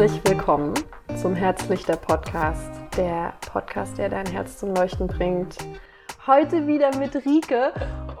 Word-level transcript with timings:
herzlich 0.00 0.24
willkommen 0.24 0.72
zum 1.20 1.34
Herzlichter 1.34 1.94
Podcast, 1.94 2.70
der 2.96 3.34
Podcast, 3.42 3.98
der 3.98 4.08
dein 4.08 4.24
Herz 4.24 4.56
zum 4.56 4.74
Leuchten 4.74 5.06
bringt. 5.06 5.58
Heute 6.26 6.66
wieder 6.66 6.96
mit 6.96 7.14
Rike 7.16 7.74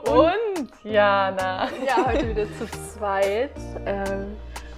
und 0.06 0.68
Jana. 0.84 1.70
Ja, 1.86 2.06
heute 2.06 2.28
wieder 2.28 2.44
zu 2.58 2.66
zweit. 2.66 3.56
Ähm, 3.86 4.26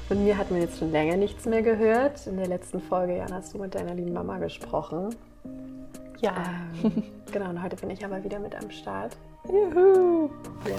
von 0.07 0.23
mir 0.23 0.39
hatten 0.39 0.55
wir 0.55 0.63
jetzt 0.63 0.79
schon 0.79 0.93
länger 0.93 1.17
nichts 1.17 1.45
mehr 1.45 1.63
gehört. 1.63 2.25
In 2.29 2.37
der 2.37 2.47
letzten 2.47 2.81
Folge, 2.81 3.17
Jana, 3.17 3.35
hast 3.35 3.53
du 3.53 3.59
mit 3.59 3.75
deiner 3.75 3.95
lieben 3.95 4.13
Mama 4.13 4.39
gesprochen. 4.39 5.13
Ja. 6.21 6.35
Ähm, 6.85 7.03
genau, 7.33 7.51
und 7.51 7.61
heute 7.65 7.75
bin 7.75 7.91
ich 7.91 8.05
aber 8.05 8.23
wieder 8.23 8.39
mit 8.39 8.55
am 8.55 8.71
Start. 8.71 9.17
Juhu. 9.49 10.31
Yes. 10.65 10.79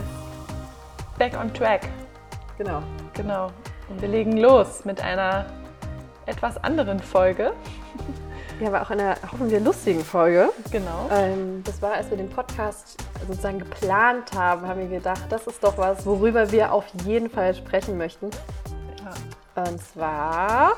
Back 1.17 1.37
on 1.37 1.53
track. 1.53 1.89
Genau. 2.57 2.81
Genau. 3.13 3.47
Und 3.89 4.01
wir 4.01 4.07
legen 4.07 4.37
los 4.37 4.85
mit 4.85 5.03
einer 5.03 5.47
etwas 6.25 6.63
anderen 6.63 6.99
Folge. 6.99 7.53
Ja, 8.59 8.67
aber 8.67 8.81
auch 8.83 8.89
einer, 8.91 9.15
hoffen 9.31 9.49
wir, 9.49 9.59
lustigen 9.59 10.03
Folge. 10.03 10.49
Genau. 10.71 11.09
Ähm, 11.11 11.63
das 11.63 11.81
war, 11.81 11.93
als 11.93 12.09
wir 12.09 12.17
den 12.17 12.29
Podcast 12.29 13.03
sozusagen 13.27 13.59
geplant 13.59 14.31
haben, 14.35 14.67
haben 14.67 14.79
wir 14.79 14.99
gedacht, 14.99 15.23
das 15.29 15.47
ist 15.47 15.63
doch 15.63 15.77
was, 15.77 16.05
worüber 16.05 16.51
wir 16.51 16.71
auf 16.71 16.85
jeden 17.05 17.29
Fall 17.29 17.55
sprechen 17.55 17.97
möchten. 17.97 18.29
Ja. 19.03 19.63
Und 19.63 19.81
zwar 19.81 20.73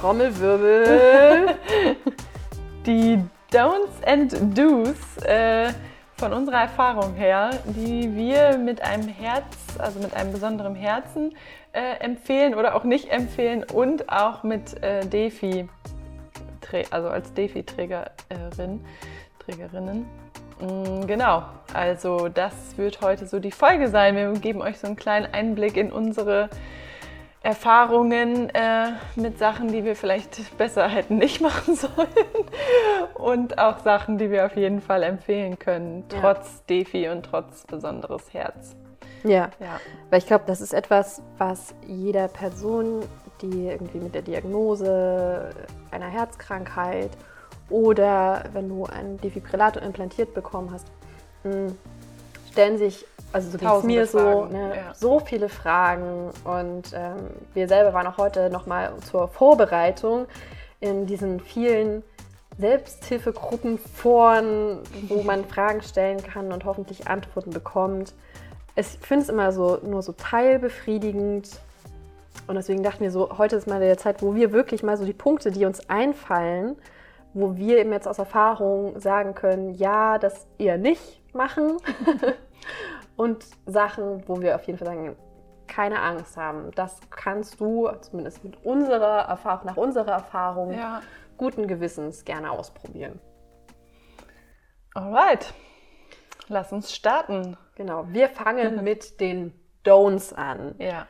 Trommelwirbel. 0.00 1.54
Die 2.86 3.18
Don'ts 3.52 4.04
and 4.04 4.56
Do's 4.56 5.24
äh, 5.24 5.72
von 6.16 6.32
unserer 6.32 6.62
Erfahrung 6.62 7.14
her, 7.14 7.50
die 7.64 8.14
wir 8.14 8.58
mit 8.58 8.80
einem 8.80 9.08
Herz, 9.08 9.44
also 9.78 10.00
mit 10.00 10.14
einem 10.14 10.32
besonderen 10.32 10.74
Herzen 10.74 11.34
äh, 11.76 12.00
empfehlen 12.02 12.54
oder 12.54 12.74
auch 12.74 12.84
nicht 12.84 13.10
empfehlen 13.10 13.62
und 13.64 14.08
auch 14.10 14.42
mit 14.42 14.82
äh, 14.82 15.06
Defi, 15.06 15.68
also 16.90 17.08
als 17.08 17.32
Defi-Trägerin, 17.34 18.84
Trägerinnen. 19.38 20.06
Mm, 20.60 21.06
Genau, 21.06 21.42
also 21.74 22.28
das 22.28 22.54
wird 22.78 23.02
heute 23.02 23.26
so 23.26 23.38
die 23.40 23.52
Folge 23.52 23.88
sein. 23.88 24.16
Wir 24.16 24.32
geben 24.32 24.62
euch 24.62 24.78
so 24.78 24.86
einen 24.86 24.96
kleinen 24.96 25.32
Einblick 25.32 25.76
in 25.76 25.92
unsere 25.92 26.48
Erfahrungen 27.42 28.48
äh, 28.54 28.92
mit 29.14 29.38
Sachen, 29.38 29.68
die 29.68 29.84
wir 29.84 29.94
vielleicht 29.94 30.56
besser 30.58 30.88
hätten 30.96 31.18
nicht 31.18 31.40
machen 31.40 31.74
sollen 31.76 32.08
und 33.14 33.58
auch 33.58 33.78
Sachen, 33.80 34.18
die 34.18 34.30
wir 34.30 34.46
auf 34.46 34.56
jeden 34.56 34.80
Fall 34.80 35.02
empfehlen 35.02 35.58
können, 35.58 36.04
Ja. 36.10 36.20
trotz 36.20 36.64
Defi 36.64 37.08
und 37.10 37.24
trotz 37.26 37.64
besonderes 37.66 38.32
Herz. 38.32 38.74
Ja, 39.26 39.50
Ja, 39.60 39.80
weil 40.10 40.18
ich 40.18 40.26
glaube, 40.26 40.44
das 40.46 40.60
ist 40.60 40.72
etwas, 40.72 41.22
was 41.38 41.74
jeder 41.86 42.28
Person, 42.28 43.02
die 43.42 43.68
irgendwie 43.68 43.98
mit 43.98 44.14
der 44.14 44.22
Diagnose 44.22 45.50
einer 45.90 46.08
Herzkrankheit 46.08 47.10
oder 47.68 48.44
wenn 48.52 48.68
du 48.68 48.84
einen 48.86 49.20
Defibrillator 49.20 49.82
implantiert 49.82 50.34
bekommen 50.34 50.70
hast, 50.72 50.86
mh, 51.44 51.72
stellen 52.52 52.78
sich, 52.78 53.04
also 53.32 53.50
so 53.50 53.58
ging 53.58 53.68
es 53.68 53.74
Tausende 53.74 53.94
mir 53.94 54.06
so, 54.06 54.18
Fragen, 54.18 54.52
ne, 54.52 54.76
ja. 54.76 54.94
so 54.94 55.20
viele 55.20 55.48
Fragen. 55.48 56.30
Und 56.44 56.92
ähm, 56.94 57.30
wir 57.54 57.68
selber 57.68 57.92
waren 57.92 58.06
auch 58.06 58.18
heute 58.18 58.50
nochmal 58.50 58.92
zur 59.10 59.28
Vorbereitung 59.28 60.26
in 60.80 61.06
diesen 61.06 61.40
vielen 61.40 62.02
Selbsthilfegruppen, 62.58 63.78
Foren, 63.78 64.80
wo 65.08 65.22
man 65.22 65.44
Fragen 65.48 65.82
stellen 65.82 66.22
kann 66.22 66.52
und 66.52 66.64
hoffentlich 66.64 67.08
Antworten 67.08 67.50
bekommt. 67.50 68.14
Es- 68.76 68.94
Ich 68.94 69.06
finde 69.06 69.22
es 69.24 69.28
immer 69.28 69.50
so 69.52 69.78
nur 69.82 70.02
so 70.02 70.12
teilbefriedigend. 70.12 71.48
Und 72.46 72.54
deswegen 72.54 72.82
dachten 72.82 73.00
wir 73.02 73.10
so, 73.10 73.38
heute 73.38 73.56
ist 73.56 73.66
mal 73.66 73.80
der 73.80 73.98
Zeit, 73.98 74.22
wo 74.22 74.34
wir 74.34 74.52
wirklich 74.52 74.82
mal 74.84 74.96
so 74.96 75.04
die 75.04 75.12
Punkte, 75.12 75.50
die 75.50 75.64
uns 75.64 75.88
einfallen, 75.90 76.76
wo 77.34 77.56
wir 77.56 77.78
eben 77.78 77.92
jetzt 77.92 78.06
aus 78.06 78.18
Erfahrung 78.18 78.98
sagen 79.00 79.34
können, 79.34 79.74
ja, 79.74 80.18
das 80.18 80.46
eher 80.58 80.78
nicht 80.78 81.20
machen. 81.34 81.78
und 83.16 83.44
Sachen, 83.66 84.22
wo 84.28 84.40
wir 84.40 84.54
auf 84.54 84.62
jeden 84.64 84.78
Fall 84.78 84.86
sagen, 84.88 85.16
keine 85.66 86.00
Angst 86.00 86.36
haben. 86.36 86.70
Das 86.76 87.00
kannst 87.10 87.60
du, 87.60 87.90
zumindest 88.02 88.44
mit 88.44 88.64
unserer 88.64 89.22
Erfahrung, 89.28 89.66
nach 89.66 89.76
unserer 89.76 90.12
Erfahrung, 90.12 90.72
ja. 90.72 91.02
guten 91.36 91.66
Gewissens 91.66 92.24
gerne 92.24 92.50
ausprobieren. 92.52 93.18
Alright, 94.94 95.52
lass 96.48 96.72
uns 96.72 96.94
starten. 96.94 97.56
Genau, 97.74 98.06
wir 98.08 98.28
fangen 98.28 98.82
mit 98.84 99.20
den 99.20 99.52
Don'ts 99.84 100.34
an. 100.34 100.74
Ja, 100.78 101.06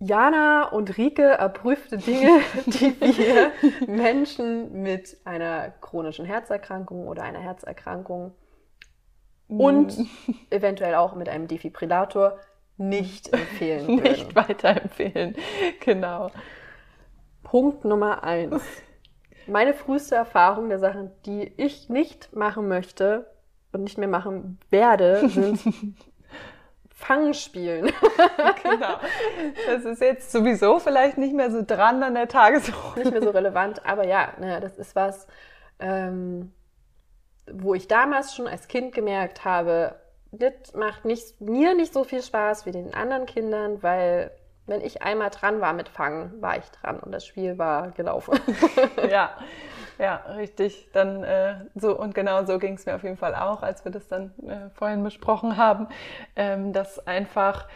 Jana 0.00 0.68
und 0.68 0.96
Rike 0.96 1.24
erprüfte 1.24 1.98
Dinge, 1.98 2.40
die 2.66 3.00
wir 3.00 3.50
Menschen 3.88 4.82
mit 4.82 5.16
einer 5.24 5.70
chronischen 5.80 6.24
Herzerkrankung 6.24 7.08
oder 7.08 7.24
einer 7.24 7.40
Herzerkrankung 7.40 8.32
und 9.48 9.96
eventuell 10.50 10.94
auch 10.94 11.14
mit 11.14 11.28
einem 11.28 11.48
Defibrillator 11.48 12.38
nicht 12.76 13.32
empfehlen 13.32 13.88
würden. 13.88 14.02
nicht 14.02 14.36
weiterempfehlen. 14.36 15.34
Genau. 15.80 16.30
Punkt 17.42 17.84
Nummer 17.84 18.22
eins. 18.22 18.62
Meine 19.48 19.74
früheste 19.74 20.14
Erfahrung 20.14 20.68
der 20.68 20.78
Sachen, 20.78 21.10
die 21.26 21.52
ich 21.56 21.88
nicht 21.88 22.36
machen 22.36 22.68
möchte 22.68 23.26
und 23.72 23.82
nicht 23.82 23.98
mehr 23.98 24.08
machen 24.08 24.58
werde, 24.70 25.28
sind 25.28 25.60
Fangspielen. 26.94 27.92
genau. 28.62 28.96
Das 29.66 29.84
ist 29.84 30.00
jetzt 30.00 30.32
sowieso 30.32 30.78
vielleicht 30.78 31.16
nicht 31.16 31.34
mehr 31.34 31.50
so 31.50 31.62
dran 31.64 32.02
an 32.02 32.14
der 32.14 32.28
Tagesordnung. 32.28 33.04
nicht 33.04 33.12
mehr 33.12 33.22
so 33.22 33.30
relevant, 33.30 33.84
aber 33.86 34.04
ja, 34.04 34.32
ne, 34.40 34.60
das 34.60 34.78
ist 34.78 34.96
was, 34.96 35.26
ähm, 35.78 36.52
wo 37.50 37.74
ich 37.74 37.86
damals 37.88 38.34
schon 38.34 38.48
als 38.48 38.68
Kind 38.68 38.94
gemerkt 38.94 39.44
habe, 39.44 39.94
das 40.32 40.74
macht 40.74 41.04
nicht, 41.04 41.40
mir 41.40 41.74
nicht 41.74 41.94
so 41.94 42.04
viel 42.04 42.22
Spaß 42.22 42.66
wie 42.66 42.72
den 42.72 42.92
anderen 42.94 43.26
Kindern, 43.26 43.82
weil 43.82 44.30
wenn 44.66 44.80
ich 44.82 45.02
einmal 45.02 45.30
dran 45.30 45.60
war 45.60 45.72
mit 45.72 45.88
Fangen, 45.88 46.42
war 46.42 46.58
ich 46.58 46.68
dran 46.70 47.00
und 47.00 47.12
das 47.12 47.24
Spiel 47.24 47.58
war 47.58 47.90
gelaufen. 47.92 48.38
ja, 49.10 49.36
ja, 49.98 50.16
richtig. 50.36 50.88
Dann 50.92 51.22
äh, 51.24 51.56
so 51.74 51.98
und 51.98 52.14
genau 52.14 52.44
so 52.44 52.58
ging 52.58 52.74
es 52.74 52.86
mir 52.86 52.94
auf 52.94 53.02
jeden 53.02 53.16
Fall 53.16 53.34
auch, 53.34 53.62
als 53.62 53.84
wir 53.84 53.92
das 53.92 54.08
dann 54.08 54.32
äh, 54.46 54.70
vorhin 54.74 55.02
besprochen 55.02 55.56
haben, 55.56 55.88
ähm, 56.36 56.72
dass 56.72 57.06
einfach 57.06 57.66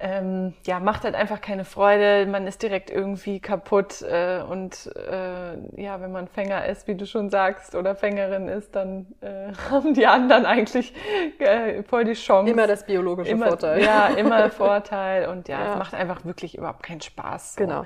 ähm, 0.00 0.54
ja 0.66 0.80
macht 0.80 1.04
halt 1.04 1.14
einfach 1.14 1.40
keine 1.40 1.64
Freude. 1.64 2.26
Man 2.26 2.46
ist 2.48 2.62
direkt 2.62 2.90
irgendwie 2.90 3.38
kaputt 3.40 4.02
äh, 4.02 4.40
und 4.42 4.90
äh, 4.96 5.80
ja, 5.80 6.00
wenn 6.00 6.10
man 6.10 6.26
Fänger 6.26 6.66
ist, 6.66 6.88
wie 6.88 6.96
du 6.96 7.06
schon 7.06 7.30
sagst, 7.30 7.74
oder 7.76 7.94
Fängerin 7.94 8.48
ist, 8.48 8.74
dann 8.74 9.06
äh, 9.20 9.52
haben 9.70 9.94
die 9.94 10.06
anderen 10.06 10.46
eigentlich 10.46 10.92
äh, 11.38 11.82
voll 11.84 12.04
die 12.04 12.14
Chance. 12.14 12.50
Immer 12.50 12.66
das 12.66 12.84
biologische 12.84 13.30
immer, 13.30 13.46
Vorteil. 13.48 13.82
Ja, 13.82 14.08
immer 14.08 14.50
Vorteil 14.50 15.28
und 15.28 15.48
ja, 15.48 15.60
Ja. 15.60 15.72
es 15.72 15.78
macht 15.78 15.94
einfach 15.94 16.24
wirklich 16.24 16.58
überhaupt 16.58 16.82
keinen 16.82 17.00
Spaß. 17.00 17.54
So. 17.54 17.64
Genau. 17.64 17.84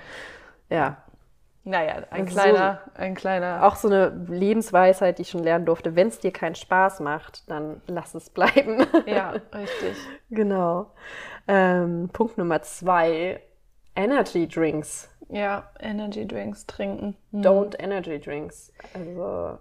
Ja, 0.71 0.97
Naja, 1.65 2.03
ein 2.11 2.23
Also 2.23 2.35
kleiner, 2.35 2.81
ein 2.95 3.15
kleiner. 3.15 3.65
auch 3.67 3.77
so 3.77 3.89
eine 3.89 4.09
Lebensweisheit, 4.29 5.19
die 5.19 5.23
ich 5.23 5.31
schon 5.31 5.43
lernen 5.45 5.67
durfte. 5.67 5.95
Wenn 5.97 6.09
es 6.09 6.19
dir 6.19 6.33
keinen 6.33 6.55
Spaß 6.55 7.01
macht, 7.01 7.49
dann 7.51 7.83
lass 7.87 8.15
es 8.15 8.31
bleiben. 8.31 8.87
Ja, 9.07 9.31
richtig. 9.55 9.97
genau. 10.31 10.93
Ähm, 11.47 12.09
Punkt 12.13 12.39
Nummer 12.39 12.63
zwei. 12.63 13.41
Energy 13.97 14.47
Drinks. 14.47 15.11
Ja, 15.29 15.69
Energy 15.81 16.27
Drinks 16.27 16.65
trinken. 16.67 17.17
Hm. 17.33 17.41
Don't 17.43 17.79
Energy 17.83 18.19
Drinks. 18.21 18.73
Also 18.95 19.59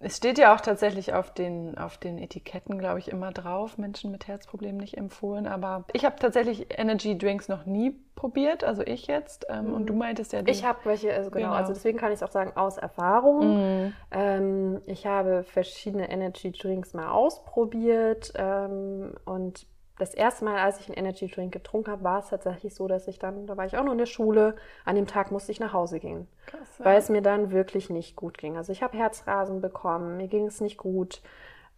Es 0.00 0.16
steht 0.16 0.38
ja 0.38 0.54
auch 0.54 0.60
tatsächlich 0.60 1.12
auf 1.12 1.34
den, 1.34 1.76
auf 1.76 1.98
den 1.98 2.18
Etiketten, 2.18 2.78
glaube 2.78 3.00
ich, 3.00 3.08
immer 3.08 3.32
drauf, 3.32 3.78
Menschen 3.78 4.12
mit 4.12 4.28
Herzproblemen 4.28 4.76
nicht 4.76 4.96
empfohlen. 4.96 5.48
Aber 5.48 5.84
ich 5.92 6.04
habe 6.04 6.14
tatsächlich 6.20 6.68
Energy 6.78 7.18
Drinks 7.18 7.48
noch 7.48 7.66
nie 7.66 7.96
probiert, 8.14 8.62
also 8.62 8.82
ich 8.82 9.08
jetzt. 9.08 9.46
Ähm, 9.48 9.72
Und 9.74 9.86
du 9.86 9.94
meintest 9.94 10.32
ja, 10.32 10.42
du, 10.42 10.50
Ich 10.52 10.64
habe 10.64 10.78
welche, 10.84 11.12
also 11.12 11.30
genau, 11.30 11.46
Genau. 11.48 11.56
also 11.56 11.72
deswegen 11.72 11.98
kann 11.98 12.12
ich 12.12 12.16
es 12.16 12.22
auch 12.22 12.30
sagen, 12.30 12.56
aus 12.56 12.78
Erfahrung. 12.78 13.56
Mhm. 13.86 13.92
Ähm, 14.12 14.80
ich 14.86 15.04
habe 15.06 15.42
verschiedene 15.42 16.08
Energy 16.08 16.52
Drinks 16.52 16.94
mal 16.94 17.08
ausprobiert 17.10 18.32
ähm, 18.36 19.14
und 19.24 19.66
das 19.98 20.14
erste 20.14 20.44
Mal, 20.44 20.58
als 20.58 20.80
ich 20.80 20.88
einen 20.88 20.96
Energy 20.96 21.28
Drink 21.28 21.52
getrunken 21.52 21.90
habe, 21.90 22.04
war 22.04 22.20
es 22.20 22.28
tatsächlich 22.28 22.74
so, 22.74 22.88
dass 22.88 23.08
ich 23.08 23.18
dann, 23.18 23.46
da 23.46 23.56
war 23.56 23.66
ich 23.66 23.76
auch 23.76 23.84
noch 23.84 23.92
in 23.92 23.98
der 23.98 24.06
Schule, 24.06 24.54
an 24.84 24.96
dem 24.96 25.06
Tag 25.06 25.30
musste 25.30 25.52
ich 25.52 25.60
nach 25.60 25.72
Hause 25.72 25.98
gehen, 25.98 26.28
Krass, 26.46 26.78
ja. 26.78 26.84
weil 26.84 26.98
es 26.98 27.08
mir 27.08 27.22
dann 27.22 27.50
wirklich 27.50 27.90
nicht 27.90 28.16
gut 28.16 28.38
ging. 28.38 28.56
Also 28.56 28.72
ich 28.72 28.82
habe 28.82 28.96
Herzrasen 28.96 29.60
bekommen, 29.60 30.16
mir 30.16 30.28
ging 30.28 30.46
es 30.46 30.60
nicht 30.60 30.78
gut. 30.78 31.20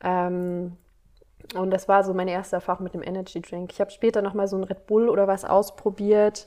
Ähm, 0.03 0.77
und 1.55 1.71
das 1.71 1.89
war 1.89 2.05
so 2.05 2.15
meine 2.15 2.31
erste 2.31 2.57
Erfahrung 2.57 2.85
mit 2.85 2.95
dem 2.95 3.03
Energy 3.03 3.41
Drink. 3.41 3.73
Ich 3.73 3.81
habe 3.81 3.91
später 3.91 4.23
noch 4.23 4.35
mal 4.35 4.47
so 4.47 4.57
ein 4.57 4.65
Red 4.65 4.87
Bull 4.87 5.09
oder 5.09 5.27
was 5.27 5.45
ausprobiert. 5.45 6.47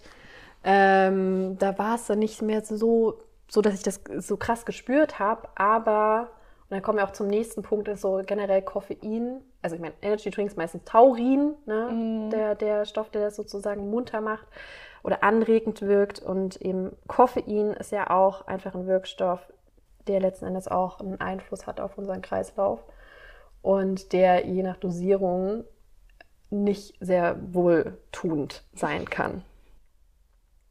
Ähm, 0.63 1.57
da 1.59 1.77
war 1.77 1.95
es 1.95 2.07
dann 2.07 2.19
nicht 2.19 2.41
mehr 2.41 2.63
so, 2.63 3.19
so, 3.49 3.61
dass 3.61 3.73
ich 3.73 3.83
das 3.83 4.01
so 4.19 4.37
krass 4.37 4.65
gespürt 4.65 5.19
habe. 5.19 5.49
Aber, 5.55 6.29
und 6.73 6.77
dann 6.77 6.81
kommen 6.81 6.97
wir 6.97 7.05
auch 7.05 7.11
zum 7.11 7.27
nächsten 7.27 7.61
Punkt, 7.61 7.87
ist 7.87 8.01
so 8.01 8.23
generell 8.25 8.63
Koffein. 8.63 9.41
Also 9.61 9.75
ich 9.75 9.81
meine, 9.81 9.93
Energy 10.01 10.31
Drinks 10.31 10.55
meistens 10.55 10.83
Taurin, 10.85 11.53
ne? 11.67 11.89
Mhm. 11.91 12.29
der, 12.31 12.55
der 12.55 12.85
Stoff, 12.85 13.11
der 13.11 13.25
das 13.25 13.35
sozusagen 13.35 13.91
munter 13.91 14.21
macht. 14.21 14.47
oder 15.03 15.23
anregend 15.23 15.83
wirkt. 15.83 16.19
Und 16.19 16.59
eben 16.63 16.95
Koffein 17.05 17.73
ist 17.73 17.91
ja 17.91 18.09
auch 18.09 18.47
einfach 18.47 18.73
ein 18.73 18.87
Wirkstoff, 18.87 19.39
der 20.07 20.19
letzten 20.19 20.45
Endes 20.45 20.67
auch 20.67 20.99
einen 20.99 21.21
Einfluss 21.21 21.67
hat 21.67 21.79
auf 21.79 21.95
unseren 21.95 22.23
Kreislauf 22.23 22.79
und 23.61 24.11
der 24.11 24.47
je 24.47 24.63
nach 24.63 24.77
Dosierung 24.77 25.65
nicht 26.49 26.95
sehr 26.99 27.37
wohltuend 27.53 28.63
sein 28.73 29.05
kann. 29.05 29.43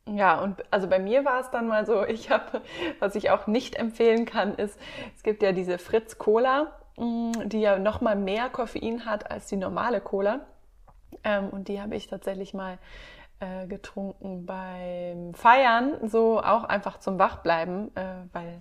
Ja, 0.09 0.41
und 0.41 0.63
also 0.73 0.89
bei 0.89 0.99
mir 0.99 1.25
war 1.25 1.41
es 1.41 1.51
dann 1.51 1.69
mal 1.69 1.87
so, 1.87 2.05
ich 2.05 2.31
habe, 2.31 2.61
was 2.99 3.15
ich 3.15 3.31
auch 3.31 3.47
nicht 3.47 3.77
empfehlen 3.77 4.25
kann, 4.25 4.55
ist, 4.55 4.79
es 5.17 5.23
gibt 5.23 5.43
ja 5.43 5.53
diese 5.53 5.79
Fritz 5.79 6.19
Cola, 6.19 6.73
mm, 6.97 7.33
die 7.45 7.61
ja 7.61 7.79
noch 7.79 8.01
mal 8.01 8.17
mehr 8.17 8.49
Koffein 8.49 9.07
hat 9.07 9.31
als 9.31 9.47
die 9.47 9.57
normale 9.57 10.01
Cola. 10.01 10.41
Ähm, 11.25 11.51
und 11.51 11.69
die 11.69 11.81
habe 11.81 11.95
ich 11.95 12.09
tatsächlich 12.09 12.53
mal 12.53 12.79
äh, 13.39 13.67
getrunken 13.67 14.45
beim 14.45 15.35
Feiern, 15.35 16.09
so 16.09 16.41
auch 16.41 16.65
einfach 16.65 16.99
zum 16.99 17.19
Wachbleiben, 17.19 17.95
äh, 17.97 18.15
weil 18.33 18.61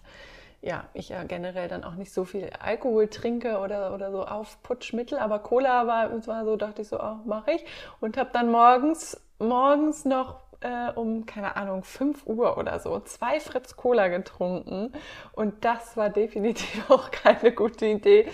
ja, 0.62 0.86
ich 0.94 1.10
ja 1.10 1.24
generell 1.24 1.68
dann 1.68 1.84
auch 1.84 1.96
nicht 1.96 2.14
so 2.14 2.24
viel 2.24 2.52
Alkohol 2.60 3.08
trinke 3.08 3.58
oder, 3.58 3.96
oder 3.96 4.12
so 4.12 4.26
Aufputschmittel, 4.26 5.18
aber 5.18 5.40
Cola 5.40 5.88
war, 5.88 6.12
war 6.28 6.46
so, 6.46 6.56
dachte 6.56 6.84
ich 6.84 6.88
so, 6.88 7.00
oh, 7.00 7.18
mache 7.26 7.54
ich. 7.54 7.66
Und 8.00 8.16
habe 8.18 8.30
dann 8.32 8.52
morgens, 8.52 9.20
morgens 9.40 10.06
noch 10.06 10.41
äh, 10.62 10.92
um, 10.92 11.26
keine 11.26 11.56
Ahnung, 11.56 11.84
5 11.84 12.26
Uhr 12.26 12.58
oder 12.58 12.80
so 12.80 13.00
zwei 13.02 13.40
Fritz 13.40 13.76
Cola 13.76 14.08
getrunken. 14.08 14.94
Und 15.34 15.66
das 15.66 15.98
war 15.98 16.10
definitiv 16.10 16.90
auch 16.90 17.12
keine 17.12 17.52
gute 17.52 17.86
Idee. 17.88 18.28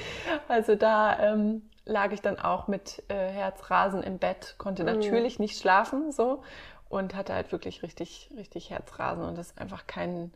Also 0.48 0.76
da 0.76 1.20
ähm, 1.20 1.70
lag 1.86 2.12
ich 2.12 2.22
dann 2.22 2.40
auch 2.40 2.68
mit 2.68 3.04
äh, 3.08 3.16
Herzrasen 3.16 4.04
im 4.04 4.20
Bett, 4.20 4.56
konnte 4.58 4.84
mhm. 4.84 5.00
natürlich 5.00 5.40
nicht 5.40 5.60
schlafen 5.60 6.12
so 6.12 6.44
und 6.90 7.16
hatte 7.16 7.34
halt 7.34 7.52
wirklich 7.52 7.82
richtig, 7.84 8.30
richtig 8.38 8.70
Herzrasen. 8.70 9.24
Und 9.24 9.38
das 9.38 9.48
ist 9.48 9.60
einfach 9.60 9.88
kein, 9.88 10.34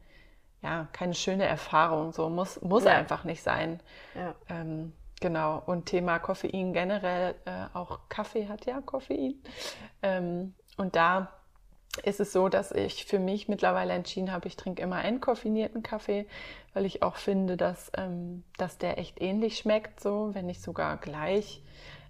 ja, 0.61 0.87
keine 0.93 1.13
schöne 1.13 1.45
Erfahrung. 1.45 2.13
So 2.13 2.29
muss, 2.29 2.61
muss 2.61 2.85
ja. 2.85 2.91
einfach 2.91 3.23
nicht 3.23 3.43
sein. 3.43 3.79
Ja. 4.15 4.35
Ähm, 4.49 4.93
Genau, 5.21 5.61
und 5.67 5.85
Thema 5.85 6.17
Koffein 6.17 6.73
generell, 6.73 7.35
äh, 7.45 7.67
auch 7.75 7.99
Kaffee 8.09 8.47
hat 8.47 8.65
ja 8.65 8.81
Koffein. 8.81 9.35
Ähm, 10.01 10.55
und 10.77 10.95
da 10.95 11.31
ist 12.03 12.19
es 12.19 12.31
so, 12.31 12.47
dass 12.47 12.71
ich 12.71 13.05
für 13.05 13.19
mich 13.19 13.47
mittlerweile 13.47 13.93
entschieden 13.93 14.31
habe, 14.31 14.47
ich 14.47 14.55
trinke 14.55 14.81
immer 14.81 15.03
entkoffinierten 15.03 15.83
Kaffee, 15.83 16.25
weil 16.73 16.85
ich 16.85 17.03
auch 17.03 17.17
finde, 17.17 17.57
dass, 17.57 17.91
ähm, 17.97 18.43
dass 18.57 18.77
der 18.77 18.97
echt 18.97 19.21
ähnlich 19.21 19.57
schmeckt, 19.57 19.99
so, 19.99 20.33
wenn 20.33 20.45
nicht 20.45 20.61
sogar 20.61 20.97
gleich. 20.97 21.61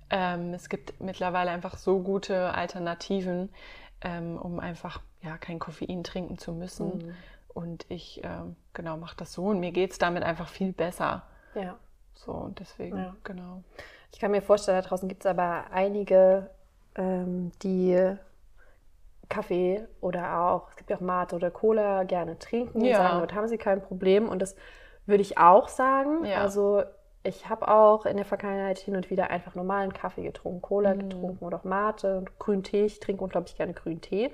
Ähm, 0.10 0.54
es 0.54 0.69
gibt 0.69 1.00
mittlerweile 1.01 1.51
einfach 1.51 1.78
so 1.78 2.00
gute 2.00 2.54
Alternativen, 2.54 3.50
ähm, 4.01 4.38
um 4.38 4.60
einfach 4.60 5.01
ja, 5.24 5.38
kein 5.38 5.60
Koffein 5.60 6.04
trinken 6.04 6.38
zu 6.38 6.54
müssen. 6.54 6.98
Mhm. 6.98 7.16
Und 7.54 7.86
ich 7.89 8.22
ähm, 8.24 8.56
genau 8.74 8.98
mache 8.98 9.18
das 9.18 9.33
so 9.33 9.45
und 9.45 9.60
mir 9.60 9.72
geht 9.72 9.92
es 9.92 9.98
damit 9.98 10.24
einfach 10.24 10.48
viel 10.48 10.74
besser. 10.74 11.24
Ja. 11.56 11.78
So 12.13 12.31
und 12.31 12.60
deswegen, 12.60 12.98
ja. 12.98 13.16
genau. 13.24 13.63
Ich 14.13 14.19
kann 14.19 14.31
mir 14.31 14.42
vorstellen, 14.42 14.81
da 14.81 14.88
draußen 14.88 15.10
gibt 15.10 15.24
es 15.24 15.25
aber 15.25 15.66
einige, 15.72 16.50
ähm, 16.95 17.51
die 17.63 18.16
Kaffee 19.31 19.88
oder 20.01 20.42
auch, 20.42 20.69
es 20.69 20.75
gibt 20.75 20.89
ja 20.89 20.98
auch 20.98 21.01
Mate 21.01 21.36
oder 21.36 21.50
Cola 21.50 22.04
gerne 22.04 22.38
trinken 22.38 22.81
ja. 22.81 22.98
und 22.98 23.04
sagen, 23.04 23.19
dort 23.19 23.33
haben 23.33 23.48
sie 23.48 23.57
kein 23.57 23.81
Problem. 23.81 24.30
Und 24.30 24.42
das 24.42 24.56
würde 25.06 25.22
ich 25.22 25.38
auch 25.38 25.68
sagen. 25.68 26.25
Ja. 26.25 26.42
Also 26.42 26.83
ich 27.24 27.50
habe 27.50 27.68
auch 27.68 28.06
in 28.06 28.18
der 28.18 28.25
Vergangenheit 28.25 28.78
hin 28.80 28.95
und 28.95 29.10
wieder 29.10 29.30
einfach 29.30 29.56
normalen 29.56 29.94
Kaffee 29.94 30.24
getrunken, 30.24 30.62
Cola 30.62 30.94
mhm. 30.94 31.10
getrunken 31.10 31.45
oder 31.45 31.57
auch 31.57 31.63
Mate 31.63 32.18
und 32.18 32.38
grünen 32.39 32.63
Tee. 32.63 32.86
Ich 32.86 33.00
trinke 33.00 33.24
unglaublich 33.24 33.56
gerne 33.56 33.74
grünen 33.74 34.01
Tee. 34.01 34.31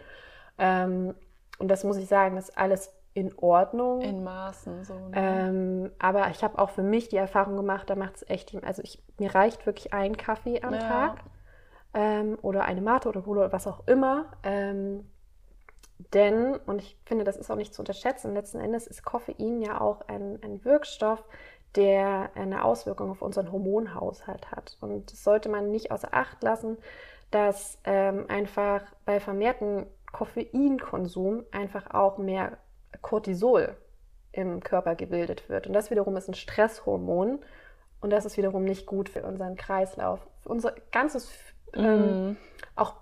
Ähm, 0.57 1.13
und 1.59 1.69
das 1.69 1.83
muss 1.83 1.97
ich 1.97 2.07
sagen, 2.07 2.37
ist 2.37 2.57
alles 2.57 2.93
in 3.13 3.33
Ordnung. 3.37 4.01
In 4.01 4.23
Maßen 4.23 4.83
so. 4.83 4.93
Ne? 4.93 5.11
Ähm, 5.15 5.91
aber 5.99 6.29
ich 6.29 6.43
habe 6.43 6.59
auch 6.59 6.69
für 6.69 6.83
mich 6.83 7.09
die 7.09 7.17
Erfahrung 7.17 7.55
gemacht, 7.55 7.89
da 7.89 7.95
macht 7.95 8.17
es 8.17 8.29
echt, 8.29 8.55
also 8.63 8.81
ich, 8.83 9.01
mir 9.17 9.33
reicht 9.33 9.65
wirklich 9.65 9.93
ein 9.93 10.17
Kaffee 10.17 10.61
am 10.61 10.73
ja. 10.73 10.79
Tag 10.79 11.23
ähm, 11.93 12.37
oder 12.41 12.65
eine 12.65 12.81
Mate 12.81 13.09
oder 13.09 13.21
Cola 13.21 13.41
oder 13.41 13.53
was 13.53 13.67
auch 13.67 13.87
immer. 13.87 14.25
Ähm, 14.43 15.09
denn, 16.13 16.55
und 16.55 16.81
ich 16.81 16.97
finde, 17.05 17.23
das 17.23 17.37
ist 17.37 17.49
auch 17.49 17.55
nicht 17.55 17.73
zu 17.73 17.81
unterschätzen, 17.81 18.33
letzten 18.33 18.59
Endes 18.59 18.85
ist 18.87 19.03
Koffein 19.03 19.61
ja 19.61 19.81
auch 19.81 20.07
ein, 20.07 20.39
ein 20.43 20.63
Wirkstoff, 20.63 21.23
der 21.75 22.31
eine 22.35 22.63
Auswirkung 22.63 23.11
auf 23.11 23.21
unseren 23.21 23.51
Hormonhaushalt 23.51 24.51
hat. 24.51 24.77
Und 24.79 25.11
das 25.11 25.23
sollte 25.23 25.49
man 25.49 25.71
nicht 25.71 25.91
außer 25.91 26.09
Acht 26.11 26.41
lassen, 26.43 26.77
dass 27.31 27.79
ähm, 27.83 28.25
einfach 28.29 28.83
bei 29.05 29.19
vermehrten 29.19 29.85
Koffeinkonsum 30.11 31.43
einfach 31.51 31.93
auch 31.93 32.17
mehr 32.17 32.57
Cortisol 33.01 33.75
im 34.31 34.63
Körper 34.63 34.95
gebildet 34.95 35.49
wird. 35.49 35.67
Und 35.67 35.73
das 35.73 35.91
wiederum 35.91 36.15
ist 36.15 36.27
ein 36.27 36.35
Stresshormon. 36.35 37.39
Und 37.99 38.09
das 38.11 38.25
ist 38.25 38.37
wiederum 38.37 38.63
nicht 38.63 38.85
gut 38.85 39.09
für 39.09 39.23
unseren 39.23 39.55
Kreislauf, 39.55 40.19
für 40.41 40.49
unser 40.49 40.75
ganzes 40.91 41.27
ähm, 41.73 42.29
mhm. 42.29 42.37
auch 42.75 42.95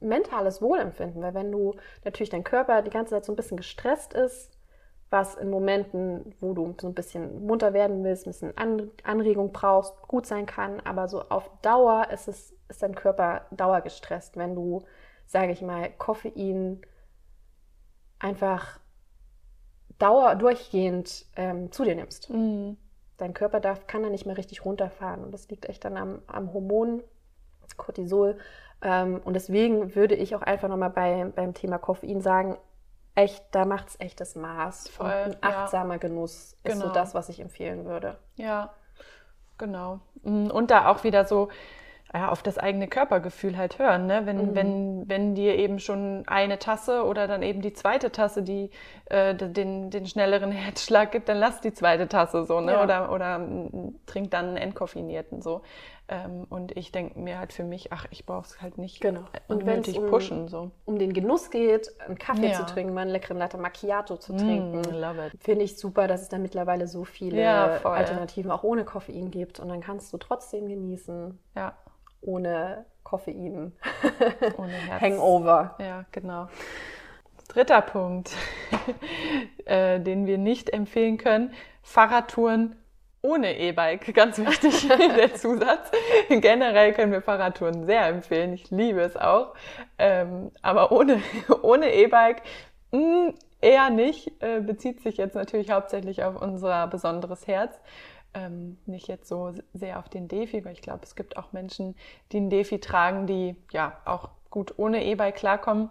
mentales 0.00 0.60
Wohlempfinden, 0.60 1.22
weil 1.22 1.34
wenn 1.34 1.52
du 1.52 1.74
natürlich 2.04 2.30
dein 2.30 2.44
Körper 2.44 2.82
die 2.82 2.90
ganze 2.90 3.10
Zeit 3.10 3.24
so 3.24 3.32
ein 3.32 3.36
bisschen 3.36 3.56
gestresst 3.56 4.14
ist, 4.14 4.58
was 5.10 5.34
in 5.34 5.50
Momenten, 5.50 6.34
wo 6.40 6.54
du 6.54 6.74
so 6.80 6.88
ein 6.88 6.94
bisschen 6.94 7.44
munter 7.46 7.74
werden 7.74 8.02
willst, 8.02 8.26
ein 8.26 8.30
bisschen 8.30 8.56
An 8.56 8.90
Anregung 9.04 9.52
brauchst, 9.52 10.00
gut 10.08 10.26
sein 10.26 10.46
kann, 10.46 10.80
aber 10.80 11.06
so 11.08 11.22
auf 11.28 11.50
Dauer 11.60 12.08
ist 12.10 12.28
es 12.28 12.54
ist 12.72 12.82
dein 12.82 12.94
Körper 12.94 13.46
dauergestresst, 13.50 14.36
wenn 14.36 14.54
du, 14.54 14.82
sage 15.26 15.52
ich 15.52 15.62
mal, 15.62 15.90
Koffein 15.98 16.80
einfach 18.18 18.80
dauer 19.98 20.34
durchgehend 20.34 21.26
ähm, 21.36 21.70
zu 21.70 21.84
dir 21.84 21.94
nimmst. 21.94 22.30
Mhm. 22.30 22.76
Dein 23.18 23.34
Körper 23.34 23.60
darf, 23.60 23.86
kann 23.86 24.02
da 24.02 24.08
nicht 24.08 24.26
mehr 24.26 24.38
richtig 24.38 24.64
runterfahren 24.64 25.22
und 25.22 25.32
das 25.32 25.48
liegt 25.48 25.68
echt 25.68 25.84
dann 25.84 25.96
am, 25.96 26.22
am 26.26 26.52
Hormon 26.52 27.02
Cortisol. 27.76 28.38
Ähm, 28.82 29.20
und 29.24 29.34
deswegen 29.34 29.94
würde 29.94 30.14
ich 30.14 30.34
auch 30.34 30.42
einfach 30.42 30.68
nochmal 30.68 30.90
bei, 30.90 31.30
beim 31.34 31.54
Thema 31.54 31.78
Koffein 31.78 32.20
sagen, 32.20 32.58
echt, 33.14 33.44
da 33.52 33.64
macht 33.64 33.88
es 33.88 34.00
echtes 34.00 34.34
Maß. 34.34 34.88
Voll, 34.88 35.06
und 35.06 35.12
ein 35.12 35.36
achtsamer 35.40 35.94
ja. 35.94 35.98
Genuss 35.98 36.56
ist 36.64 36.64
genau. 36.64 36.86
so 36.86 36.92
das, 36.92 37.14
was 37.14 37.28
ich 37.28 37.40
empfehlen 37.40 37.84
würde. 37.84 38.18
Ja, 38.36 38.74
genau. 39.58 40.00
Mm, 40.22 40.46
und 40.46 40.70
da 40.70 40.88
auch 40.88 41.04
wieder 41.04 41.24
so 41.24 41.48
ja, 42.14 42.28
auf 42.28 42.42
das 42.42 42.58
eigene 42.58 42.88
Körpergefühl 42.88 43.56
halt 43.56 43.78
hören. 43.78 44.06
Ne? 44.06 44.26
Wenn, 44.26 44.50
mhm. 44.50 44.54
wenn, 44.54 45.08
wenn 45.08 45.34
dir 45.34 45.56
eben 45.56 45.78
schon 45.78 46.24
eine 46.26 46.58
Tasse 46.58 47.04
oder 47.04 47.26
dann 47.26 47.42
eben 47.42 47.62
die 47.62 47.72
zweite 47.72 48.12
Tasse, 48.12 48.42
die 48.42 48.70
äh, 49.06 49.34
den, 49.34 49.90
den 49.90 50.06
schnelleren 50.06 50.52
Herzschlag 50.52 51.12
gibt, 51.12 51.28
dann 51.28 51.38
lass 51.38 51.60
die 51.60 51.72
zweite 51.72 52.08
Tasse 52.08 52.44
so, 52.44 52.60
ne? 52.60 52.72
Ja. 52.72 52.82
Oder, 52.82 53.12
oder 53.12 53.38
mm, 53.38 54.00
trink 54.06 54.30
dann 54.30 54.48
einen 54.48 54.56
entkoffinierten 54.58 55.40
so. 55.40 55.62
Ähm, 56.12 56.46
und 56.50 56.76
ich 56.76 56.92
denke 56.92 57.18
mir 57.18 57.38
halt 57.38 57.54
für 57.54 57.64
mich, 57.64 57.90
ach, 57.90 58.06
ich 58.10 58.26
brauche 58.26 58.46
es 58.46 58.60
halt 58.60 58.76
nicht 58.76 59.00
genau. 59.00 59.24
und 59.48 59.64
wenn 59.64 59.80
es 59.80 59.96
um, 59.96 60.10
pushen. 60.10 60.46
So. 60.46 60.70
um 60.84 60.98
den 60.98 61.14
Genuss 61.14 61.50
geht, 61.50 61.90
einen 62.00 62.18
Kaffee 62.18 62.50
ja. 62.50 62.54
zu 62.54 62.66
trinken, 62.66 62.92
mal 62.92 63.02
einen 63.02 63.10
leckeren 63.10 63.38
Latte 63.38 63.56
Macchiato 63.56 64.18
zu 64.18 64.36
trinken, 64.36 64.80
mm, 64.80 65.38
finde 65.40 65.64
ich 65.64 65.78
super, 65.78 66.06
dass 66.08 66.20
es 66.22 66.28
da 66.28 66.36
mittlerweile 66.36 66.86
so 66.86 67.04
viele 67.04 67.40
ja, 67.40 67.78
Alternativen 67.82 68.50
auch 68.50 68.62
ohne 68.62 68.84
Koffein 68.84 69.30
gibt. 69.30 69.58
Und 69.58 69.70
dann 69.70 69.80
kannst 69.80 70.12
du 70.12 70.18
trotzdem 70.18 70.68
genießen. 70.68 71.38
Ja. 71.56 71.78
Ohne 72.20 72.84
Koffein. 73.04 73.72
Ohne 74.58 74.72
Hangover. 75.00 75.76
Ja, 75.78 76.04
genau. 76.12 76.48
Dritter 77.48 77.80
Punkt, 77.80 78.32
äh, 79.64 79.98
den 79.98 80.26
wir 80.26 80.36
nicht 80.36 80.70
empfehlen 80.70 81.16
können: 81.16 81.52
Fahrradtouren 81.82 82.76
ohne 83.22 83.56
E-Bike, 83.56 84.12
ganz 84.14 84.38
wichtig 84.38 84.88
der 85.16 85.34
Zusatz. 85.34 85.90
Generell 86.28 86.92
können 86.92 87.12
wir 87.12 87.22
Fahrradtouren 87.22 87.86
sehr 87.86 88.06
empfehlen, 88.06 88.52
ich 88.52 88.70
liebe 88.70 89.00
es 89.00 89.16
auch. 89.16 89.54
Ähm, 89.98 90.50
aber 90.60 90.92
ohne 90.92 91.22
ohne 91.62 91.94
E-Bike 91.94 92.42
hm, 92.92 93.34
eher 93.60 93.90
nicht, 93.90 94.30
äh, 94.42 94.60
bezieht 94.60 95.02
sich 95.02 95.16
jetzt 95.16 95.34
natürlich 95.34 95.70
hauptsächlich 95.70 96.24
auf 96.24 96.40
unser 96.40 96.86
besonderes 96.88 97.46
Herz. 97.46 97.80
Ähm, 98.34 98.78
nicht 98.86 99.08
jetzt 99.08 99.28
so 99.28 99.52
sehr 99.74 99.98
auf 99.98 100.08
den 100.08 100.26
Defi, 100.26 100.64
weil 100.64 100.72
ich 100.72 100.82
glaube, 100.82 101.00
es 101.02 101.14
gibt 101.14 101.36
auch 101.36 101.52
Menschen, 101.52 101.94
die 102.32 102.38
einen 102.38 102.50
Defi 102.50 102.80
tragen, 102.80 103.26
die 103.26 103.56
ja 103.72 103.98
auch 104.04 104.30
gut 104.50 104.74
ohne 104.78 105.04
E-Bike 105.04 105.36
klarkommen. 105.36 105.90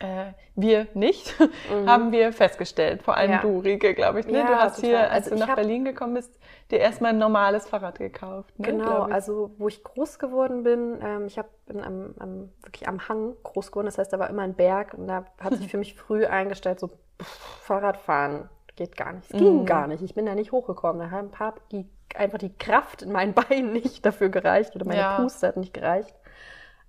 Äh, 0.00 0.32
wir 0.56 0.88
nicht, 0.94 1.38
mhm. 1.38 1.86
haben 1.88 2.12
wir 2.12 2.32
festgestellt. 2.32 3.02
Vor 3.02 3.16
allem 3.16 3.30
ja. 3.30 3.40
du, 3.42 3.58
Rike, 3.60 3.94
glaube 3.94 4.20
ich. 4.20 4.26
Ne? 4.26 4.38
Ja, 4.38 4.46
du 4.46 4.54
hast 4.56 4.76
total. 4.76 4.90
hier, 4.90 5.10
als 5.10 5.30
also 5.30 5.30
du 5.30 5.46
nach 5.46 5.54
Berlin 5.54 5.84
gekommen 5.84 6.14
bist, 6.14 6.38
dir 6.70 6.80
erstmal 6.80 7.10
ein 7.10 7.18
normales 7.18 7.68
Fahrrad 7.68 7.98
gekauft. 7.98 8.58
Ne, 8.58 8.66
genau, 8.66 9.02
also 9.02 9.54
wo 9.58 9.68
ich 9.68 9.82
groß 9.84 10.18
geworden 10.18 10.62
bin, 10.64 10.98
ähm, 11.02 11.26
ich 11.26 11.38
hab, 11.38 11.46
bin 11.66 11.80
am, 11.82 12.14
am, 12.18 12.52
wirklich 12.62 12.88
am 12.88 13.08
Hang 13.08 13.34
groß 13.42 13.70
geworden, 13.70 13.86
das 13.86 13.98
heißt, 13.98 14.12
da 14.12 14.18
war 14.18 14.28
immer 14.30 14.42
ein 14.42 14.54
Berg 14.54 14.94
und 14.94 15.06
da 15.06 15.26
hat 15.40 15.54
sich 15.54 15.68
für 15.70 15.78
mich 15.78 15.94
früh 15.94 16.26
eingestellt, 16.26 16.80
so 16.80 16.88
pff, 16.88 17.60
Fahrradfahren 17.62 18.48
geht 18.76 18.96
gar 18.96 19.12
nicht. 19.12 19.30
Es 19.30 19.38
ging 19.38 19.60
mhm. 19.60 19.66
gar 19.66 19.86
nicht. 19.86 20.02
Ich 20.02 20.14
bin 20.14 20.26
da 20.26 20.34
nicht 20.34 20.52
hochgekommen. 20.52 21.00
Da 21.00 21.10
haben 21.10 21.28
ein 21.28 21.30
paar 21.30 21.54
die, 21.72 21.86
einfach 22.14 22.38
die 22.38 22.52
Kraft 22.52 23.02
in 23.02 23.12
meinen 23.12 23.34
Beinen 23.48 23.72
nicht 23.72 24.04
dafür 24.04 24.28
gereicht 24.28 24.74
oder 24.74 24.86
meine 24.86 25.00
ja. 25.00 25.16
Puste 25.16 25.48
hat 25.48 25.56
nicht 25.56 25.74
gereicht. 25.74 26.14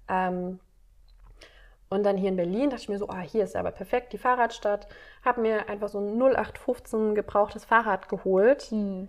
Ähm, 0.08 0.60
Und 1.90 2.04
dann 2.04 2.18
hier 2.18 2.30
in 2.30 2.36
Berlin 2.36 2.70
dachte 2.70 2.84
ich 2.84 2.90
mir 2.90 2.98
so, 2.98 3.10
ah, 3.10 3.20
hier 3.22 3.44
ist 3.44 3.56
aber 3.56 3.72
perfekt, 3.72 4.14
die 4.14 4.18
Fahrradstadt. 4.18 4.88
Habe 5.24 5.42
mir 5.42 5.70
einfach 5.70 5.90
so 5.90 6.00
ein 6.00 6.18
0815 6.18 7.16
gebrauchtes 7.16 7.64
Fahrrad 7.66 8.10
geholt. 8.10 8.64
Hm. 8.64 9.08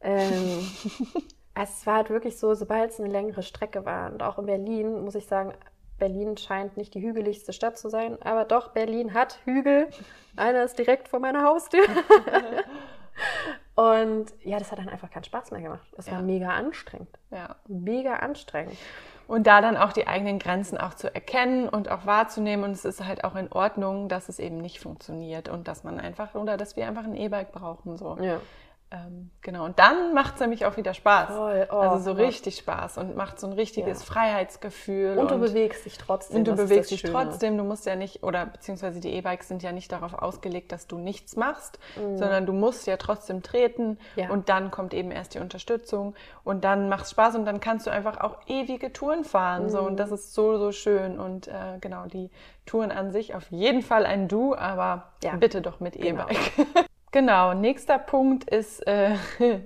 Ähm, 0.00 0.68
es 1.54 1.86
war 1.86 1.96
halt 1.96 2.10
wirklich 2.10 2.38
so, 2.38 2.54
sobald 2.54 2.90
es 2.90 3.00
eine 3.00 3.08
längere 3.08 3.42
Strecke 3.42 3.84
war. 3.84 4.12
Und 4.12 4.22
auch 4.22 4.38
in 4.38 4.46
Berlin, 4.46 5.02
muss 5.02 5.14
ich 5.14 5.26
sagen, 5.26 5.54
Berlin 5.98 6.36
scheint 6.36 6.76
nicht 6.76 6.92
die 6.94 7.00
hügeligste 7.00 7.52
Stadt 7.52 7.78
zu 7.78 7.88
sein, 7.88 8.20
aber 8.20 8.44
doch, 8.44 8.68
Berlin 8.72 9.14
hat 9.14 9.38
Hügel. 9.44 9.88
Einer 10.36 10.64
ist 10.64 10.78
direkt 10.78 11.08
vor 11.08 11.20
meiner 11.20 11.44
Haustür. 11.44 11.84
Und 13.76 14.32
ja, 14.42 14.58
das 14.58 14.70
hat 14.70 14.78
dann 14.78 14.88
einfach 14.88 15.10
keinen 15.10 15.24
Spaß 15.24 15.50
mehr 15.52 15.60
gemacht. 15.62 15.86
Es 15.96 16.06
war 16.08 16.18
Ja. 16.18 16.22
mega 16.22 16.50
anstrengend. 16.50 17.08
Ja. 17.30 17.56
Mega 17.66 18.14
anstrengend. 18.16 18.76
Und 19.26 19.46
da 19.46 19.60
dann 19.60 19.76
auch 19.76 19.92
die 19.92 20.06
eigenen 20.06 20.38
Grenzen 20.38 20.76
auch 20.76 20.94
zu 20.94 21.14
erkennen 21.14 21.68
und 21.68 21.90
auch 21.90 22.06
wahrzunehmen. 22.06 22.64
Und 22.64 22.72
es 22.72 22.84
ist 22.84 23.04
halt 23.04 23.24
auch 23.24 23.36
in 23.36 23.50
Ordnung, 23.50 24.08
dass 24.08 24.28
es 24.28 24.38
eben 24.38 24.58
nicht 24.58 24.80
funktioniert 24.80 25.48
und 25.48 25.66
dass 25.68 25.84
man 25.84 25.98
einfach 25.98 26.34
oder 26.34 26.56
dass 26.56 26.76
wir 26.76 26.86
einfach 26.86 27.04
ein 27.04 27.16
E-Bike 27.16 27.52
brauchen. 27.52 27.96
So. 27.96 28.18
Ja. 28.20 28.40
Ähm, 28.94 29.30
genau. 29.40 29.64
Und 29.64 29.78
dann 29.80 30.14
macht 30.14 30.34
es 30.34 30.40
nämlich 30.40 30.66
auch 30.66 30.76
wieder 30.76 30.94
Spaß. 30.94 31.30
Voll. 31.34 31.66
Oh, 31.72 31.74
also 31.74 31.98
so 31.98 32.12
richtig 32.12 32.56
Spaß 32.58 32.98
und 32.98 33.16
macht 33.16 33.40
so 33.40 33.48
ein 33.48 33.52
richtiges 33.52 34.06
Ja. 34.06 34.12
Freiheitsgefühl. 34.14 35.18
Und 35.18 35.32
du 35.32 35.38
bewegst 35.38 35.84
dich 35.84 35.98
trotzdem. 35.98 36.36
Und 36.38 36.44
du 36.46 36.54
bewegst 36.54 36.90
dich 36.92 37.00
Schöne. 37.00 37.12
trotzdem, 37.12 37.58
du 37.58 37.64
musst 37.64 37.86
ja 37.86 37.96
nicht, 37.96 38.22
oder 38.22 38.46
beziehungsweise 38.46 39.00
die 39.00 39.10
E-Bikes 39.14 39.48
sind 39.48 39.62
ja 39.64 39.72
nicht 39.72 39.90
darauf 39.90 40.14
ausgelegt, 40.14 40.70
dass 40.70 40.86
du 40.86 40.98
nichts 40.98 41.34
machst, 41.34 41.78
Mhm. 41.96 42.18
sondern 42.18 42.46
du 42.46 42.52
musst 42.52 42.86
ja 42.86 42.96
trotzdem 42.96 43.42
treten 43.42 43.98
Ja. 44.14 44.30
und 44.30 44.48
dann 44.48 44.70
kommt 44.70 44.94
eben 44.94 45.10
erst 45.10 45.34
die 45.34 45.40
Unterstützung 45.40 46.14
und 46.44 46.62
dann 46.64 46.88
macht 46.88 47.04
es 47.06 47.10
Spaß 47.10 47.34
und 47.34 47.46
dann 47.46 47.58
kannst 47.60 47.86
du 47.88 47.90
einfach 47.90 48.20
auch 48.20 48.36
ewige 48.46 48.92
Touren 48.92 49.24
fahren. 49.24 49.70
So, 49.70 49.80
Mhm. 49.80 49.86
und 49.88 49.96
das 49.96 50.12
ist 50.12 50.34
so, 50.34 50.56
so 50.58 50.70
schön. 50.70 51.18
Und 51.18 51.48
äh, 51.48 51.78
genau, 51.80 52.06
die 52.06 52.30
Touren 52.64 52.92
an 52.92 53.10
sich 53.10 53.34
auf 53.34 53.50
jeden 53.50 53.82
Fall 53.82 54.06
ein 54.06 54.28
Du, 54.28 54.54
aber 54.54 55.08
Ja. 55.24 55.34
bitte 55.36 55.62
doch 55.62 55.80
mit 55.80 55.94
Genau. 55.94 56.22
E-Bike. 56.24 56.52
Genau, 56.56 56.68
nächster 57.22 57.98
Punkt 57.98 58.44
ist 58.50 58.86
äh, 58.86 59.14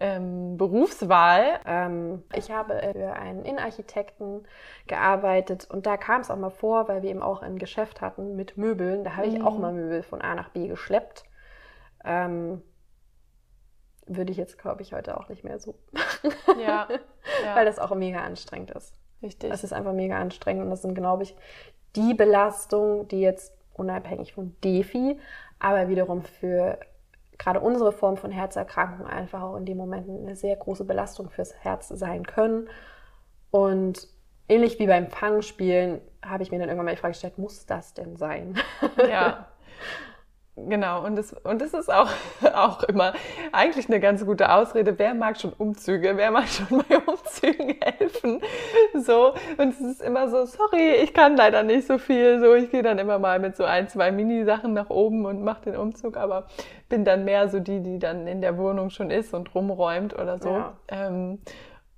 ähm, 0.00 0.56
Berufswahl. 0.56 1.60
Ähm, 1.66 2.22
ich 2.34 2.50
habe 2.50 2.80
für 2.92 3.12
einen 3.14 3.44
Innenarchitekten 3.44 4.46
gearbeitet 4.86 5.68
und 5.70 5.86
da 5.86 5.96
kam 5.96 6.20
es 6.20 6.30
auch 6.30 6.36
mal 6.36 6.50
vor, 6.50 6.88
weil 6.88 7.02
wir 7.02 7.10
eben 7.10 7.22
auch 7.22 7.42
ein 7.42 7.58
Geschäft 7.58 8.00
hatten 8.00 8.36
mit 8.36 8.56
Möbeln. 8.56 9.04
Da 9.04 9.16
habe 9.16 9.26
ich 9.26 9.34
Mhm. 9.34 9.46
auch 9.46 9.58
mal 9.58 9.72
Möbel 9.72 10.02
von 10.02 10.20
A 10.20 10.34
nach 10.34 10.50
B 10.50 10.68
geschleppt. 10.68 11.24
Ähm, 12.04 12.62
würde 14.06 14.32
ich 14.32 14.36
jetzt, 14.38 14.58
glaube 14.58 14.82
ich, 14.82 14.92
heute 14.92 15.16
auch 15.18 15.28
nicht 15.28 15.44
mehr 15.44 15.58
so 15.58 15.74
machen, 15.92 16.32
Ja, 16.60 16.88
ja 17.42 17.54
weil 17.54 17.64
das 17.66 17.78
auch 17.78 17.94
mega 17.94 18.20
anstrengend 18.20 18.70
ist. 18.72 18.94
richtig. 19.22 19.50
Das 19.50 19.64
ist 19.64 19.72
einfach 19.72 19.92
mega 19.92 20.18
anstrengend 20.18 20.64
und 20.64 20.70
das 20.70 20.82
sind, 20.82 20.94
glaube 20.94 21.22
ich, 21.22 21.36
die 21.96 22.14
Belastungen, 22.14 23.08
die 23.08 23.20
jetzt 23.20 23.54
unabhängig 23.74 24.32
von 24.34 24.56
Defi, 24.62 25.18
aber 25.62 25.88
wiederum 25.88 26.22
für 26.22 26.78
gerade 27.38 27.60
unsere 27.60 27.92
Form 27.92 28.16
von 28.16 28.32
Herzerkrankung 28.32 29.06
einfach 29.06 29.42
auch 29.42 29.56
in 29.56 29.64
dem 29.64 29.76
Moment 29.76 30.08
eine 30.08 30.34
sehr 30.34 30.56
große 30.56 30.84
Belastung 30.84 31.30
fürs 31.30 31.54
Herz 31.54 31.88
sein 31.88 32.26
können. 32.26 32.68
Und 33.52 34.08
ähnlich 34.48 34.80
wie 34.80 34.88
beim 34.88 35.08
Fangspielen 35.08 36.00
habe 36.20 36.42
ich 36.42 36.50
mir 36.50 36.58
dann 36.58 36.68
irgendwann 36.68 36.86
mal 36.86 36.94
die 36.94 37.00
Frage 37.00 37.12
gestellt, 37.12 37.38
muss 37.38 37.64
das 37.64 37.94
denn 37.94 38.16
sein? 38.16 38.58
Ja. 39.08 39.46
Genau, 40.54 41.02
und 41.06 41.18
es 41.18 41.32
und 41.32 41.62
das 41.62 41.72
ist 41.72 41.90
auch, 41.90 42.10
auch 42.54 42.82
immer 42.82 43.14
eigentlich 43.52 43.88
eine 43.88 44.00
ganz 44.00 44.24
gute 44.24 44.52
Ausrede. 44.52 44.98
Wer 44.98 45.14
mag 45.14 45.40
schon 45.40 45.54
Umzüge? 45.54 46.14
Wer 46.16 46.30
mag 46.30 46.46
schon 46.46 46.84
bei 46.88 46.98
Umzügen 46.98 47.74
helfen? 47.80 48.42
So, 48.92 49.32
und 49.56 49.70
es 49.70 49.80
ist 49.80 50.02
immer 50.02 50.28
so, 50.28 50.44
sorry, 50.44 50.96
ich 51.02 51.14
kann 51.14 51.38
leider 51.38 51.62
nicht 51.62 51.86
so 51.86 51.96
viel. 51.96 52.38
So, 52.38 52.54
ich 52.54 52.70
gehe 52.70 52.82
dann 52.82 52.98
immer 52.98 53.18
mal 53.18 53.38
mit 53.38 53.56
so 53.56 53.64
ein, 53.64 53.88
zwei 53.88 54.12
Mini-Sachen 54.12 54.74
nach 54.74 54.90
oben 54.90 55.24
und 55.24 55.42
mache 55.42 55.62
den 55.62 55.76
Umzug, 55.76 56.18
aber 56.18 56.46
bin 56.90 57.06
dann 57.06 57.24
mehr 57.24 57.48
so 57.48 57.58
die, 57.58 57.80
die 57.80 57.98
dann 57.98 58.26
in 58.26 58.42
der 58.42 58.58
Wohnung 58.58 58.90
schon 58.90 59.10
ist 59.10 59.32
und 59.32 59.54
rumräumt 59.54 60.12
oder 60.18 60.38
so. 60.38 60.50
Ja. 60.50 60.74
Ähm, 60.88 61.38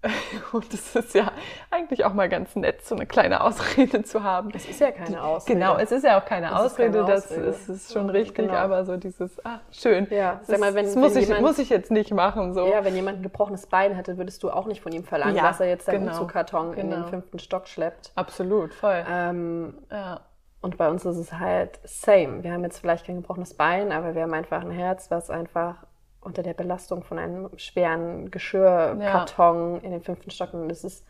und 0.53 0.73
es 0.75 0.95
ist 0.97 1.15
ja 1.15 1.33
eigentlich 1.71 2.05
auch 2.05 2.13
mal 2.13 2.29
ganz 2.29 2.55
nett, 2.57 2.85
so 2.85 2.95
eine 2.95 3.07
kleine 3.07 3.41
Ausrede 3.43 4.03
zu 4.03 4.23
haben. 4.23 4.51
Das 4.53 4.65
ist 4.67 4.81
ja 4.81 4.91
keine 4.91 5.23
Ausrede. 5.23 5.59
Genau, 5.59 5.77
es 5.79 5.93
ist 5.93 6.05
ja 6.05 6.21
auch 6.21 6.25
keine 6.25 6.47
ist 6.47 6.53
Ausrede, 6.53 6.99
keine 6.99 7.07
das 7.13 7.27
Ausrede. 7.31 7.47
ist, 7.49 7.69
ist 7.69 7.93
schon 7.93 8.11
richtig, 8.11 8.47
genau. 8.47 8.55
aber 8.55 8.85
so 8.85 8.97
dieses, 8.97 9.45
ah, 9.45 9.61
schön. 9.71 10.07
Ja, 10.11 10.37
das, 10.37 10.47
sag 10.49 10.61
mal, 10.61 10.75
wenn- 10.75 10.85
das 10.87 10.97
muss, 10.97 11.15
wenn 11.15 11.23
ich, 11.23 11.29
jemand- 11.29 11.47
muss 11.47 11.59
ich 11.59 11.69
jetzt 11.71 11.91
nicht 11.91 12.13
machen. 12.13 12.55
So. 12.55 12.67
Ja, 12.67 12.85
wenn 12.85 12.95
jemand 12.95 13.19
ein 13.19 13.23
gebrochenes 13.23 13.67
Bein 13.67 13.95
hätte, 13.95 14.19
würdest 14.19 14.43
du 14.43 14.51
auch 14.51 14.67
nicht 14.67 14.81
von 14.81 14.93
ihm 14.93 15.05
verlangen, 15.05 15.37
Ja, 15.37 15.43
dass 15.45 15.61
er 15.61 15.69
jetzt 15.69 15.87
seinen 15.87 16.01
genau, 16.01 16.13
Umzugkarton 16.13 16.75
in 16.75 16.91
den 16.91 16.91
genau. 16.91 17.07
fünften 17.09 17.39
Stock 17.39 17.67
schleppt. 17.69 18.13
Absolut, 18.15 18.75
voll. 18.75 19.05
Ähm, 19.11 19.75
Ja. 19.91 20.21
Und 20.61 20.79
bei 20.79 20.89
uns 20.89 21.05
ist 21.05 21.19
es 21.19 21.31
halt 21.35 21.79
same. 21.85 22.43
Wir 22.43 22.53
haben 22.55 22.65
jetzt 22.65 22.79
vielleicht 22.79 23.05
kein 23.07 23.17
gebrochenes 23.17 23.53
Bein, 23.53 23.93
aber 23.93 24.15
wir 24.15 24.23
haben 24.23 24.33
einfach 24.33 24.63
ein 24.63 24.71
Herz, 24.71 25.11
was 25.11 25.29
einfach 25.29 25.75
unter 26.25 26.43
der 26.43 26.55
Belastung 26.55 27.03
von 27.05 27.19
einem 27.19 27.49
schweren 27.57 28.31
Geschirrkarton 28.31 29.81
in 29.83 29.91
den 29.91 30.03
fünften 30.03 30.31
Stock 30.31 30.55
und 30.55 30.71
es 30.71 30.85
ist 30.85 31.05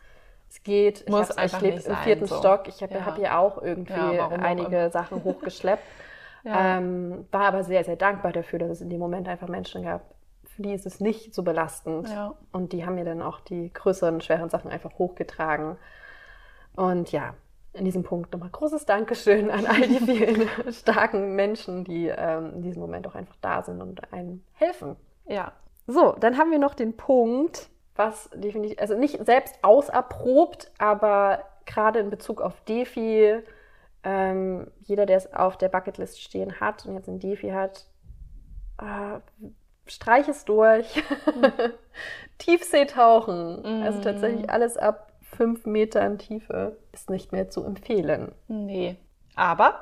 es 0.47 0.61
geht. 0.63 1.09
Muss 1.09 1.31
ich 1.31 1.43
ich 1.43 1.61
lebe 1.61 1.79
im 1.81 1.95
vierten 1.97 2.25
so. 2.27 2.37
Stock. 2.37 2.67
Ich 2.67 2.81
habe 2.83 2.93
Ja. 2.93 3.05
hab 3.05 3.15
hier 3.17 3.37
auch 3.39 3.61
irgendwie 3.61 3.93
Ja, 3.93 4.27
einige. 4.29 4.89
Sachen 4.91 5.23
hochgeschleppt. 5.23 5.83
Ja. 6.47 6.77
ähm, 6.77 7.25
war 7.31 7.45
aber 7.47 7.63
sehr, 7.63 7.83
sehr 7.83 7.95
dankbar 7.95 8.31
dafür, 8.31 8.59
dass 8.59 8.69
es 8.69 8.81
in 8.81 8.91
dem 8.91 8.99
Moment 8.99 9.27
einfach 9.27 9.47
Menschen 9.47 9.81
gab, 9.81 10.01
für 10.43 10.61
die 10.61 10.73
ist 10.73 10.85
es 10.85 10.99
nicht 10.99 11.33
so 11.33 11.41
belastend. 11.41 12.07
Ja. 12.07 12.35
Und 12.51 12.71
die 12.71 12.85
haben 12.85 12.93
mir 12.93 13.03
dann 13.03 13.23
auch 13.23 13.39
die 13.39 13.73
größeren, 13.73 14.21
schweren 14.21 14.49
Sachen 14.51 14.69
einfach 14.69 14.91
hochgetragen. 14.99 15.75
Und 16.75 17.11
ja, 17.11 17.33
in 17.73 17.83
diesem 17.83 18.03
Punkt 18.03 18.31
nochmal 18.31 18.49
großes 18.51 18.85
Dankeschön 18.85 19.49
an 19.49 19.65
all 19.65 19.81
die 19.87 19.99
vielen 20.05 20.47
starken 20.71 21.35
Menschen, 21.35 21.83
die 21.83 22.07
ähm, 22.15 22.53
in 22.57 22.61
diesem 22.61 22.81
Moment 22.81 23.07
auch 23.07 23.15
einfach 23.15 23.35
da 23.41 23.63
sind 23.63 23.81
und 23.81 24.13
einem 24.13 24.43
helfen. 24.53 24.95
Ja. 25.27 25.51
So, 25.87 26.13
dann 26.19 26.37
haben 26.37 26.51
wir 26.51 26.59
noch 26.59 26.73
den 26.73 26.97
Punkt, 26.97 27.69
was 27.95 28.29
definitiv, 28.33 28.79
also 28.79 28.97
nicht 28.97 29.23
selbst 29.25 29.55
auserprobt, 29.63 30.71
aber 30.79 31.43
gerade 31.65 31.99
in 31.99 32.09
Bezug 32.09 32.41
auf 32.41 32.59
Defi, 32.61 33.35
ähm, 34.03 34.71
jeder, 34.81 35.05
der 35.05 35.17
es 35.17 35.31
auf 35.33 35.57
der 35.57 35.69
Bucketlist 35.69 36.21
stehen 36.21 36.59
hat 36.59 36.85
und 36.85 36.95
jetzt 36.95 37.07
ein 37.07 37.19
Defi 37.19 37.49
hat, 37.49 37.85
äh, 38.79 39.19
streich 39.87 40.27
es 40.27 40.45
durch. 40.45 41.03
Tiefseetauchen, 42.37 43.65
also 43.83 43.99
Mhm. 43.99 44.03
tatsächlich 44.03 44.49
alles 44.49 44.77
ab 44.77 45.13
fünf 45.21 45.65
Metern 45.65 46.17
Tiefe, 46.17 46.77
ist 46.91 47.09
nicht 47.09 47.31
mehr 47.31 47.49
zu 47.49 47.63
empfehlen. 47.63 48.33
Nee. 48.47 48.97
Aber 49.35 49.81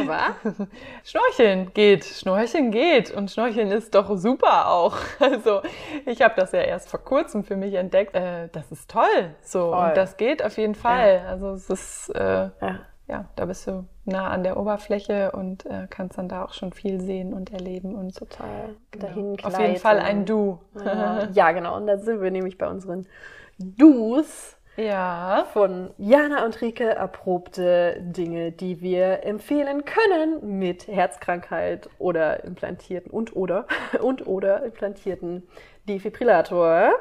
Aber 0.00 0.34
Schnorcheln 1.04 1.72
geht, 1.74 2.04
Schnorcheln 2.04 2.70
geht 2.70 3.10
und 3.10 3.30
Schnorcheln 3.30 3.70
ist 3.70 3.94
doch 3.94 4.16
super 4.16 4.68
auch. 4.70 4.96
Also 5.20 5.60
ich 6.06 6.22
habe 6.22 6.34
das 6.36 6.52
ja 6.52 6.60
erst 6.60 6.88
vor 6.88 7.00
kurzem 7.00 7.44
für 7.44 7.56
mich 7.56 7.74
entdeckt. 7.74 8.14
Äh, 8.14 8.48
das 8.52 8.70
ist 8.72 8.90
toll, 8.90 9.34
so 9.42 9.70
Voll. 9.72 9.88
und 9.88 9.96
das 9.96 10.16
geht 10.16 10.42
auf 10.44 10.56
jeden 10.56 10.74
Fall. 10.74 11.22
Also 11.28 11.50
es 11.50 11.68
ist 11.70 12.08
äh, 12.14 12.50
ja, 12.60 12.78
ja, 13.08 13.24
da 13.36 13.44
bist 13.44 13.66
du 13.66 13.84
nah 14.04 14.28
an 14.30 14.42
der 14.42 14.56
Oberfläche 14.56 15.32
und 15.32 15.64
äh, 15.66 15.86
kannst 15.90 16.16
dann 16.18 16.28
da 16.28 16.44
auch 16.44 16.52
schon 16.52 16.72
viel 16.72 17.00
sehen 17.00 17.34
und 17.34 17.52
erleben 17.52 17.94
und 17.94 18.16
total 18.16 18.74
Genau. 18.90 19.06
dahin 19.06 19.36
Auf 19.44 19.60
jeden 19.60 19.76
Fall 19.76 19.98
ein 19.98 20.24
Du. 20.24 20.58
Ja, 20.84 21.28
ja, 21.32 21.52
genau. 21.52 21.76
Und 21.76 21.86
da 21.86 21.98
sind 21.98 22.20
wir 22.22 22.30
nämlich 22.30 22.56
bei 22.58 22.68
unseren 22.68 23.06
Dus 23.58 24.55
Ja. 24.76 25.46
von 25.52 25.90
Jana 25.98 26.44
und 26.44 26.60
Rike 26.60 26.84
erprobte 26.84 27.96
Dinge, 28.00 28.52
die 28.52 28.80
wir 28.80 29.24
empfehlen 29.24 29.84
können 29.84 30.58
mit 30.58 30.86
Herzkrankheit 30.86 31.88
oder 31.98 32.44
implantierten 32.44 33.10
und 33.10 33.34
oder 33.34 33.66
und 34.00 34.26
oder 34.26 34.62
implantierten 34.64 35.48
Defibrillator. 35.88 36.92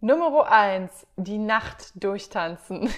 Nummer 0.00 0.50
eins, 0.52 1.06
die 1.16 1.38
Nacht 1.38 1.92
durchtanzen. 2.02 2.90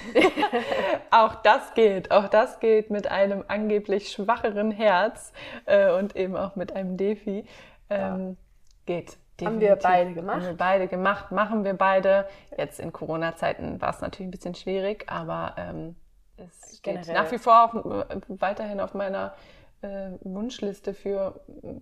auch 1.10 1.36
das 1.36 1.72
geht. 1.74 2.10
Auch 2.10 2.28
das 2.28 2.60
geht 2.60 2.90
mit 2.90 3.10
einem 3.10 3.44
angeblich 3.46 4.10
schwacheren 4.10 4.72
Herz 4.72 5.32
äh, 5.64 5.92
und 5.92 6.16
eben 6.16 6.36
auch 6.36 6.56
mit 6.56 6.74
einem 6.74 6.96
Defi. 6.96 7.44
Ähm, 7.88 8.36
Geht. 8.84 9.18
Haben 9.46 9.60
wir 9.60 9.76
definitiv. 9.76 9.82
beide 9.82 10.14
gemacht. 10.14 10.36
Haben 10.36 10.46
wir 10.46 10.56
beide 10.56 10.88
gemacht, 10.88 11.32
machen 11.32 11.64
wir 11.64 11.74
beide. 11.74 12.28
Jetzt 12.56 12.80
in 12.80 12.92
Corona-Zeiten 12.92 13.80
war 13.80 13.90
es 13.90 14.00
natürlich 14.00 14.28
ein 14.28 14.32
bisschen 14.32 14.54
schwierig, 14.54 15.04
aber 15.08 15.54
ähm, 15.56 15.96
es 16.36 16.78
steht 16.78 17.02
Generell. 17.02 17.14
nach 17.14 17.30
wie 17.30 17.38
vor 17.38 17.64
auf, 17.64 17.74
äh, 17.74 18.20
weiterhin 18.28 18.80
auf 18.80 18.94
meiner 18.94 19.34
äh, 19.82 20.10
Wunschliste 20.20 20.94
für 20.94 21.40
äh, 21.62 21.74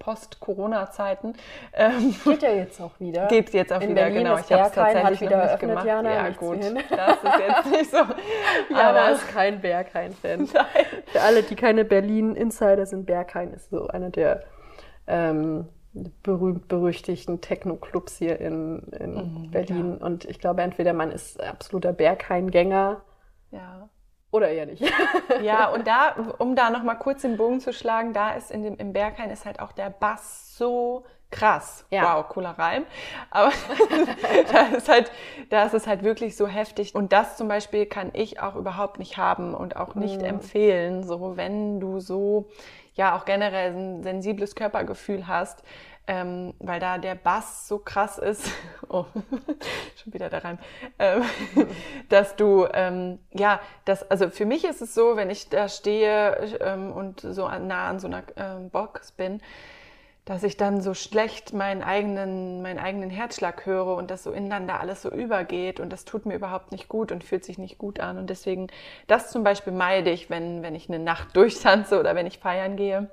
Post-Corona-Zeiten. 0.00 1.34
Ähm, 1.72 2.14
Geht 2.24 2.42
ja 2.42 2.50
jetzt 2.50 2.80
auch 2.80 2.98
wieder. 2.98 3.26
Geht 3.28 3.52
jetzt 3.52 3.72
auch 3.72 3.80
In 3.80 3.90
wieder, 3.90 4.02
Berlin 4.02 4.24
genau. 4.24 4.38
Ich 4.38 4.50
habe 4.50 4.62
es 4.62 4.72
tatsächlich 4.72 5.20
wieder 5.20 5.36
noch 5.36 5.44
nicht 5.44 5.60
gemacht. 5.60 5.86
Jana, 5.86 6.12
ja, 6.12 6.28
gut. 6.30 6.64
hin. 6.64 6.78
Das 6.90 7.16
ist 7.22 7.38
jetzt 7.38 7.70
nicht 7.70 7.90
so. 7.90 7.96
Jana 8.74 8.88
aber 8.88 9.10
ist 9.12 9.28
kein 9.28 9.60
Berghain-Fan. 9.60 10.48
Für 10.48 11.20
alle, 11.20 11.42
die 11.44 11.54
keine 11.54 11.84
Berlin-Insider 11.84 12.86
sind, 12.86 13.06
Berghain 13.06 13.52
ist 13.52 13.70
so 13.70 13.86
einer 13.86 14.10
der 14.10 14.42
ähm, 15.06 15.68
berühmt-berüchtigten 16.22 17.40
Techno-Clubs 17.40 18.18
hier 18.18 18.40
in, 18.40 18.82
in 18.98 19.50
Berlin. 19.50 19.96
Und 19.98 20.24
ich 20.24 20.38
glaube, 20.38 20.62
entweder 20.62 20.92
man 20.92 21.10
ist 21.10 21.42
absoluter 21.42 21.92
Berghain-Gänger 21.92 23.02
Ja. 23.50 23.88
Oder 24.30 24.50
eher 24.50 24.66
nicht. 24.66 24.82
ja, 25.42 25.68
und 25.70 25.86
da, 25.86 26.14
um 26.38 26.54
da 26.54 26.68
nochmal 26.70 26.98
kurz 26.98 27.22
den 27.22 27.38
Bogen 27.38 27.60
zu 27.60 27.72
schlagen, 27.72 28.12
da 28.12 28.32
ist 28.32 28.50
in 28.50 28.62
dem, 28.62 28.76
im 28.76 28.92
Berghain 28.92 29.30
ist 29.30 29.46
halt 29.46 29.60
auch 29.60 29.72
der 29.72 29.88
Bass 29.88 30.56
so 30.56 31.04
krass. 31.30 31.86
Ja. 31.90 32.16
Wow, 32.16 32.28
cooler 32.28 32.50
Reim. 32.50 32.84
Aber 33.30 33.52
da, 34.52 34.76
ist 34.76 34.88
halt, 34.88 35.10
da 35.50 35.64
ist 35.64 35.74
es 35.74 35.86
halt 35.86 36.02
wirklich 36.02 36.36
so 36.36 36.46
heftig. 36.46 36.94
Und 36.94 37.12
das 37.12 37.36
zum 37.36 37.48
Beispiel 37.48 37.86
kann 37.86 38.10
ich 38.12 38.40
auch 38.40 38.54
überhaupt 38.56 38.98
nicht 38.98 39.16
haben 39.16 39.54
und 39.54 39.76
auch 39.76 39.94
nicht 39.94 40.20
mhm. 40.20 40.26
empfehlen. 40.26 41.02
So, 41.04 41.36
wenn 41.36 41.80
du 41.80 42.00
so, 42.00 42.48
ja, 42.94 43.16
auch 43.16 43.24
generell 43.24 43.72
ein 43.74 44.02
sensibles 44.02 44.54
Körpergefühl 44.54 45.26
hast, 45.26 45.62
ähm, 46.08 46.54
weil 46.58 46.80
da 46.80 46.96
der 46.98 47.14
Bass 47.14 47.68
so 47.68 47.78
krass 47.78 48.18
ist, 48.18 48.50
oh, 48.88 49.04
schon 50.02 50.12
wieder 50.12 50.30
der 50.30 50.42
Reim, 50.42 50.58
ähm, 50.98 51.22
dass 52.08 52.34
du, 52.34 52.66
ähm, 52.72 53.18
ja, 53.32 53.60
das, 53.84 54.10
also 54.10 54.30
für 54.30 54.46
mich 54.46 54.64
ist 54.64 54.80
es 54.80 54.94
so, 54.94 55.16
wenn 55.16 55.30
ich 55.30 55.50
da 55.50 55.68
stehe 55.68 56.58
ähm, 56.60 56.92
und 56.92 57.20
so 57.20 57.46
nah 57.46 57.88
an 57.88 58.00
so 58.00 58.06
einer 58.08 58.22
ähm, 58.36 58.70
Box 58.70 59.12
bin, 59.12 59.40
dass 60.24 60.42
ich 60.42 60.56
dann 60.56 60.82
so 60.82 60.92
schlecht 60.92 61.54
meinen 61.54 61.82
eigenen, 61.82 62.60
meinen 62.60 62.78
eigenen 62.78 63.08
Herzschlag 63.08 63.64
höre 63.64 63.96
und 63.96 64.10
das 64.10 64.24
so 64.24 64.30
ineinander 64.30 64.80
alles 64.80 65.00
so 65.00 65.10
übergeht 65.10 65.80
und 65.80 65.90
das 65.90 66.04
tut 66.04 66.26
mir 66.26 66.34
überhaupt 66.34 66.70
nicht 66.72 66.88
gut 66.88 67.12
und 67.12 67.24
fühlt 67.24 67.44
sich 67.44 67.56
nicht 67.56 67.78
gut 67.78 67.98
an. 67.98 68.18
Und 68.18 68.28
deswegen, 68.28 68.66
das 69.06 69.30
zum 69.30 69.42
Beispiel 69.42 69.72
meide 69.72 70.10
ich, 70.10 70.28
wenn, 70.28 70.62
wenn 70.62 70.74
ich 70.74 70.88
eine 70.88 70.98
Nacht 70.98 71.34
durchtanze 71.34 71.98
oder 71.98 72.14
wenn 72.14 72.26
ich 72.26 72.40
feiern 72.40 72.76
gehe, 72.76 73.08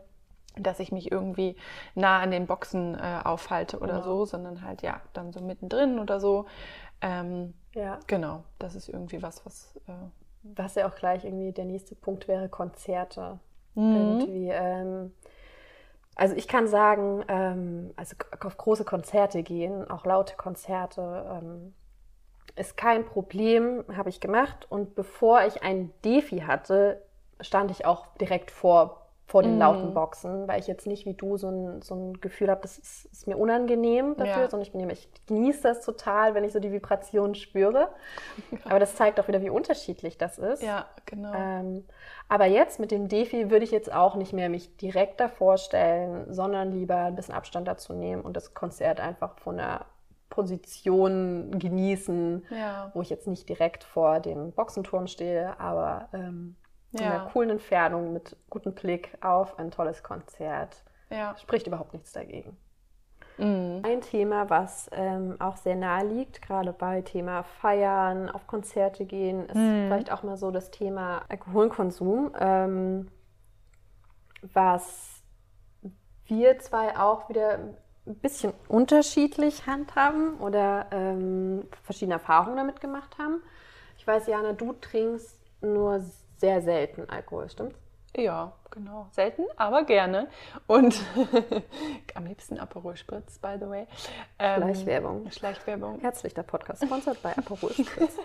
dass 0.58 0.80
ich 0.80 0.92
mich 0.92 1.12
irgendwie 1.12 1.56
nah 1.94 2.20
an 2.20 2.32
den 2.32 2.48
Boxen 2.48 2.96
äh, 2.96 3.22
aufhalte 3.24 3.80
oder 3.80 4.02
genau. 4.02 4.04
so, 4.04 4.26
sondern 4.26 4.62
halt 4.64 4.82
ja, 4.82 5.02
dann 5.14 5.32
so 5.32 5.42
mittendrin 5.42 6.00
oder 6.00 6.20
so. 6.20 6.46
Ähm, 7.02 7.54
ja. 7.74 8.00
Genau, 8.08 8.44
das 8.60 8.76
ist 8.76 8.90
irgendwie 8.90 9.22
was, 9.22 9.46
was. 9.46 9.76
Äh, 9.88 9.94
was 10.56 10.76
ja 10.76 10.88
auch 10.88 10.96
gleich 10.96 11.26
irgendwie 11.26 11.52
der 11.52 11.66
nächste 11.66 11.96
Punkt 11.96 12.28
wäre, 12.28 12.50
Konzerte. 12.50 13.40
Mhm. 13.74 13.96
Irgendwie, 13.96 14.50
ähm, 14.50 15.12
also 16.16 16.36
ich 16.36 16.48
kann 16.48 16.68
sagen, 16.68 17.24
ähm, 17.28 17.94
also 17.96 18.16
auf 18.40 18.58
große 18.58 18.86
Konzerte 18.86 19.44
gehen, 19.44 19.90
auch 19.90 20.06
laute 20.06 20.36
Konzerte, 20.36 21.42
ähm, 21.42 21.74
ist 22.56 22.78
kein 22.78 23.06
Problem, 23.06 23.84
habe 23.96 24.10
ich 24.10 24.22
gemacht. 24.22 24.68
Und 24.70 24.96
bevor 24.96 25.44
ich 25.44 25.64
ein 25.64 25.92
Defi 26.06 26.40
hatte, 26.40 27.02
stand 27.42 27.72
ich 27.72 27.86
auch 27.86 28.08
direkt 28.16 28.52
vor 28.52 29.05
vor 29.28 29.42
den 29.42 29.56
mm. 29.56 29.60
lauten 29.60 29.94
Boxen, 29.94 30.48
weil 30.48 30.60
ich 30.60 30.68
jetzt 30.68 30.86
nicht 30.86 31.06
wie 31.06 31.16
du 31.16 31.38
so 31.38 31.50
ein, 31.50 31.82
so 31.82 31.96
ein 31.96 32.22
Gefühl 32.22 32.50
habe, 32.50 32.62
das 32.62 32.78
ist, 32.78 33.06
ist, 33.06 33.28
mir 33.28 33.38
unangenehm 33.38 34.16
dafür, 34.18 34.44
ja. 34.44 34.50
sondern 34.50 34.62
ich, 34.62 34.72
bin, 34.72 34.88
ich 34.90 35.10
genieße 35.26 35.64
das 35.64 35.82
total, 35.82 36.36
wenn 36.36 36.44
ich 36.44 36.54
so 36.54 36.60
die 36.60 36.72
Vibrationen 36.72 37.34
spüre. 37.34 37.90
Aber 38.66 38.80
das 38.80 38.96
zeigt 38.96 39.20
auch 39.20 39.28
wieder, 39.28 39.42
wie 39.42 39.50
unterschiedlich 39.50 40.18
das 40.18 40.38
ist. 40.38 40.62
Ja, 40.62 40.86
genau. 41.06 41.34
Ähm, 41.34 41.86
aber 42.28 42.46
jetzt 42.46 42.80
mit 42.80 42.90
dem 42.90 43.08
Defi 43.08 43.52
würde 43.52 43.66
ich 43.66 43.72
jetzt 43.72 43.94
auch 43.94 44.16
nicht 44.16 44.34
mehr 44.34 44.50
mich 44.50 44.78
direkt 44.78 45.20
davor 45.20 45.58
stellen, 45.58 46.34
sondern 46.34 46.72
lieber 46.72 46.96
ein 46.96 47.16
bisschen 47.16 47.36
Abstand 47.36 47.68
dazu 47.68 47.94
nehmen 47.94 48.24
und 48.24 48.36
das 48.36 48.56
Konzert 48.56 49.00
einfach 49.00 49.38
von 49.38 49.58
der 49.58 49.86
Position 50.30 51.60
genießen, 51.60 52.46
ja. 52.50 52.90
wo 52.94 53.02
ich 53.02 53.10
jetzt 53.10 53.28
nicht 53.28 53.48
direkt 53.48 53.84
vor 53.84 54.20
dem 54.20 54.52
Boxenturm 54.54 55.08
stehe, 55.08 55.60
aber 55.60 56.10
ähm, 56.14 56.56
ja. 57.00 57.06
in 57.06 57.12
einer 57.12 57.30
coolen 57.30 57.50
Entfernung 57.52 58.14
mit 58.14 58.36
gutem 58.50 58.74
Blick 58.74 59.18
auf 59.22 59.58
ein 59.60 59.72
tolles 59.72 60.04
Konzert. 60.04 60.84
Ja. 61.10 61.36
Spricht 61.38 61.68
überhaupt 61.68 61.94
nichts 61.94 62.12
dagegen. 62.12 62.58
Mhm. 63.38 63.82
Ein 63.84 64.02
Thema, 64.02 64.50
was 64.50 64.90
ähm, 64.94 65.36
auch 65.40 65.58
sehr 65.58 65.76
nahe 65.76 66.06
liegt, 66.06 66.42
gerade 66.42 66.72
bei 66.72 67.02
Thema 67.02 67.44
Feiern, 67.44 68.30
auf 68.30 68.48
Konzerte 68.48 69.06
gehen, 69.06 69.46
ist 69.48 69.56
mhm. 69.56 69.88
vielleicht 69.88 70.12
auch 70.12 70.24
mal 70.24 70.38
so 70.38 70.52
das 70.52 70.72
Thema 70.72 71.24
Alkoholkonsum, 71.28 72.32
ähm, 72.40 73.12
was 74.54 75.22
wir 76.28 76.60
zwei 76.60 76.98
auch 76.98 77.30
wieder 77.30 77.60
ein 78.08 78.16
bisschen 78.16 78.54
unterschiedlich 78.68 79.68
handhaben 79.68 80.38
oder 80.40 80.88
ähm, 80.92 81.66
verschiedene 81.84 82.16
Erfahrungen 82.16 82.58
damit 82.58 82.80
gemacht 82.80 83.18
haben. 83.18 83.42
Ich 83.98 84.06
weiß, 84.06 84.28
Jana, 84.28 84.54
du 84.54 84.74
trinkst 84.74 85.40
nur 85.62 86.00
sehr 86.38 86.62
selten 86.62 87.10
Alkohol, 87.10 87.50
stimmt's? 87.50 87.80
Ja, 88.18 88.54
genau. 88.72 89.08
Selten, 89.12 89.44
aber 89.58 89.84
gerne. 89.84 90.28
Und 90.68 91.02
am 92.16 92.26
liebsten 92.26 92.58
Aperol 92.60 92.96
Spritz, 92.96 93.40
by 93.40 93.56
the 93.60 93.68
way. 93.68 93.88
Ähm, 94.40 94.62
Schleichwerbung. 94.62 95.32
Schleichwerbung. 95.32 96.00
Herzlich 96.00 96.34
der 96.34 96.44
Podcast, 96.44 96.84
sponsored 96.86 97.22
bei 97.22 97.38
Aperol 97.38 97.72
Spritz. 97.74 98.18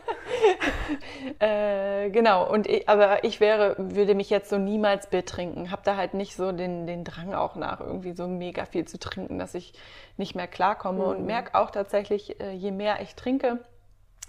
äh, 1.41 2.11
genau, 2.11 2.49
und 2.49 2.69
ich, 2.69 2.89
aber 2.89 3.25
ich 3.25 3.41
wäre, 3.41 3.75
würde 3.79 4.15
mich 4.15 4.31
jetzt 4.31 4.49
so 4.49 4.59
niemals 4.59 5.09
betrinken. 5.09 5.73
Hab 5.73 5.83
da 5.83 5.97
halt 5.97 6.15
nicht 6.15 6.37
so 6.37 6.53
den, 6.53 6.87
den 6.87 7.03
Drang 7.03 7.35
auch 7.35 7.57
nach, 7.57 7.81
irgendwie 7.81 8.13
so 8.13 8.29
mega 8.29 8.67
viel 8.67 8.85
zu 8.85 8.99
trinken, 8.99 9.41
dass 9.41 9.55
ich 9.55 9.73
nicht 10.17 10.37
mehr 10.37 10.47
klarkomme. 10.47 11.03
Mhm. 11.03 11.11
Und 11.11 11.27
merke 11.27 11.57
auch 11.57 11.71
tatsächlich, 11.71 12.41
äh, 12.41 12.53
je 12.53 12.71
mehr 12.71 13.01
ich 13.01 13.17
trinke, 13.17 13.59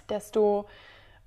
desto 0.09 0.65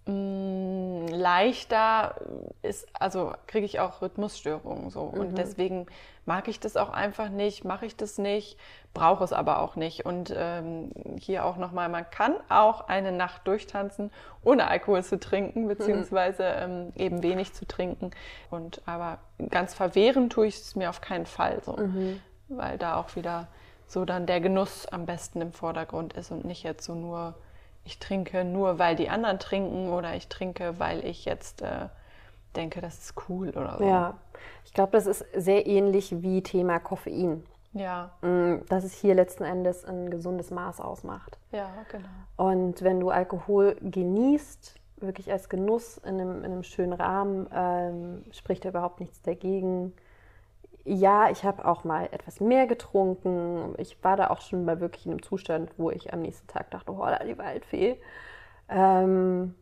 Mm, 0.07 1.07
leichter 1.09 2.17
ist, 2.61 2.87
also 2.93 3.33
kriege 3.47 3.65
ich 3.65 3.81
auch 3.81 4.03
Rhythmusstörungen 4.03 4.91
so. 4.91 5.05
Mhm. 5.07 5.21
Und 5.21 5.39
deswegen 5.39 5.87
mag 6.27 6.47
ich 6.49 6.61
das 6.61 6.77
auch 6.77 6.91
einfach 6.91 7.31
nicht, 7.31 7.65
mache 7.65 7.87
ich 7.87 7.97
das 7.97 8.19
nicht, 8.19 8.59
brauche 8.93 9.25
es 9.25 9.33
aber 9.33 9.61
auch 9.61 9.77
nicht. 9.77 10.05
Und 10.05 10.35
ähm, 10.37 10.91
hier 11.19 11.47
auch 11.47 11.57
nochmal, 11.57 11.89
man 11.89 12.09
kann 12.11 12.35
auch 12.51 12.87
eine 12.87 13.13
Nacht 13.13 13.47
durchtanzen, 13.47 14.11
ohne 14.43 14.69
Alkohol 14.69 15.03
zu 15.03 15.19
trinken, 15.19 15.69
beziehungsweise 15.69 16.45
ähm, 16.45 16.93
eben 16.97 17.23
wenig 17.23 17.55
zu 17.55 17.67
trinken. 17.67 18.11
Und 18.51 18.83
aber 18.85 19.19
ganz 19.49 19.73
verwehren 19.73 20.29
tue 20.29 20.49
ich 20.49 20.57
es 20.57 20.77
mir 20.77 20.91
auf 20.91 21.01
keinen 21.01 21.27
Fall 21.27 21.63
so. 21.65 21.79
Mhm. 21.79 22.21
Weil 22.49 22.77
da 22.77 22.97
auch 22.97 23.17
wieder 23.17 23.49
so 23.87 24.05
dann 24.05 24.27
der 24.27 24.43
Genuss 24.43 24.87
am 24.87 25.07
besten 25.07 25.41
im 25.41 25.53
Vordergrund 25.53 26.13
ist 26.13 26.31
und 26.31 26.45
nicht 26.45 26.63
jetzt 26.63 26.85
so 26.85 26.95
nur 26.95 27.35
ich 27.85 27.99
trinke 27.99 28.45
nur, 28.45 28.79
weil 28.79 28.97
die 28.97 29.09
anderen 29.09 29.39
trinken 29.39 29.91
oder 29.91 30.15
ich 30.15 30.29
trinke, 30.29 30.79
weil 30.79 31.05
ich 31.05 31.25
jetzt 31.25 31.63
äh, 31.63 31.89
denke, 32.57 32.81
das 32.81 32.99
ist 32.99 33.15
cool 33.29 33.51
oder 33.51 33.77
so. 33.79 33.85
Ja, 33.85 34.15
ich 34.65 34.73
glaube, 34.73 34.93
das 34.93 35.07
ist 35.07 35.25
sehr 35.35 35.67
ähnlich 35.67 36.23
wie 36.23 36.43
Thema 36.43 36.79
Koffein. 36.79 37.45
Ja. 37.73 38.13
Mm, 38.23 38.65
dass 38.69 38.85
es 38.85 38.95
hier 38.95 39.15
letzten 39.15 39.45
Endes 39.45 39.85
ein 39.85 40.11
gesundes 40.11 40.51
Maß 40.51 40.81
ausmacht. 40.81 41.39
Ja, 41.51 41.71
genau. 41.91 42.09
Und 42.37 42.83
wenn 42.83 43.01
du 43.01 43.11
Alkohol 43.11 43.77
genießt, 43.81 44.77
wirklich 44.99 45.31
als 45.31 45.49
Genuss 45.49 45.99
in 45.99 46.21
einem, 46.21 46.39
in 46.39 46.53
einem 46.53 46.63
schönen 46.63 46.93
Rahmen, 46.93 47.49
ähm, 47.53 48.25
spricht 48.31 48.65
da 48.65 48.71
überhaupt 48.71 49.01
nichts 49.01 49.21
dagegen 49.23 49.93
ja, 50.85 51.31
ich 51.31 51.45
habe 51.45 51.65
auch 51.65 51.85
mal 51.85 52.09
etwas 52.13 52.41
mehr 52.41 52.67
getrunken. 52.67 53.75
Ich 53.79 54.03
war 54.05 54.17
da 54.17 54.29
auch 54.29 54.41
schon 54.41 54.65
mal 54.65 54.81
wirklich 54.81 55.07
in 55.07 55.13
einem 55.13 55.23
Zustand, 55.23 55.71
wo 55.79 55.91
ich 55.91 56.13
am 56.13 56.21
nächsten 56.21 56.47
Tag 56.47 56.71
dachte, 56.71 56.93
oh, 56.93 57.07
da 57.07 57.25
die 57.25 57.39
Waldfee. 57.39 57.99
Ähm, 58.69 59.55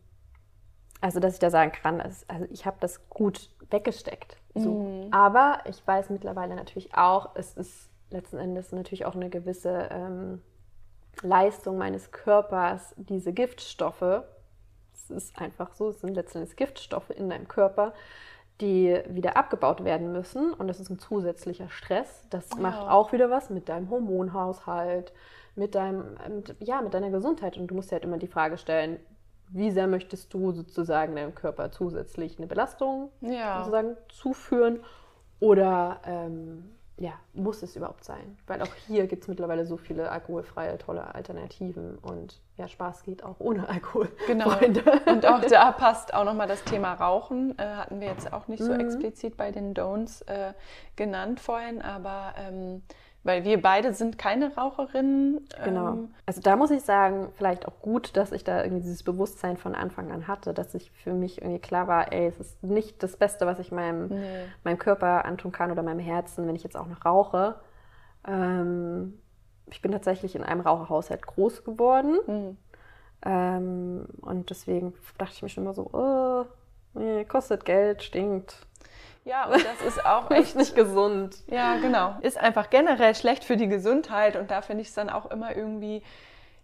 also, 1.01 1.21
dass 1.21 1.35
ich 1.35 1.41
da 1.41 1.51
sagen 1.51 1.73
kann, 1.73 2.01
also 2.01 2.25
ich 2.51 2.67
habe 2.67 2.77
das 2.81 3.09
gut 3.09 3.51
weggesteckt. 3.71 4.37
So. 4.55 4.83
Mhm. 4.83 5.13
Aber 5.13 5.61
ich 5.67 5.87
weiß 5.87 6.11
mittlerweile 6.11 6.55
natürlich 6.55 6.95
auch, 6.95 7.31
es 7.35 7.55
ist 7.55 7.89
letzten 8.11 8.39
Endes 8.39 8.73
natürlich 8.73 9.07
auch 9.07 9.15
eine 9.15 9.31
gewisse 9.31 9.89
ähm, 9.91 10.43
Leistung 11.23 11.79
meines 11.79 12.11
Körpers, 12.11 12.95
diese 12.97 13.33
Giftstoffe, 13.33 14.25
es 14.93 15.11
ist 15.11 15.39
einfach 15.39 15.73
so, 15.75 15.89
es 15.89 16.01
sind 16.01 16.15
letzten 16.15 16.39
Endes 16.39 16.57
Giftstoffe 16.57 17.11
in 17.11 17.31
deinem 17.31 17.49
Körper, 17.49 17.95
die 18.61 19.01
wieder 19.09 19.37
abgebaut 19.37 19.85
werden 19.85 20.13
müssen. 20.13 20.53
Und 20.53 20.69
das 20.69 20.81
ist 20.81 20.91
ein 20.91 20.99
zusätzlicher 20.99 21.69
Stress. 21.69 22.27
Das 22.31 22.49
ja. 22.51 22.61
macht 22.61 22.89
auch 22.89 23.13
wieder 23.13 23.31
was 23.31 23.51
mit 23.51 23.69
deinem 23.69 23.91
Hormonhaushalt, 23.91 25.13
mit, 25.55 25.75
deinem, 25.75 26.17
mit, 26.29 26.55
ja, 26.61 26.81
mit 26.81 26.95
deiner 26.95 27.11
Gesundheit. 27.11 27.57
Und 27.57 27.69
du 27.69 27.75
musst 27.75 27.91
dir 27.91 27.97
halt 27.97 28.05
immer 28.05 28.19
die 28.19 28.29
Frage 28.29 28.59
stellen, 28.59 29.01
wie 29.49 29.71
sehr 29.71 29.87
möchtest 29.87 30.33
du 30.33 30.53
sozusagen 30.53 31.15
deinem 31.15 31.35
Körper 31.35 31.71
zusätzlich 31.71 32.39
eine 32.39 32.47
Belastung 32.47 33.11
ja. 33.21 33.59
sozusagen 33.59 33.97
zuführen? 34.09 34.81
Oder 35.41 36.01
ähm, 36.05 36.73
ja, 36.99 37.13
muss 37.33 37.63
es 37.63 37.75
überhaupt 37.75 38.05
sein? 38.05 38.37
Weil 38.47 38.63
auch 38.63 38.75
hier 38.87 39.07
gibt 39.07 39.23
es 39.23 39.29
mittlerweile 39.29 39.65
so 39.65 39.77
viele 39.77 40.11
alkoholfreie, 40.11 40.79
tolle 40.79 41.15
Alternativen 41.15 41.99
und 41.99 42.41
ja, 42.57 42.69
Spaß 42.69 43.03
geht 43.03 43.25
auch 43.25 43.41
ohne 43.41 43.69
Alkohol. 43.69 44.09
Genau. 44.27 44.51
Freunde. 44.51 44.83
Und 45.07 45.27
auch 45.27 45.41
da 45.41 45.73
passt 45.73 46.15
auch 46.15 46.25
nochmal 46.25 46.47
das 46.47 46.63
Thema 46.65 46.95
Rauchen. 46.95 47.59
Äh, 47.59 47.65
hatten 47.65 48.01
wir 48.01 48.09
jetzt 48.09 48.33
auch 48.33 48.47
nicht 48.49 48.63
so 48.63 48.73
mhm. 48.73 48.81
explizit 48.81 49.37
bei 49.37 49.51
den 49.51 49.75
Don'ts 49.75 50.27
äh, 50.29 50.53
genannt 50.97 51.41
vorhin, 51.41 51.83
aber 51.83 52.35
ähm, 52.37 52.83
weil 53.25 53.45
wir 53.45 53.61
beide 53.61 53.95
sind 53.95 54.19
keine 54.19 54.55
Raucherinnen. 54.55 55.47
Genau. 55.65 55.89
Ähm, 55.89 56.15
also 56.27 56.41
da 56.41 56.57
muss 56.57 56.71
ich 56.71 56.83
sagen, 56.83 57.29
vielleicht 57.37 57.67
auch 57.67 57.81
gut, 57.81 58.17
dass 58.17 58.33
ich 58.33 58.45
da 58.45 58.63
irgendwie 58.63 58.83
dieses 58.83 59.03
Bewusstsein 59.03 59.57
von 59.57 59.75
Anfang 59.75 60.11
an 60.11 60.27
hatte, 60.27 60.55
dass 60.55 60.75
ich 60.75 60.91
für 60.91 61.13
mich 61.13 61.41
irgendwie 61.41 61.61
klar 61.61 61.87
war, 61.87 62.13
ey, 62.13 62.27
es 62.27 62.41
ist 62.41 62.63
nicht 62.63 63.03
das 63.03 63.17
Beste, 63.17 63.47
was 63.47 63.59
ich 63.59 63.71
meinem, 63.71 64.09
nee. 64.09 64.45
meinem 64.65 64.79
Körper 64.79 65.25
antun 65.25 65.53
kann 65.53 65.71
oder 65.71 65.83
meinem 65.83 66.01
Herzen, 66.01 66.47
wenn 66.47 66.57
ich 66.57 66.65
jetzt 66.65 66.77
auch 66.77 66.89
noch 66.89 67.05
rauche. 67.05 67.57
Ähm, 68.27 69.19
ich 69.67 69.81
bin 69.83 69.93
tatsächlich 69.93 70.35
in 70.35 70.43
einem 70.43 70.61
Raucherhaushalt 70.61 71.27
groß 71.27 71.65
geworden. 71.65 72.19
Mhm. 72.27 72.57
Ähm, 73.25 74.07
und 74.21 74.51
deswegen 74.51 74.95
dachte 75.17 75.35
ich 75.35 75.43
mir 75.43 75.49
schon 75.49 75.63
immer 75.65 75.75
so, 75.75 75.89
oh, 75.93 76.45
Nee, 76.95 77.25
kostet 77.25 77.65
Geld, 77.65 78.03
stinkt. 78.03 78.67
Ja, 79.25 79.47
und 79.47 79.65
das 79.65 79.81
ist 79.87 80.05
auch 80.05 80.31
echt 80.33 80.57
nicht 80.57 80.75
gesund. 80.75 81.37
Ja, 81.47 81.77
genau. 81.77 82.17
Ist 82.23 82.39
einfach 82.39 82.71
generell 82.71 83.15
schlecht 83.15 83.45
für 83.45 83.57
die 83.57 83.69
Gesundheit 83.69 84.37
und 84.37 84.51
da 84.51 84.63
finde 84.63 84.83
ich 84.83 84.89
es 84.89 84.95
dann 84.95 85.11
auch 85.11 85.31
immer 85.31 85.55
irgendwie 85.57 86.03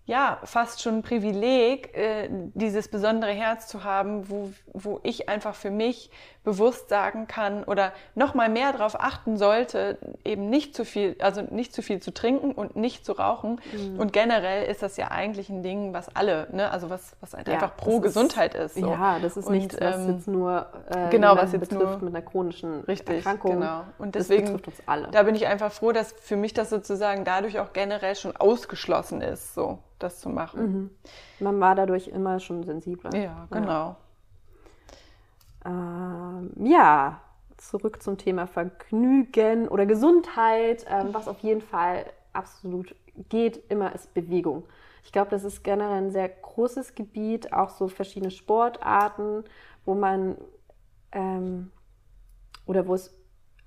ja, 0.09 0.39
fast 0.43 0.81
schon 0.81 0.97
ein 0.97 1.03
Privileg, 1.03 1.95
äh, 1.95 2.31
dieses 2.55 2.89
besondere 2.89 3.31
Herz 3.31 3.67
zu 3.67 3.85
haben, 3.85 4.31
wo, 4.31 4.51
wo 4.73 5.01
ich 5.03 5.29
einfach 5.29 5.55
für 5.55 5.71
mich 5.71 6.11
bewusst 6.45 6.89
sagen 6.89 7.27
kann 7.27 7.63
oder 7.63 7.93
noch 8.15 8.33
mal 8.33 8.49
mehr 8.49 8.73
darauf 8.73 8.99
achten 8.99 9.37
sollte, 9.37 9.99
eben 10.25 10.49
nicht 10.49 10.75
zu 10.75 10.87
viel, 10.87 11.15
also 11.19 11.43
nicht 11.43 11.75
zu 11.75 11.83
viel 11.83 12.01
zu 12.01 12.15
trinken 12.15 12.53
und 12.53 12.75
nicht 12.75 13.05
zu 13.05 13.13
rauchen. 13.13 13.61
Mhm. 13.71 14.01
Und 14.01 14.15
generell 14.15 14.65
ist 14.65 14.83
das 14.83 14.97
ja 14.97 15.09
eigentlich 15.09 15.51
ein 15.51 15.63
Ding, 15.63 15.93
was 15.93 16.17
alle, 16.17 16.49
ne, 16.53 16.71
also 16.71 16.89
was, 16.89 17.15
was 17.21 17.35
halt 17.35 17.47
ja, 17.47 17.55
einfach 17.55 17.77
pro 17.77 18.01
Gesundheit 18.01 18.55
ist. 18.55 18.77
So. 18.77 18.89
Ja, 18.89 19.19
das 19.21 19.37
ist 19.37 19.47
und, 19.47 19.53
nichts, 19.53 19.79
was 19.79 19.97
ähm, 19.97 20.15
jetzt 20.15 20.27
nur 20.27 20.69
äh, 20.89 21.11
genau, 21.11 21.37
was 21.37 21.53
jetzt 21.53 21.69
betrifft 21.69 22.01
nur, 22.01 22.11
mit 22.11 22.17
einer 22.17 22.25
chronischen 22.25 22.81
richtig, 22.85 23.17
Erkrankung. 23.17 23.61
Genau. 23.61 23.83
Und 23.99 24.15
deswegen. 24.15 24.59
Da 25.13 25.23
bin 25.25 25.35
ich 25.35 25.47
einfach 25.47 25.71
froh, 25.71 25.93
dass 25.93 26.13
für 26.13 26.37
mich 26.37 26.55
das 26.55 26.71
sozusagen 26.71 27.25
dadurch 27.25 27.59
auch 27.59 27.75
generell 27.75 28.17
schon 28.17 28.35
ausgeschlossen 28.35 29.21
ist, 29.21 29.55
so 29.55 29.81
das 29.99 30.21
zu 30.21 30.29
machen. 30.29 30.61
Mhm. 30.61 30.91
Man 31.41 31.61
war 31.61 31.75
dadurch 31.75 32.09
immer 32.09 32.41
schon 32.41 32.65
sensibler. 32.65 33.15
Ja, 33.15 33.47
genau. 33.51 33.97
Ja. 35.65 35.71
Ähm, 35.71 36.51
ja, 36.65 37.21
zurück 37.57 38.03
zum 38.03 38.17
Thema 38.17 38.47
Vergnügen 38.47 39.69
oder 39.69 39.87
Gesundheit. 39.87 40.87
Ähm, 40.89 41.09
was 41.13 41.29
auf 41.29 41.41
jeden 41.41 41.63
Fall 41.63 42.07
absolut 42.33 42.95
geht, 43.29 43.71
immer 43.71 43.95
ist 43.95 44.15
Bewegung. 44.15 44.65
Ich 45.05 45.13
glaube, 45.13 45.31
das 45.31 45.45
ist 45.45 45.65
generell 45.65 46.03
ein 46.03 46.11
sehr 46.11 46.29
großes 46.29 46.95
Gebiet, 46.95 47.53
auch 47.53 47.71
so 47.71 47.89
verschiedene 47.89 48.31
Sportarten, 48.31 49.45
wo 49.85 49.95
man 49.95 50.37
ähm, 51.13 51.71
oder 52.67 52.87
wo 52.87 52.95
es 52.95 53.15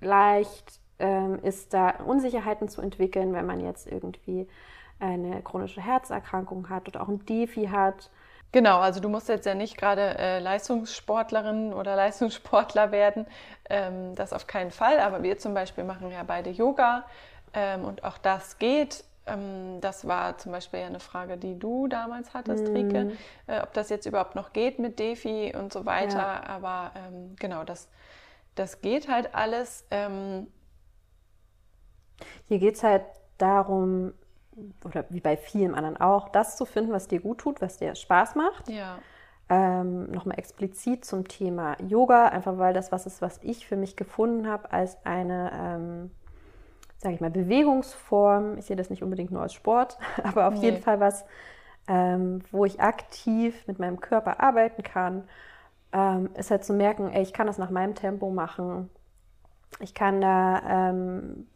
leicht 0.00 0.80
ähm, 0.98 1.40
ist, 1.42 1.74
da 1.74 1.90
Unsicherheiten 2.06 2.68
zu 2.68 2.80
entwickeln, 2.80 3.32
wenn 3.32 3.46
man 3.46 3.60
jetzt 3.60 3.86
irgendwie 3.86 4.46
eine 5.02 5.42
chronische 5.42 5.80
Herzerkrankung 5.80 6.68
hat 6.68 6.88
oder 6.88 7.02
auch 7.02 7.08
ein 7.08 7.24
Defi 7.26 7.66
hat 7.66 8.10
Genau, 8.52 8.80
also 8.80 9.00
du 9.00 9.08
musst 9.08 9.30
jetzt 9.30 9.46
ja 9.46 9.54
nicht 9.54 9.78
gerade 9.78 10.18
äh, 10.18 10.38
Leistungssportlerin 10.38 11.72
oder 11.72 11.96
Leistungssportler 11.96 12.92
werden, 12.92 13.26
ähm, 13.70 14.14
das 14.14 14.34
auf 14.34 14.46
keinen 14.46 14.70
Fall, 14.70 15.00
aber 15.00 15.22
wir 15.22 15.38
zum 15.38 15.54
Beispiel 15.54 15.84
machen 15.84 16.10
ja 16.10 16.22
beide 16.22 16.50
Yoga 16.50 17.06
ähm, 17.54 17.84
und 17.84 18.04
auch 18.04 18.18
das 18.18 18.58
geht. 18.58 19.04
Ähm, 19.24 19.80
das 19.80 20.06
war 20.06 20.36
zum 20.36 20.52
Beispiel 20.52 20.80
ja 20.80 20.86
eine 20.86 21.00
Frage, 21.00 21.38
die 21.38 21.58
du 21.58 21.88
damals 21.88 22.34
hattest, 22.34 22.68
mhm. 22.68 22.76
Rike, 22.76 23.12
äh, 23.46 23.60
ob 23.62 23.72
das 23.72 23.88
jetzt 23.88 24.04
überhaupt 24.04 24.34
noch 24.34 24.52
geht 24.52 24.78
mit 24.78 24.98
Defi 24.98 25.54
und 25.58 25.72
so 25.72 25.86
weiter, 25.86 26.18
ja. 26.18 26.42
aber 26.46 26.92
ähm, 26.94 27.34
genau, 27.38 27.64
das, 27.64 27.88
das 28.54 28.82
geht 28.82 29.08
halt 29.08 29.34
alles. 29.34 29.86
Ähm. 29.90 30.48
Hier 32.48 32.58
geht 32.58 32.74
es 32.74 32.82
halt 32.82 33.04
darum, 33.38 34.12
oder 34.84 35.04
wie 35.10 35.20
bei 35.20 35.36
vielen 35.36 35.74
anderen 35.74 35.96
auch, 35.96 36.28
das 36.28 36.56
zu 36.56 36.64
finden, 36.64 36.92
was 36.92 37.08
dir 37.08 37.20
gut 37.20 37.38
tut, 37.38 37.60
was 37.60 37.78
dir 37.78 37.94
Spaß 37.94 38.34
macht. 38.34 38.68
Ja. 38.68 38.98
Ähm, 39.48 40.10
Nochmal 40.10 40.38
explizit 40.38 41.04
zum 41.04 41.26
Thema 41.28 41.76
Yoga, 41.82 42.28
einfach 42.28 42.58
weil 42.58 42.74
das 42.74 42.92
was 42.92 43.06
ist, 43.06 43.22
was 43.22 43.38
ich 43.42 43.66
für 43.66 43.76
mich 43.76 43.96
gefunden 43.96 44.48
habe 44.48 44.72
als 44.72 44.96
eine, 45.04 45.52
ähm, 45.54 46.10
sage 46.98 47.14
ich 47.14 47.20
mal, 47.20 47.30
Bewegungsform. 47.30 48.58
Ich 48.58 48.66
sehe 48.66 48.76
das 48.76 48.90
nicht 48.90 49.02
unbedingt 49.02 49.30
nur 49.30 49.42
als 49.42 49.52
Sport, 49.52 49.98
aber 50.22 50.48
auf 50.48 50.54
nee. 50.54 50.66
jeden 50.66 50.82
Fall 50.82 51.00
was, 51.00 51.24
ähm, 51.88 52.42
wo 52.50 52.64
ich 52.64 52.80
aktiv 52.80 53.66
mit 53.66 53.78
meinem 53.78 54.00
Körper 54.00 54.40
arbeiten 54.40 54.82
kann. 54.82 55.24
Ähm, 55.92 56.30
ist 56.34 56.50
halt 56.50 56.64
zu 56.64 56.72
merken, 56.72 57.10
ey, 57.10 57.22
ich 57.22 57.32
kann 57.32 57.46
das 57.46 57.58
nach 57.58 57.70
meinem 57.70 57.94
Tempo 57.94 58.30
machen. 58.30 58.88
Ich 59.80 59.94
kann 59.94 60.20
da 60.20 60.90
ähm, 60.90 61.46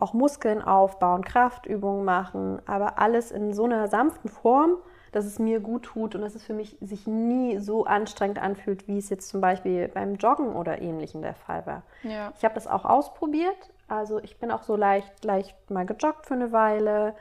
auch 0.00 0.12
Muskeln 0.12 0.62
aufbauen, 0.62 1.24
Kraftübungen 1.24 2.04
machen, 2.04 2.60
aber 2.66 2.98
alles 2.98 3.30
in 3.30 3.52
so 3.52 3.64
einer 3.64 3.88
sanften 3.88 4.30
Form, 4.30 4.76
dass 5.12 5.24
es 5.24 5.38
mir 5.38 5.60
gut 5.60 5.84
tut 5.84 6.14
und 6.14 6.22
dass 6.22 6.34
es 6.34 6.44
für 6.44 6.54
mich 6.54 6.76
sich 6.80 7.06
nie 7.06 7.58
so 7.58 7.84
anstrengend 7.84 8.38
anfühlt, 8.38 8.86
wie 8.86 8.98
es 8.98 9.10
jetzt 9.10 9.28
zum 9.28 9.40
Beispiel 9.40 9.88
beim 9.88 10.16
Joggen 10.16 10.54
oder 10.54 10.80
ähnlichem 10.80 11.22
der 11.22 11.34
Fall 11.34 11.66
war. 11.66 11.82
Ja. 12.02 12.32
Ich 12.36 12.44
habe 12.44 12.54
das 12.54 12.66
auch 12.66 12.84
ausprobiert. 12.84 13.70
Also 13.88 14.20
ich 14.20 14.38
bin 14.38 14.50
auch 14.50 14.62
so 14.62 14.76
leicht, 14.76 15.24
leicht 15.24 15.56
mal 15.70 15.84
gejoggt 15.84 16.26
für 16.26 16.34
eine 16.34 16.52
Weile. 16.52 17.14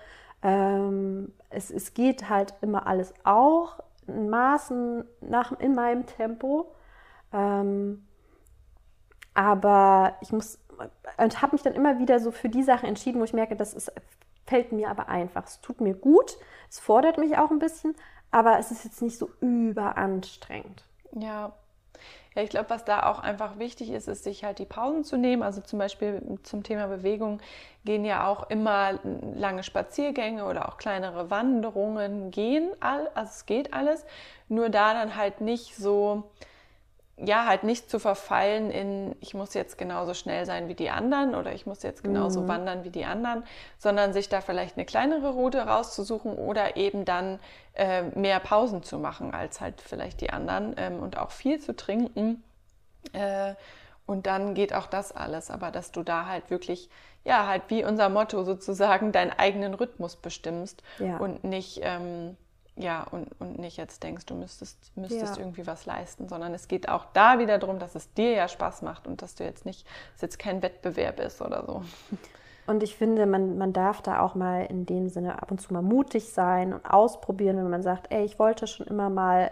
Ähm, 0.43 1.33
es, 1.49 1.71
es 1.71 1.93
geht 1.93 2.29
halt 2.29 2.53
immer 2.61 2.85
alles 2.85 3.13
auch 3.23 3.79
in 4.07 4.29
Maßen 4.29 5.03
nach, 5.21 5.51
in 5.59 5.73
meinem 5.73 6.05
Tempo. 6.05 6.71
Ähm, 7.33 8.05
aber 9.33 10.15
ich 10.21 10.31
muss 10.31 10.59
und 11.17 11.41
habe 11.41 11.55
mich 11.55 11.61
dann 11.61 11.73
immer 11.73 11.99
wieder 11.99 12.19
so 12.19 12.31
für 12.31 12.49
die 12.49 12.63
Sachen 12.63 12.87
entschieden, 12.87 13.19
wo 13.19 13.25
ich 13.25 13.33
merke, 13.33 13.55
das 13.55 13.73
ist, 13.73 13.91
fällt 14.45 14.71
mir 14.71 14.89
aber 14.89 15.09
einfach. 15.09 15.45
Es 15.45 15.61
tut 15.61 15.81
mir 15.81 15.93
gut, 15.93 16.37
es 16.69 16.79
fordert 16.79 17.17
mich 17.17 17.37
auch 17.37 17.51
ein 17.51 17.59
bisschen, 17.59 17.95
aber 18.31 18.59
es 18.59 18.71
ist 18.71 18.85
jetzt 18.85 19.01
nicht 19.01 19.17
so 19.17 19.29
überanstrengend. 19.41 20.83
Ja. 21.13 21.53
Ja, 22.35 22.43
ich 22.43 22.51
glaube, 22.51 22.69
was 22.69 22.85
da 22.85 23.09
auch 23.09 23.19
einfach 23.19 23.57
wichtig 23.57 23.89
ist, 23.89 24.07
ist, 24.07 24.23
sich 24.23 24.43
halt 24.43 24.59
die 24.59 24.65
Pausen 24.65 25.03
zu 25.03 25.17
nehmen. 25.17 25.41
Also 25.41 25.61
zum 25.61 25.79
Beispiel 25.79 26.21
zum 26.43 26.61
Thema 26.61 26.85
Bewegung 26.87 27.41
gehen 27.85 28.05
ja 28.05 28.27
auch 28.27 28.49
immer 28.51 28.99
lange 29.35 29.63
Spaziergänge 29.63 30.45
oder 30.45 30.69
auch 30.69 30.77
kleinere 30.77 31.31
Wanderungen 31.31 32.29
gehen. 32.29 32.69
also 32.79 33.09
es 33.15 33.45
geht 33.47 33.73
alles. 33.73 34.05
Nur 34.47 34.69
da 34.69 34.93
dann 34.93 35.15
halt 35.15 35.41
nicht 35.41 35.75
so 35.75 36.31
ja, 37.25 37.45
halt 37.45 37.63
nicht 37.63 37.89
zu 37.89 37.99
verfallen 37.99 38.71
in, 38.71 39.15
ich 39.19 39.33
muss 39.33 39.53
jetzt 39.53 39.77
genauso 39.77 40.13
schnell 40.13 40.45
sein 40.45 40.67
wie 40.67 40.75
die 40.75 40.89
anderen 40.89 41.35
oder 41.35 41.53
ich 41.53 41.65
muss 41.65 41.83
jetzt 41.83 42.03
genauso 42.03 42.41
mhm. 42.41 42.47
wandern 42.47 42.83
wie 42.83 42.89
die 42.89 43.05
anderen, 43.05 43.43
sondern 43.77 44.13
sich 44.13 44.29
da 44.29 44.41
vielleicht 44.41 44.77
eine 44.77 44.85
kleinere 44.85 45.31
Route 45.31 45.59
rauszusuchen 45.59 46.33
oder 46.33 46.77
eben 46.77 47.05
dann 47.05 47.39
äh, 47.73 48.03
mehr 48.03 48.39
Pausen 48.39 48.83
zu 48.83 48.99
machen 48.99 49.33
als 49.33 49.59
halt 49.59 49.81
vielleicht 49.81 50.21
die 50.21 50.29
anderen 50.29 50.75
ähm, 50.77 50.99
und 50.99 51.17
auch 51.17 51.31
viel 51.31 51.59
zu 51.59 51.75
trinken. 51.75 52.43
Äh, 53.13 53.55
und 54.05 54.25
dann 54.25 54.53
geht 54.53 54.73
auch 54.73 54.87
das 54.87 55.11
alles, 55.11 55.51
aber 55.51 55.71
dass 55.71 55.91
du 55.91 56.03
da 56.03 56.25
halt 56.25 56.49
wirklich, 56.49 56.89
ja, 57.25 57.47
halt 57.47 57.63
wie 57.67 57.83
unser 57.83 58.09
Motto 58.09 58.43
sozusagen, 58.43 59.11
deinen 59.11 59.31
eigenen 59.31 59.73
Rhythmus 59.73 60.15
bestimmst 60.15 60.83
ja. 60.99 61.17
und 61.17 61.43
nicht. 61.43 61.81
Ähm, 61.83 62.37
ja, 62.79 63.03
und, 63.11 63.27
und 63.39 63.59
nicht 63.59 63.75
jetzt 63.75 64.03
denkst, 64.03 64.25
du 64.25 64.35
müsstest, 64.35 64.95
müsstest 64.95 65.35
ja. 65.35 65.41
irgendwie 65.41 65.67
was 65.67 65.85
leisten, 65.85 66.29
sondern 66.29 66.53
es 66.53 66.69
geht 66.69 66.87
auch 66.87 67.05
da 67.11 67.37
wieder 67.37 67.57
darum, 67.57 67.77
dass 67.77 67.93
es 67.93 68.13
dir 68.13 68.31
ja 68.31 68.47
Spaß 68.47 68.83
macht 68.83 69.05
und 69.05 69.21
dass 69.21 69.35
du 69.35 69.43
jetzt 69.43 69.65
nicht, 69.65 69.85
dass 70.13 70.21
jetzt 70.21 70.39
kein 70.39 70.61
Wettbewerb 70.61 71.19
ist 71.19 71.41
oder 71.41 71.65
so. 71.65 71.83
Und 72.67 72.81
ich 72.81 72.95
finde, 72.95 73.25
man, 73.25 73.57
man 73.57 73.73
darf 73.73 74.01
da 74.01 74.21
auch 74.21 74.33
mal 74.33 74.65
in 74.65 74.85
dem 74.85 75.09
Sinne 75.09 75.41
ab 75.41 75.51
und 75.51 75.59
zu 75.59 75.73
mal 75.73 75.81
mutig 75.81 76.29
sein 76.31 76.71
und 76.71 76.85
ausprobieren, 76.85 77.57
wenn 77.57 77.69
man 77.69 77.83
sagt, 77.83 78.13
ey, 78.13 78.23
ich 78.23 78.39
wollte 78.39 78.65
schon 78.65 78.87
immer 78.87 79.09
mal, 79.09 79.51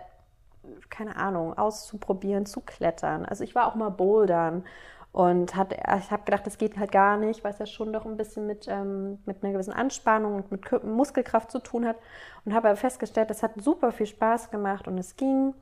keine 0.89 1.17
Ahnung, 1.17 1.57
auszuprobieren, 1.57 2.45
zu 2.45 2.61
klettern. 2.61 3.25
Also 3.25 3.43
ich 3.43 3.55
war 3.55 3.67
auch 3.67 3.75
mal 3.75 3.89
bouldern 3.89 4.63
und 5.11 5.55
hat, 5.55 5.73
ich 5.73 6.11
habe 6.11 6.23
gedacht, 6.25 6.45
das 6.45 6.57
geht 6.57 6.77
halt 6.77 6.91
gar 6.91 7.17
nicht, 7.17 7.43
weil 7.43 7.51
es 7.51 7.59
ja 7.59 7.65
schon 7.65 7.91
doch 7.91 8.05
ein 8.05 8.17
bisschen 8.17 8.45
mit, 8.45 8.67
ähm, 8.67 9.19
mit 9.25 9.43
einer 9.43 9.53
gewissen 9.53 9.73
Anspannung 9.73 10.35
und 10.35 10.51
mit 10.51 10.83
Muskelkraft 10.83 11.49
zu 11.49 11.59
tun 11.59 11.85
hat. 11.85 11.97
Und 12.45 12.53
habe 12.53 12.69
aber 12.69 12.77
festgestellt, 12.77 13.29
das 13.29 13.41
hat 13.41 13.59
super 13.61 13.91
viel 13.91 14.05
Spaß 14.05 14.51
gemacht 14.51 14.87
und 14.87 14.97
es 14.97 15.15
ging. 15.15 15.53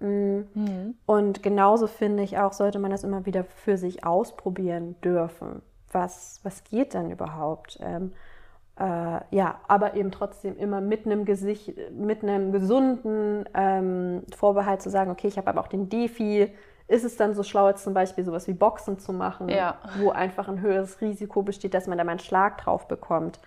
Mm. 0.00 0.40
Mhm. 0.54 0.94
Und 1.06 1.42
genauso 1.42 1.86
finde 1.86 2.22
ich 2.22 2.38
auch, 2.38 2.52
sollte 2.52 2.78
man 2.78 2.90
das 2.90 3.04
immer 3.04 3.24
wieder 3.24 3.44
für 3.44 3.78
sich 3.78 4.04
ausprobieren 4.04 5.00
dürfen. 5.00 5.62
Was, 5.92 6.40
was 6.42 6.64
geht 6.64 6.94
denn 6.94 7.10
überhaupt? 7.10 7.78
Ähm, 7.80 8.12
äh, 8.78 9.20
ja, 9.30 9.60
aber 9.68 9.94
eben 9.94 10.10
trotzdem 10.10 10.56
immer 10.56 10.80
mit 10.80 11.06
einem 11.06 11.24
Gesicht, 11.24 11.74
mit 11.92 12.22
einem 12.22 12.52
gesunden 12.52 13.48
ähm, 13.54 14.22
Vorbehalt 14.34 14.80
zu 14.80 14.90
sagen, 14.90 15.10
okay, 15.10 15.28
ich 15.28 15.36
habe 15.36 15.48
aber 15.48 15.60
auch 15.60 15.68
den 15.68 15.88
Defi, 15.88 16.52
ist 16.90 17.04
es 17.04 17.16
dann 17.16 17.34
so 17.34 17.44
schlau, 17.44 17.68
jetzt 17.68 17.84
zum 17.84 17.94
Beispiel 17.94 18.24
sowas 18.24 18.48
wie 18.48 18.52
Boxen 18.52 18.98
zu 18.98 19.12
machen, 19.12 19.48
ja. 19.48 19.78
wo 19.98 20.10
einfach 20.10 20.48
ein 20.48 20.60
höheres 20.60 21.00
Risiko 21.00 21.42
besteht, 21.42 21.72
dass 21.72 21.86
man 21.86 21.96
da 21.96 22.04
mal 22.04 22.12
einen 22.12 22.20
Schlag 22.20 22.58
drauf 22.58 22.88
bekommt. 22.88 23.38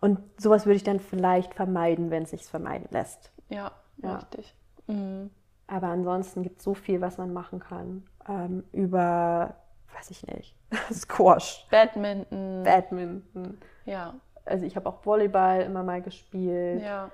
Und 0.00 0.18
sowas 0.38 0.64
würde 0.64 0.76
ich 0.76 0.84
dann 0.84 0.98
vielleicht 0.98 1.54
vermeiden, 1.54 2.10
wenn 2.10 2.22
es 2.22 2.30
sich 2.30 2.44
vermeiden 2.44 2.88
lässt. 2.90 3.30
Ja, 3.50 3.72
ja. 3.98 4.16
richtig. 4.16 4.54
Mhm. 4.86 5.30
Aber 5.66 5.88
ansonsten 5.88 6.42
gibt 6.42 6.58
es 6.58 6.64
so 6.64 6.74
viel, 6.74 7.00
was 7.02 7.18
man 7.18 7.32
machen 7.32 7.60
kann. 7.60 8.06
Ähm, 8.26 8.64
über, 8.72 9.54
weiß 9.94 10.10
ich 10.10 10.26
nicht, 10.26 10.56
Squash. 10.92 11.66
Badminton. 11.70 12.62
Badminton. 12.62 13.58
Ja. 13.84 14.14
Also 14.46 14.64
ich 14.64 14.76
habe 14.76 14.88
auch 14.88 15.04
Volleyball 15.04 15.60
immer 15.62 15.82
mal 15.82 16.00
gespielt. 16.00 16.82
Ja. 16.82 17.10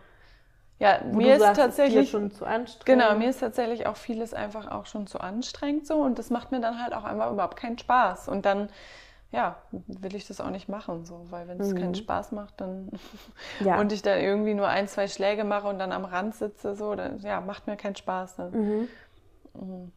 Ja, 0.82 0.98
Wo 1.04 1.16
mir 1.16 1.34
ist 1.34 1.42
sagst, 1.42 1.60
tatsächlich 1.60 2.10
schon 2.10 2.32
zu 2.32 2.44
anstrengend. 2.44 2.86
Genau, 2.86 3.16
mir 3.16 3.30
ist 3.30 3.38
tatsächlich 3.38 3.86
auch 3.86 3.96
vieles 3.96 4.34
einfach 4.34 4.68
auch 4.68 4.86
schon 4.86 5.06
zu 5.06 5.20
anstrengend 5.20 5.86
so 5.86 5.94
und 5.94 6.18
das 6.18 6.28
macht 6.28 6.50
mir 6.50 6.60
dann 6.60 6.82
halt 6.82 6.92
auch 6.92 7.04
einfach 7.04 7.30
überhaupt 7.30 7.56
keinen 7.56 7.78
Spaß 7.78 8.26
und 8.26 8.44
dann 8.44 8.68
ja, 9.30 9.62
will 9.70 10.16
ich 10.16 10.26
das 10.26 10.40
auch 10.40 10.50
nicht 10.50 10.68
machen 10.68 11.04
so, 11.04 11.24
weil 11.30 11.46
wenn 11.46 11.60
es 11.60 11.72
mhm. 11.72 11.78
keinen 11.78 11.94
Spaß 11.94 12.32
macht, 12.32 12.60
dann 12.60 12.90
ja. 13.60 13.78
und 13.80 13.92
ich 13.92 14.02
da 14.02 14.16
irgendwie 14.16 14.54
nur 14.54 14.66
ein, 14.66 14.88
zwei 14.88 15.06
Schläge 15.06 15.44
mache 15.44 15.68
und 15.68 15.78
dann 15.78 15.92
am 15.92 16.04
Rand 16.04 16.34
sitze 16.34 16.74
so, 16.74 16.96
dann 16.96 17.20
ja, 17.20 17.40
macht 17.40 17.68
mir 17.68 17.76
keinen 17.76 17.94
Spaß 17.94 18.34
dann. 18.34 18.50
Mhm. 18.50 18.88
Mhm. 19.54 19.92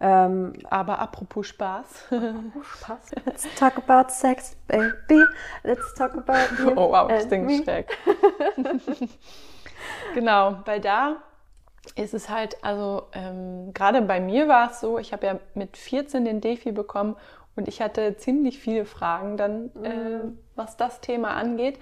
Ähm, 0.00 0.54
Aber 0.70 0.98
apropos 0.98 1.46
Spaß. 1.46 2.08
oh, 2.12 2.62
Spaß. 2.62 3.12
Let's 3.24 3.46
talk 3.54 3.76
about 3.76 4.10
sex, 4.10 4.56
baby. 4.66 5.24
Let's 5.62 5.94
talk 5.94 6.14
about 6.14 6.54
you 6.58 6.72
Oh 6.76 6.90
wow, 6.90 7.08
das 7.08 7.28
Ding 7.28 7.62
schräg. 7.62 7.96
genau, 10.14 10.58
weil 10.64 10.80
da 10.80 11.16
ist 11.96 12.14
es 12.14 12.28
halt, 12.28 12.62
also 12.64 13.04
ähm, 13.12 13.72
gerade 13.72 14.02
bei 14.02 14.20
mir 14.20 14.48
war 14.48 14.70
es 14.70 14.80
so, 14.80 14.98
ich 14.98 15.12
habe 15.12 15.26
ja 15.26 15.38
mit 15.54 15.76
14 15.76 16.24
den 16.24 16.40
Defi 16.40 16.72
bekommen 16.72 17.16
und 17.56 17.68
ich 17.68 17.80
hatte 17.80 18.16
ziemlich 18.16 18.58
viele 18.58 18.84
Fragen 18.84 19.36
dann, 19.36 19.66
äh, 19.84 20.20
was 20.56 20.76
das 20.76 21.00
Thema 21.00 21.34
angeht. 21.34 21.78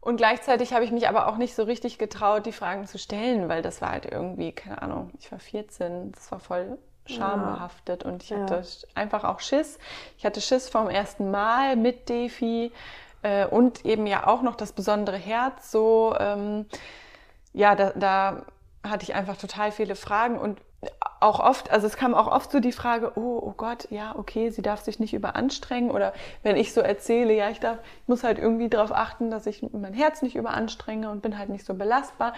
Und 0.00 0.16
gleichzeitig 0.16 0.72
habe 0.72 0.84
ich 0.84 0.92
mich 0.92 1.08
aber 1.08 1.28
auch 1.28 1.36
nicht 1.36 1.54
so 1.54 1.62
richtig 1.62 1.98
getraut, 1.98 2.46
die 2.46 2.52
Fragen 2.52 2.86
zu 2.86 2.98
stellen, 2.98 3.48
weil 3.48 3.62
das 3.62 3.80
war 3.80 3.90
halt 3.90 4.06
irgendwie, 4.06 4.52
keine 4.52 4.82
Ahnung, 4.82 5.10
ich 5.18 5.32
war 5.32 5.38
14, 5.38 6.12
das 6.12 6.30
war 6.30 6.40
voll 6.40 6.78
schambehaftet 7.06 8.02
und 8.04 8.22
ich 8.22 8.30
Ja. 8.30 8.38
hatte 8.38 8.62
einfach 8.94 9.24
auch 9.24 9.40
Schiss. 9.40 9.78
Ich 10.18 10.24
hatte 10.24 10.40
Schiss 10.40 10.68
vom 10.68 10.88
ersten 10.88 11.30
Mal 11.30 11.76
mit 11.76 12.08
Defi 12.08 12.72
äh, 13.22 13.46
und 13.46 13.84
eben 13.84 14.06
ja 14.06 14.26
auch 14.26 14.42
noch 14.42 14.56
das 14.56 14.72
besondere 14.72 15.16
Herz. 15.16 15.70
So, 15.70 16.14
ähm, 16.18 16.66
ja, 17.52 17.74
da, 17.74 17.92
da 17.94 18.42
hatte 18.82 19.04
ich 19.04 19.14
einfach 19.14 19.36
total 19.36 19.72
viele 19.72 19.96
Fragen 19.96 20.38
und 20.38 20.60
auch 21.20 21.40
oft, 21.40 21.70
also 21.70 21.86
es 21.86 21.96
kam 21.96 22.14
auch 22.14 22.26
oft 22.26 22.50
so 22.50 22.60
die 22.60 22.72
Frage, 22.72 23.12
oh, 23.16 23.40
oh 23.42 23.54
Gott, 23.56 23.90
ja, 23.90 24.14
okay, 24.16 24.50
sie 24.50 24.60
darf 24.60 24.82
sich 24.82 24.98
nicht 25.00 25.14
überanstrengen 25.14 25.90
oder 25.90 26.12
wenn 26.42 26.56
ich 26.56 26.74
so 26.74 26.82
erzähle, 26.82 27.32
ja, 27.32 27.48
ich 27.48 27.60
darf, 27.60 27.78
ich 28.02 28.08
muss 28.08 28.24
halt 28.24 28.38
irgendwie 28.38 28.68
darauf 28.68 28.92
achten, 28.92 29.30
dass 29.30 29.46
ich 29.46 29.66
mein 29.72 29.94
Herz 29.94 30.20
nicht 30.20 30.36
überanstrenge 30.36 31.08
und 31.10 31.22
bin 31.22 31.38
halt 31.38 31.48
nicht 31.48 31.64
so 31.64 31.72
belastbar, 31.74 32.34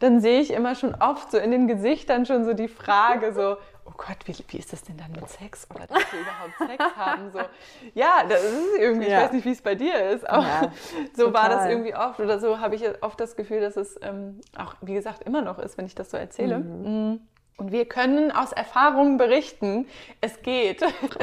dann 0.00 0.20
sehe 0.20 0.40
ich 0.40 0.52
immer 0.52 0.74
schon 0.74 0.94
oft 0.96 1.30
so 1.30 1.38
in 1.38 1.50
den 1.50 1.66
Gesichtern 1.66 2.26
schon 2.26 2.44
so 2.44 2.52
die 2.52 2.68
Frage 2.68 3.32
so, 3.32 3.56
oh 3.86 3.92
Gott, 3.96 4.16
wie, 4.26 4.34
wie 4.48 4.58
ist 4.58 4.72
das 4.72 4.82
denn 4.82 4.96
dann 4.96 5.12
mit 5.12 5.28
Sex 5.28 5.66
oder 5.74 5.86
dass 5.86 5.98
wir 6.12 6.20
überhaupt 6.20 6.58
Sex 6.58 6.96
haben? 6.96 7.30
So, 7.32 7.40
ja, 7.94 8.24
das 8.28 8.42
ist 8.42 8.78
irgendwie, 8.78 9.06
ich 9.06 9.12
Ja. 9.12 9.22
weiß 9.22 9.32
nicht, 9.32 9.44
wie 9.44 9.52
es 9.52 9.62
bei 9.62 9.74
dir 9.74 10.10
ist, 10.10 10.28
aber 10.28 10.42
Ja, 10.46 10.72
so 11.14 11.32
war 11.32 11.48
das 11.48 11.58
total. 11.58 11.70
irgendwie 11.70 11.94
oft 11.94 12.20
oder 12.20 12.38
so 12.38 12.58
habe 12.60 12.74
ich 12.74 12.82
oft 13.02 13.18
das 13.20 13.36
Gefühl, 13.36 13.60
dass 13.60 13.76
es 13.76 13.98
ähm, 14.02 14.40
auch, 14.58 14.74
wie 14.80 14.94
gesagt, 14.94 15.22
immer 15.24 15.42
noch 15.42 15.58
ist, 15.58 15.78
wenn 15.78 15.86
ich 15.86 15.94
das 15.94 16.10
so 16.10 16.16
erzähle. 16.16 16.58
Mm. 16.58 17.20
Und 17.58 17.72
wir 17.72 17.86
können 17.86 18.32
aus 18.32 18.52
Erfahrungen 18.52 19.16
berichten, 19.16 19.86
es 20.20 20.42
geht. 20.42 20.82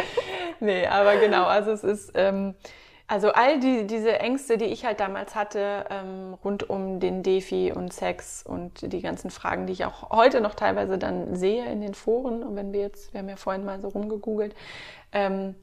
nee, 0.60 0.88
aber 0.88 1.18
genau, 1.18 1.46
also 1.46 1.72
es 1.72 1.84
ist, 1.84 2.12
ähm, 2.16 2.56
also 3.14 3.32
all 3.32 3.60
die, 3.60 3.86
diese 3.86 4.20
Ängste, 4.20 4.58
die 4.58 4.66
ich 4.66 4.86
halt 4.86 5.00
damals 5.00 5.36
hatte, 5.36 5.86
ähm, 5.92 6.34
rund 6.44 6.68
um 6.68 7.00
den 7.00 7.22
Defi 7.22 7.72
und 7.72 7.94
Sex 7.94 8.44
und 8.44 8.92
die 8.92 9.02
ganzen 9.02 9.30
Fragen, 9.30 9.68
die 9.68 9.74
ich 9.74 9.86
auch 9.86 10.10
heute 10.10 10.42
noch 10.42 10.56
teilweise 10.56 10.98
dann 10.98 11.36
sehe 11.36 11.64
in 11.66 11.82
den 11.82 11.94
Foren, 11.94 12.42
und 12.42 12.56
wenn 12.56 12.74
wir 12.74 12.80
jetzt, 12.80 13.14
wir 13.14 13.20
haben 13.20 13.30
ja 13.30 13.36
vorhin 13.36 13.66
mal 13.66 13.80
so 13.80 13.90
rumgegoogelt, 13.90 14.56
ähm, 15.12 15.54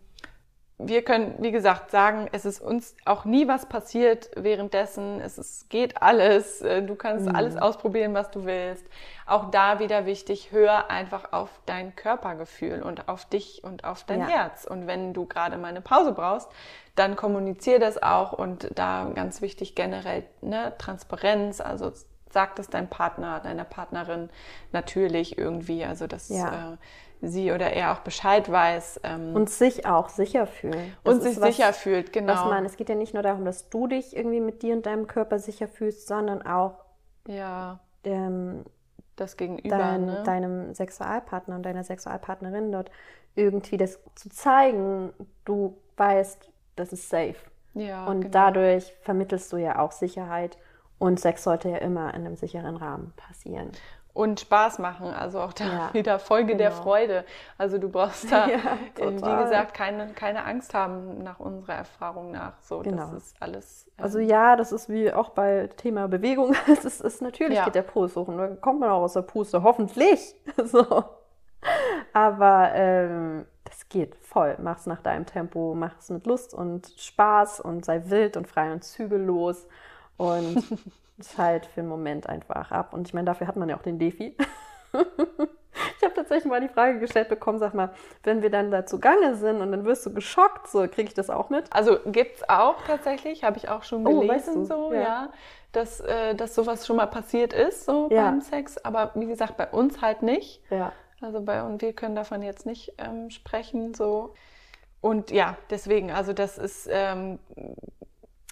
wir 0.82 1.02
können, 1.04 1.34
wie 1.38 1.50
gesagt, 1.50 1.90
sagen, 1.90 2.28
es 2.32 2.44
ist 2.44 2.60
uns 2.60 2.94
auch 3.04 3.24
nie 3.24 3.46
was 3.48 3.66
passiert 3.66 4.30
währenddessen. 4.36 5.20
Es 5.20 5.38
ist, 5.38 5.68
geht 5.70 6.02
alles. 6.02 6.62
Äh, 6.62 6.82
Du 6.82 6.94
kannst 6.94 7.28
alles 7.34 7.56
ausprobieren, 7.56 8.14
was 8.14 8.30
du 8.30 8.44
willst. 8.44 8.84
Auch 9.26 9.50
da 9.50 9.78
wieder 9.78 10.06
wichtig, 10.06 10.52
hör 10.52 10.90
einfach 10.90 11.32
auf 11.32 11.48
dein 11.66 11.94
Körpergefühl 11.96 12.82
und 12.82 13.08
auf 13.08 13.24
dich 13.26 13.62
und 13.64 13.84
auf 13.84 14.04
dein 14.04 14.20
Ja. 14.20 14.26
Herz. 14.28 14.64
Und 14.64 14.86
wenn 14.86 15.12
du 15.12 15.26
gerade 15.26 15.56
mal 15.56 15.68
eine 15.68 15.80
Pause 15.80 16.12
brauchst, 16.12 16.48
dann 16.96 17.16
kommunizier 17.16 17.78
das 17.78 18.02
auch. 18.02 18.32
Und 18.32 18.70
da 18.74 19.10
ganz 19.14 19.40
wichtig 19.42 19.74
generell 19.74 20.24
ne, 20.40 20.72
Transparenz. 20.78 21.60
Also 21.60 21.92
sag 22.30 22.56
das 22.56 22.68
deinem 22.68 22.88
Partner, 22.88 23.40
deiner 23.40 23.64
Partnerin 23.64 24.30
natürlich 24.72 25.36
irgendwie. 25.38 25.84
Also 25.84 26.06
dass 26.06 26.28
Ja. 26.28 26.72
äh, 26.74 26.76
sie 27.22 27.52
oder 27.52 27.72
er 27.72 27.92
auch 27.92 28.00
Bescheid 28.00 28.50
weiß. 28.50 29.00
Ähm, 29.04 29.35
Und 29.35 29.50
sich 29.50 29.87
auch 29.87 30.09
sicher 30.09 30.46
fühlen. 30.46 30.94
Das 31.04 31.14
und 31.14 31.22
sich 31.22 31.40
was, 31.40 31.56
sicher 31.56 31.72
fühlt, 31.72 32.12
genau. 32.12 32.33
Was 32.33 32.44
man, 32.44 32.64
es 32.64 32.76
geht 32.76 32.88
ja 32.88 32.94
nicht 32.94 33.14
nur 33.14 33.22
darum, 33.22 33.44
dass 33.44 33.68
du 33.68 33.87
dich 33.87 34.16
irgendwie 34.16 34.40
mit 34.40 34.62
dir 34.62 34.74
und 34.74 34.87
deinem 34.87 35.06
Körper 35.06 35.38
sicher 35.38 35.68
fühlst, 35.68 36.06
sondern 36.09 36.42
auch 36.42 36.85
ja, 37.26 37.80
ähm, 38.04 38.64
das 39.16 39.37
Gegenüber, 39.37 39.76
dein, 39.76 40.06
ne? 40.06 40.22
deinem 40.24 40.74
Sexualpartner 40.74 41.56
und 41.56 41.62
deiner 41.64 41.85
Sexualpartnerin 41.85 42.72
dort 42.72 42.90
irgendwie 43.35 43.76
das 43.76 44.00
zu 44.14 44.28
zeigen, 44.30 45.12
du 45.44 45.76
weißt, 45.96 46.50
das 46.76 46.92
ist 46.92 47.09
safe. 47.09 47.37
ja, 47.74 48.06
und 48.06 48.22
genau. 48.22 48.33
dadurch 48.33 48.92
vermittelst 49.02 49.52
du 49.52 49.59
ja 49.59 49.78
auch 49.78 49.92
Sicherheit. 49.92 50.59
Und 50.98 51.18
Sex 51.18 51.44
sollte 51.44 51.70
ja 51.70 51.78
immer 51.78 52.12
in 52.12 52.26
einem 52.26 52.37
sicheren 52.37 52.76
Rahmen 52.76 53.14
passieren. 53.16 53.70
Und 54.20 54.40
Spaß 54.40 54.78
machen, 54.80 55.14
also 55.14 55.40
auch 55.40 55.52
da 55.54 55.64
Ja, 55.64 55.90
wieder 55.94 56.18
Folge 56.18 56.54
der 56.56 56.70
genau. 56.70 56.83
Freude. 56.83 57.24
Also 57.56 57.78
du 57.78 57.88
brauchst 57.88 58.30
da, 58.30 58.48
Ja, 58.50 58.59
äh, 58.98 59.06
wie 59.16 59.42
gesagt, 59.44 59.72
keine, 59.74 60.09
keine 60.12 60.44
Angst 60.44 60.74
haben 60.74 61.22
nach 61.22 61.40
unserer 61.40 61.74
Erfahrung 61.74 62.33
nach. 62.33 62.52
So, 62.61 62.80
Genau. 62.80 62.96
das 62.98 63.12
ist 63.14 63.37
alles. 63.40 63.87
ähm, 63.96 64.04
Also 64.04 64.18
ja, 64.18 64.56
das 64.56 64.72
ist 64.72 64.88
wie 64.90 65.12
auch 65.12 65.30
bei 65.30 65.68
Thema 65.76 66.06
Bewegung. 66.09 66.54
Es 66.70 66.85
ist, 66.85 67.00
ist 67.00 67.22
natürlich 67.22 67.56
Ja. 67.56 67.64
geht 67.64 67.74
der 67.74 67.83
Puls 67.83 68.14
hoch 68.16 68.28
und 68.28 68.37
dann 68.38 68.61
kommt 68.61 68.80
man 68.80 68.90
auch 68.90 69.02
aus 69.02 69.14
der 69.14 69.22
Puste, 69.22 69.62
hoffentlich. 69.62 70.35
So. 70.64 70.85
Aber 72.12 72.70
ähm, 72.74 73.46
das 73.64 73.88
geht 73.88 74.16
voll. 74.16 74.56
Mach's 74.62 74.87
nach 74.87 75.00
deinem 75.02 75.26
Tempo, 75.26 75.74
mach's 75.74 76.11
mit 76.11 76.26
Lust 76.26 76.54
und 76.54 76.92
Spaß 76.96 77.61
und 77.61 77.85
sei 77.85 78.02
wild 78.06 78.37
und 78.37 78.46
frei 78.48 78.72
und 78.72 78.83
zügellos 78.85 79.66
und 80.20 80.62
schalt 81.35 81.66
für 81.66 81.80
einen 81.80 81.88
Moment 81.88 82.26
einfach 82.28 82.70
ab. 82.70 82.92
Und 82.92 83.09
ich 83.09 83.14
meine, 83.14 83.24
dafür 83.26 83.46
hat 83.46 83.56
man 83.56 83.68
ja 83.68 83.76
auch 83.76 83.83
den 83.83 83.98
Defi. 83.98 84.37
Ich 85.96 86.04
habe 86.04 86.14
tatsächlich 86.14 86.46
mal 86.50 86.61
die 86.61 86.68
Frage 86.68 86.98
gestellt 86.98 87.28
bekommen, 87.28 87.59
sag 87.59 87.74
mal, 87.74 87.90
wenn 88.24 88.42
wir 88.42 88.50
dann 88.50 88.70
da 88.70 88.85
zugange 88.87 89.37
sind 89.37 89.61
und 89.61 89.70
dann 89.70 89.85
wirst 89.85 90.04
du 90.04 90.12
geschockt, 90.12 90.66
so 90.68 90.80
kriege 90.88 91.04
ich 91.04 91.14
das 91.14 91.30
auch 91.30 91.48
mit? 91.48 91.64
Also 91.72 91.98
gibt's 92.06 92.46
auch 92.48 92.74
tatsächlich, 92.87 93.44
habe 93.44 93.56
ich 93.56 93.68
auch 93.68 93.85
schon 93.85 94.04
Oh, 94.06 94.20
gelesen, 94.20 94.28
weißt 94.28 94.48
du? 94.56 94.64
so, 94.64 94.92
Ja. 94.92 95.00
ja, 95.00 95.33
dass, 95.72 96.00
äh, 96.00 96.35
dass 96.35 96.54
sowas 96.54 96.87
schon 96.87 96.96
mal 96.96 97.06
passiert 97.06 97.52
ist, 97.52 97.85
so 97.85 98.09
Ja. 98.11 98.24
beim 98.30 98.40
Sex. 98.40 98.78
Aber 98.78 99.12
wie 99.14 99.26
gesagt, 99.26 99.56
bei 99.56 99.68
uns 99.68 100.02
halt 100.02 100.22
nicht. 100.22 100.61
Ja. 100.70 100.92
Also 101.20 101.40
bei 101.40 101.62
und 101.62 101.80
wir 101.83 101.92
können 101.92 102.16
davon 102.16 102.42
jetzt 102.42 102.66
nicht 102.66 102.94
ähm, 102.98 103.30
sprechen, 103.30 103.94
so. 103.94 104.35
Und 105.00 105.30
ja, 105.30 105.56
deswegen, 105.70 106.11
also 106.11 106.33
das 106.33 106.59
ist, 106.59 106.88
ähm, 106.90 107.38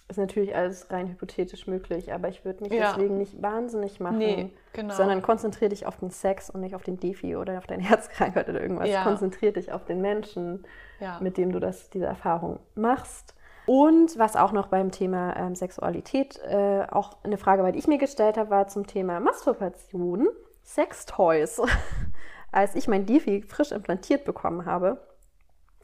Ist 0.09 0.17
natürlich 0.17 0.57
alles 0.57 0.91
rein 0.91 1.09
hypothetisch 1.09 1.67
möglich, 1.67 2.13
aber 2.15 2.29
ich 2.29 2.43
würde 2.45 2.65
mich 2.65 2.73
Ja. 2.73 2.93
deswegen 2.95 3.19
nicht 3.19 3.43
wahnsinnig 3.43 4.01
machen, 4.01 4.19
Nee, 4.19 4.51
genau. 4.73 4.95
sondern 4.95 5.21
konzentriere 5.21 5.69
dich 5.69 5.85
auf 5.85 5.99
den 5.99 6.11
Sex 6.11 6.49
und 6.49 6.61
nicht 6.63 6.75
auf 6.75 6.83
den 6.83 6.99
Defi 6.99 7.37
oder 7.37 7.59
auf 7.59 7.67
deine 7.67 7.83
Herzkrankheit 7.89 8.49
oder 8.49 8.61
irgendwas. 8.63 8.89
Ja. 8.89 9.05
Konzentriere 9.05 9.53
dich 9.53 9.71
auf 9.71 9.85
den 9.85 10.01
Menschen, 10.01 10.65
ja. 10.99 11.19
mit 11.21 11.37
dem 11.37 11.53
du 11.53 11.61
das, 11.61 11.91
diese 11.91 12.07
Erfahrung 12.07 12.59
machst. 12.75 13.35
Und 13.67 14.19
was 14.19 14.35
auch 14.35 14.53
noch 14.53 14.69
beim 14.69 14.91
Thema 14.93 15.37
ähm, 15.37 15.55
Sexualität 15.55 16.41
äh, 16.49 16.87
auch 16.91 17.19
eine 17.23 17.37
Frage 17.37 17.63
war, 17.63 17.71
die 17.71 17.79
ich 17.79 17.87
mir 17.87 17.99
gestellt 17.99 18.39
habe, 18.39 18.49
war 18.49 18.67
zum 18.69 18.87
Thema 18.87 19.21
Masturbation, 19.21 20.27
Sextoys. 20.63 21.61
Als 22.51 22.75
ich 22.75 22.89
mein 22.89 23.05
Defi 23.05 23.43
frisch 23.43 23.73
implantiert 23.73 24.25
bekommen 24.25 24.65
habe, 24.65 25.03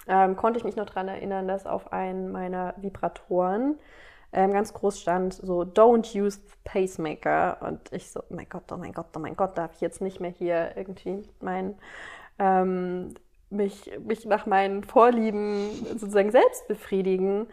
ähm, 0.09 0.35
konnte 0.37 0.59
ich 0.59 0.65
mich 0.65 0.77
noch 0.77 0.87
daran 0.87 1.09
erinnern, 1.09 1.47
dass 1.47 1.67
auf 1.67 1.93
einen 1.93 2.33
meiner 2.33 2.73
Vibratoren 2.79 3.79
ähm, 4.35 4.53
ganz 4.53 4.75
groß 4.75 5.01
stand, 5.01 5.35
so 5.35 5.63
Don't 5.63 6.15
use 6.21 6.41
Pacemaker. 6.65 7.59
Und 7.63 7.93
ich 7.93 8.11
so, 8.11 8.21
oh 8.21 8.35
mein 8.35 8.49
Gott, 8.49 8.71
oh 8.73 8.77
mein 8.77 8.93
Gott, 8.93 9.07
oh 9.17 9.21
mein 9.21 9.37
Gott, 9.37 9.57
darf 9.57 9.73
ich 9.75 9.81
jetzt 9.81 10.01
nicht 10.01 10.21
mehr 10.21 10.31
hier 10.31 10.77
irgendwie 10.77 11.23
mein, 11.41 11.79
ähm, 12.39 13.15
mich, 13.51 13.91
mich 14.05 14.27
nach 14.27 14.47
meinen 14.47 14.85
Vorlieben 14.85 15.71
sozusagen 15.87 16.33
selbst 16.33 16.67
befriedigen. 16.69 17.47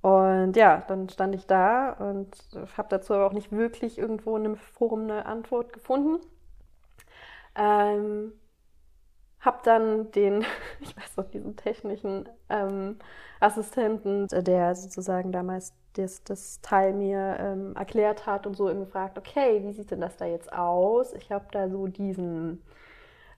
Und 0.00 0.56
ja, 0.56 0.82
dann 0.88 1.08
stand 1.10 1.34
ich 1.34 1.46
da 1.46 1.92
und 1.92 2.36
habe 2.76 2.88
dazu 2.90 3.14
aber 3.14 3.26
auch 3.26 3.32
nicht 3.32 3.52
wirklich 3.52 3.98
irgendwo 3.98 4.36
in 4.36 4.44
einem 4.44 4.56
Forum 4.56 5.02
eine 5.02 5.26
Antwort 5.26 5.72
gefunden. 5.72 6.18
Ähm, 7.54 8.32
hab 9.42 9.62
dann 9.64 10.10
den, 10.12 10.44
ich 10.80 10.96
weiß 10.96 11.16
noch, 11.16 11.26
diesen 11.30 11.56
technischen 11.56 12.28
ähm, 12.48 12.96
Assistenten, 13.40 14.28
der 14.28 14.74
sozusagen 14.74 15.32
damals 15.32 15.74
das, 15.94 16.24
das 16.24 16.60
Teil 16.62 16.94
mir 16.94 17.36
ähm, 17.38 17.76
erklärt 17.76 18.24
hat 18.24 18.46
und 18.46 18.56
so 18.56 18.70
eben 18.70 18.80
gefragt, 18.80 19.18
okay, 19.18 19.62
wie 19.62 19.72
sieht 19.72 19.90
denn 19.90 20.00
das 20.00 20.16
da 20.16 20.24
jetzt 20.24 20.50
aus? 20.52 21.12
Ich 21.12 21.30
habe 21.30 21.44
da 21.50 21.68
so 21.68 21.86
diesen 21.86 22.62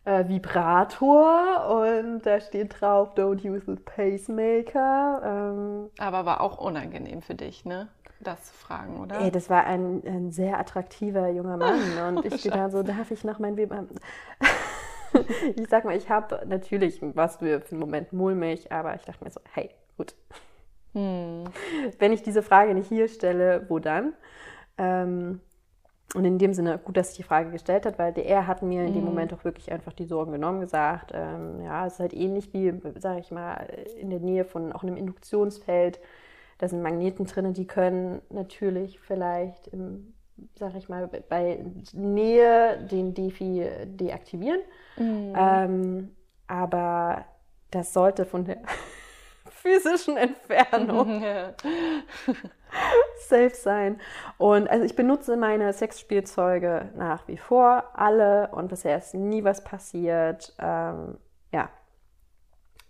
äh, 0.05 0.29
Vibrator 0.29 1.83
und 1.83 2.23
da 2.23 2.41
steht 2.41 2.81
drauf, 2.81 3.15
don't 3.17 3.45
use 3.45 3.65
the 3.67 3.77
pacemaker. 3.77 5.21
Ähm, 5.25 5.91
Aber 5.99 6.27
war 6.27 6.41
auch 6.41 6.59
unangenehm 6.59 7.23
für 7.23 7.35
dich, 7.35 7.65
ne? 7.65 7.89
Das 8.21 8.45
zu 8.45 8.55
fragen, 8.55 9.01
oder? 9.01 9.21
Ey, 9.21 9.31
das 9.31 9.51
war 9.51 9.65
ein, 9.65 10.03
ein 10.07 10.31
sehr 10.31 10.59
attraktiver 10.59 11.29
junger 11.29 11.57
Mann 11.57 11.81
und 12.17 12.25
ich 12.25 12.43
gedacht 12.43 12.73
so, 12.73 12.83
darf 12.83 13.11
ich 13.11 13.25
noch 13.25 13.39
mein 13.39 13.57
Weber... 13.57 13.85
ich 15.57 15.69
sag 15.69 15.85
mal, 15.85 15.97
ich 15.97 16.09
habe 16.09 16.43
natürlich 16.47 17.01
was 17.03 17.37
für, 17.37 17.63
einen 17.71 17.81
Moment 17.81 18.13
mulmig, 18.13 18.71
aber 18.73 18.95
ich 18.95 19.03
dachte 19.03 19.25
mir 19.25 19.31
so, 19.31 19.41
hey, 19.53 19.71
gut. 19.97 20.15
Hm. 20.93 21.45
Wenn 21.99 22.13
ich 22.13 22.23
diese 22.23 22.43
Frage 22.43 22.75
nicht 22.75 22.89
hier 22.89 23.09
stelle, 23.09 23.67
wo 23.69 23.79
dann? 23.79 24.15
Ähm, 24.79 25.41
und 26.15 26.25
in 26.25 26.39
dem 26.39 26.55
Sinne 26.55 26.79
gut, 26.79 26.97
dass 26.97 27.09
sich 27.09 27.17
die 27.17 27.23
Frage 27.25 27.51
gestellt 27.51 27.87
hat, 27.87 27.99
weil 27.99 28.17
er 28.19 28.47
hat 28.47 28.63
mir 28.63 28.85
in 28.85 28.93
dem 28.93 29.03
mhm. 29.03 29.09
Moment 29.09 29.35
auch 29.35 29.45
wirklich 29.45 29.73
einfach 29.73 29.93
die 29.93 30.05
Sorgen 30.05 30.33
genommen, 30.33 30.61
gesagt, 30.61 31.11
ähm, 31.13 31.61
ja, 31.61 31.87
es 31.87 31.95
ist 31.95 32.01
halt 32.01 32.15
ähnlich 32.15 32.53
wie, 32.53 32.73
sage 32.99 33.21
ich 33.21 33.33
mal, 33.33 33.67
in 33.99 34.11
der 34.11 34.21
Nähe 34.21 34.45
von 34.45 34.73
auch 34.73 34.85
einem 34.85 34.97
Induktionsfeld. 34.97 35.99
Da 36.59 36.69
sind 36.69 36.83
Magneten 36.83 37.27
drin, 37.27 37.53
die 37.53 37.67
können 37.67 38.23
natürlich 38.31 39.01
vielleicht 39.01 39.67
im, 39.69 40.14
sag 40.55 40.75
ich 40.75 40.89
mal, 40.89 41.09
bei 41.29 41.65
Nähe 41.93 42.79
den 42.91 43.15
Defi 43.15 43.69
deaktivieren. 43.85 44.61
Mhm. 44.97 45.35
Ähm, 45.37 46.17
aber 46.47 47.25
das 47.71 47.93
sollte 47.93 48.25
von 48.25 48.45
der 48.45 48.59
physischen 49.51 50.17
Entfernung 50.17 51.23
safe 53.29 53.55
sein. 53.55 54.01
Und 54.39 54.69
also 54.69 54.85
ich 54.85 54.97
benutze 54.97 55.37
meine 55.37 55.73
Sexspielzeuge 55.73 56.91
nach 56.97 57.27
wie 57.29 57.37
vor 57.37 57.91
alle 57.95 58.49
und 58.49 58.69
bisher 58.69 58.99
ist 58.99 59.15
nie 59.15 59.45
was 59.45 59.65
passiert. 59.65 60.55
Ähm, 60.59 61.19
ja, 61.53 61.71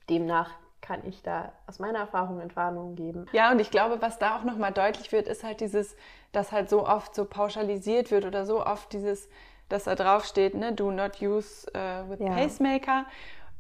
demnach 0.09 0.51
kann 0.85 1.01
ich 1.07 1.23
da 1.23 1.53
aus 1.67 1.79
meiner 1.79 2.01
Erfahrung 2.01 2.41
Entwarnungen 2.41 2.95
geben. 2.95 3.27
Ja, 3.33 3.51
und 3.51 3.59
ich 3.59 3.71
glaube, 3.71 4.03
was 4.03 4.19
da 4.19 4.37
auch 4.37 4.45
nochmal 4.45 4.71
deutlich 4.71 5.13
wird, 5.13 5.27
ist 5.27 5.43
halt 5.43 5.61
dieses, 5.61 5.97
dass 6.33 6.53
halt 6.53 6.69
so 6.69 6.87
oft 6.87 7.15
so 7.15 7.25
pauschalisiert 7.25 8.11
wird 8.11 8.27
oder 8.27 8.45
so 8.45 8.65
oft 8.65 8.93
dieses, 8.93 9.31
dass 9.71 9.85
da 9.85 9.95
drauf 9.95 10.27
steht, 10.27 10.55
ne, 10.55 10.75
do 10.75 10.91
not 10.91 11.23
use 11.23 11.67
uh, 11.75 12.11
with 12.11 12.21
ja. 12.21 12.35
pacemaker. 12.35 13.07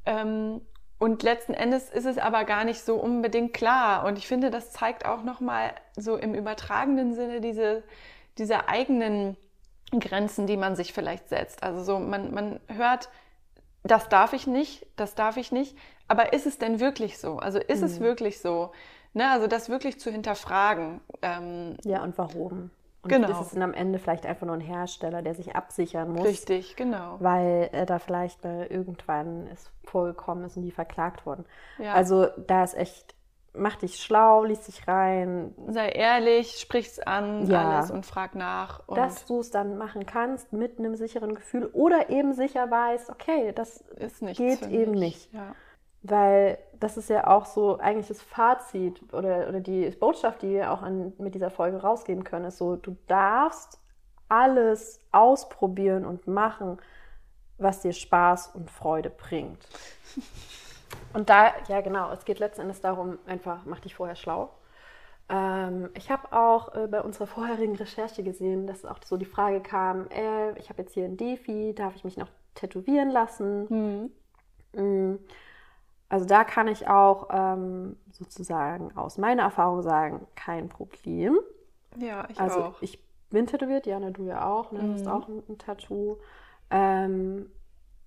Ähm, 0.05 0.61
und 0.99 1.23
letzten 1.23 1.55
Endes 1.55 1.89
ist 1.89 2.05
es 2.05 2.19
aber 2.19 2.45
gar 2.45 2.65
nicht 2.65 2.83
so 2.83 2.97
unbedingt 2.97 3.55
klar. 3.55 4.05
Und 4.05 4.19
ich 4.19 4.27
finde, 4.27 4.51
das 4.51 4.71
zeigt 4.71 5.07
auch 5.07 5.23
nochmal 5.23 5.73
so 5.97 6.17
im 6.17 6.35
übertragenen 6.35 7.15
Sinne 7.15 7.41
diese, 7.41 7.85
diese 8.37 8.69
eigenen 8.69 9.39
Grenzen, 9.99 10.47
die 10.47 10.59
man 10.59 10.77
sich 10.77 10.93
vielleicht 10.93 11.31
setzt. 11.31 11.63
Also 11.63 11.83
so, 11.83 11.99
man, 11.99 12.35
man 12.35 12.61
hört, 12.69 13.09
das 13.85 14.09
darf 14.09 14.33
ich 14.33 14.47
nicht, 14.47 14.87
das 14.97 15.15
darf 15.15 15.37
ich 15.37 15.53
nicht. 15.53 15.77
Aber 16.09 16.33
ist 16.33 16.47
es 16.47 16.59
denn 16.59 16.81
wirklich 16.81 17.19
so? 17.19 17.39
Also 17.39 17.59
ist 17.59 17.81
mhm. 17.81 17.87
es 17.87 18.01
wirklich 18.01 18.41
so? 18.41 18.73
Ne, 19.13 19.31
also 19.31 19.47
das 19.47 19.69
wirklich 19.69 20.01
zu 20.01 20.11
hinterfragen. 20.11 21.01
Ähm, 21.23 21.77
ja, 21.85 22.03
und 22.03 22.19
warum? 22.19 22.71
Und 23.03 23.11
genau. 23.11 23.29
ist 23.29 23.53
es 23.53 23.59
am 23.61 23.75
Ende 23.75 23.99
vielleicht 23.99 24.25
einfach 24.25 24.47
nur 24.47 24.57
ein 24.57 24.63
Hersteller, 24.63 25.21
der 25.21 25.35
sich 25.35 25.55
absichern 25.55 26.13
muss. 26.13 26.25
Richtig, 26.25 26.75
genau. 26.75 27.17
Weil 27.21 27.69
äh, 27.73 27.85
da 27.85 27.99
vielleicht 27.99 28.45
äh, 28.47 28.65
irgendwann 28.65 29.47
es 29.53 29.71
vorgekommen 29.85 30.45
ist 30.45 30.57
und 30.57 30.63
die 30.63 30.71
verklagt 30.71 31.27
wurden. 31.27 31.45
Ja. 31.79 31.93
Also 31.93 32.29
da 32.47 32.65
ist 32.65 32.75
echt, 32.75 33.14
mach 33.55 33.77
dich 33.77 34.03
schlau, 34.03 34.45
lies 34.45 34.61
dich 34.63 34.87
rein. 34.87 35.55
Sei 35.69 35.89
ehrlich, 35.89 36.59
sprich's 36.59 36.99
an, 36.99 37.47
ja. 37.47 37.71
alles 37.71 37.91
und 37.91 38.05
frag 38.05 38.35
nach. 38.35 38.87
Und 38.87 38.99
Dass 38.99 39.25
du 39.27 39.41
es 39.41 39.51
dann 39.51 39.79
machen 39.79 40.07
kannst 40.07 40.53
mit 40.53 40.79
einem 40.79 40.97
sicheren 40.97 41.35
Gefühl 41.35 41.67
oder 41.73 42.11
eben 42.11 42.35
sicher 42.35 42.71
weißt, 42.71 43.11
okay, 43.11 43.53
das 43.53 43.81
ist 43.97 44.21
geht 44.21 44.63
eben 44.63 44.93
nicht. 44.93 45.33
Ja. 45.33 45.55
Weil 46.03 46.59
das 46.81 46.97
ist 46.97 47.09
ja 47.09 47.27
auch 47.29 47.47
so 47.47 47.79
eigentlich 47.79 48.09
das 48.09 48.21
Fazit 48.21 49.01
oder, 49.13 49.49
oder 49.49 49.61
die 49.61 49.89
Botschaft, 49.91 50.43
die 50.43 50.51
wir 50.51 50.71
auch 50.71 50.83
an, 50.83 51.15
mit 51.19 51.35
dieser 51.35 51.51
Folge 51.51 51.79
rausgeben 51.79 52.25
können, 52.25 52.47
ist 52.47 52.59
so, 52.59 52.77
du 52.77 52.97
darfst 53.07 53.79
alles 54.29 55.01
ausprobieren 55.13 56.05
und 56.05 56.27
machen, 56.27 56.79
was 57.57 57.81
dir 57.81 57.93
Spaß 57.93 58.49
und 58.49 58.71
Freude 58.71 59.11
bringt. 59.11 59.67
Und 61.15 61.31
da, 61.31 61.53
ja 61.69 61.81
genau, 61.81 62.13
es 62.13 62.25
geht 62.25 62.39
letzten 62.39 62.63
Endes 62.63 62.81
darum, 62.81 63.19
einfach 63.27 63.65
mach 63.65 63.81
dich 63.81 63.95
vorher 63.95 64.17
schlau. 64.17 64.51
Ähm, 65.29 65.91
ich 65.95 66.11
habe 66.11 66.33
auch 66.33 66.75
äh, 66.75 66.87
bei 66.87 67.01
unserer 67.01 67.27
vorherigen 67.27 67.77
Recherche 67.77 68.23
gesehen, 68.23 68.67
dass 68.67 68.85
auch 68.85 68.99
so 69.05 69.17
die 69.17 69.25
Frage 69.25 69.61
kam, 69.61 70.09
äh, 70.11 70.59
ich 70.59 70.69
habe 70.69 70.83
jetzt 70.83 70.93
hier 70.93 71.07
ein 71.07 71.17
Defi, 71.17 71.75
darf 71.75 71.95
ich 71.97 72.05
mich 72.05 72.17
noch 72.17 72.29
tätowieren 72.55 73.11
lassen? 73.11 74.11
Mhm. 74.75 74.81
Mhm. 74.83 75.19
Also 76.09 76.27
da 76.27 76.45
kann 76.45 76.69
ich 76.69 76.89
auch 76.89 77.29
ähm, 77.31 77.97
sozusagen 78.13 78.97
aus 78.97 79.17
meiner 79.17 79.45
Erfahrung 79.45 79.83
sagen, 79.83 80.27
kein 80.35 80.69
Problem. 80.69 81.39
Ja, 81.97 82.27
ich 82.29 82.39
also 82.39 82.65
auch. 82.65 82.83
ich 82.83 83.03
bin 83.31 83.47
tätowiert, 83.47 83.87
Jana, 83.87 84.11
du 84.11 84.25
ja 84.25 84.47
auch, 84.47 84.73
ne? 84.73 84.81
Du 84.81 84.93
hast 84.93 85.07
mhm. 85.07 85.11
auch 85.11 85.29
ein, 85.29 85.43
ein 85.49 85.59
Tattoo. 85.59 86.19
Ähm, 86.71 87.51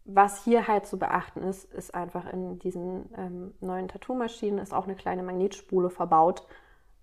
was 0.07 0.43
hier 0.43 0.67
halt 0.67 0.87
zu 0.87 0.97
beachten 0.97 1.43
ist, 1.43 1.71
ist 1.73 1.93
einfach 1.93 2.31
in 2.31 2.59
diesen 2.59 3.09
ähm, 3.17 3.53
neuen 3.59 3.87
Tattoo-Maschinen 3.87 4.59
ist 4.59 4.73
auch 4.73 4.85
eine 4.85 4.95
kleine 4.95 5.23
Magnetspule 5.23 5.89
verbaut. 5.89 6.43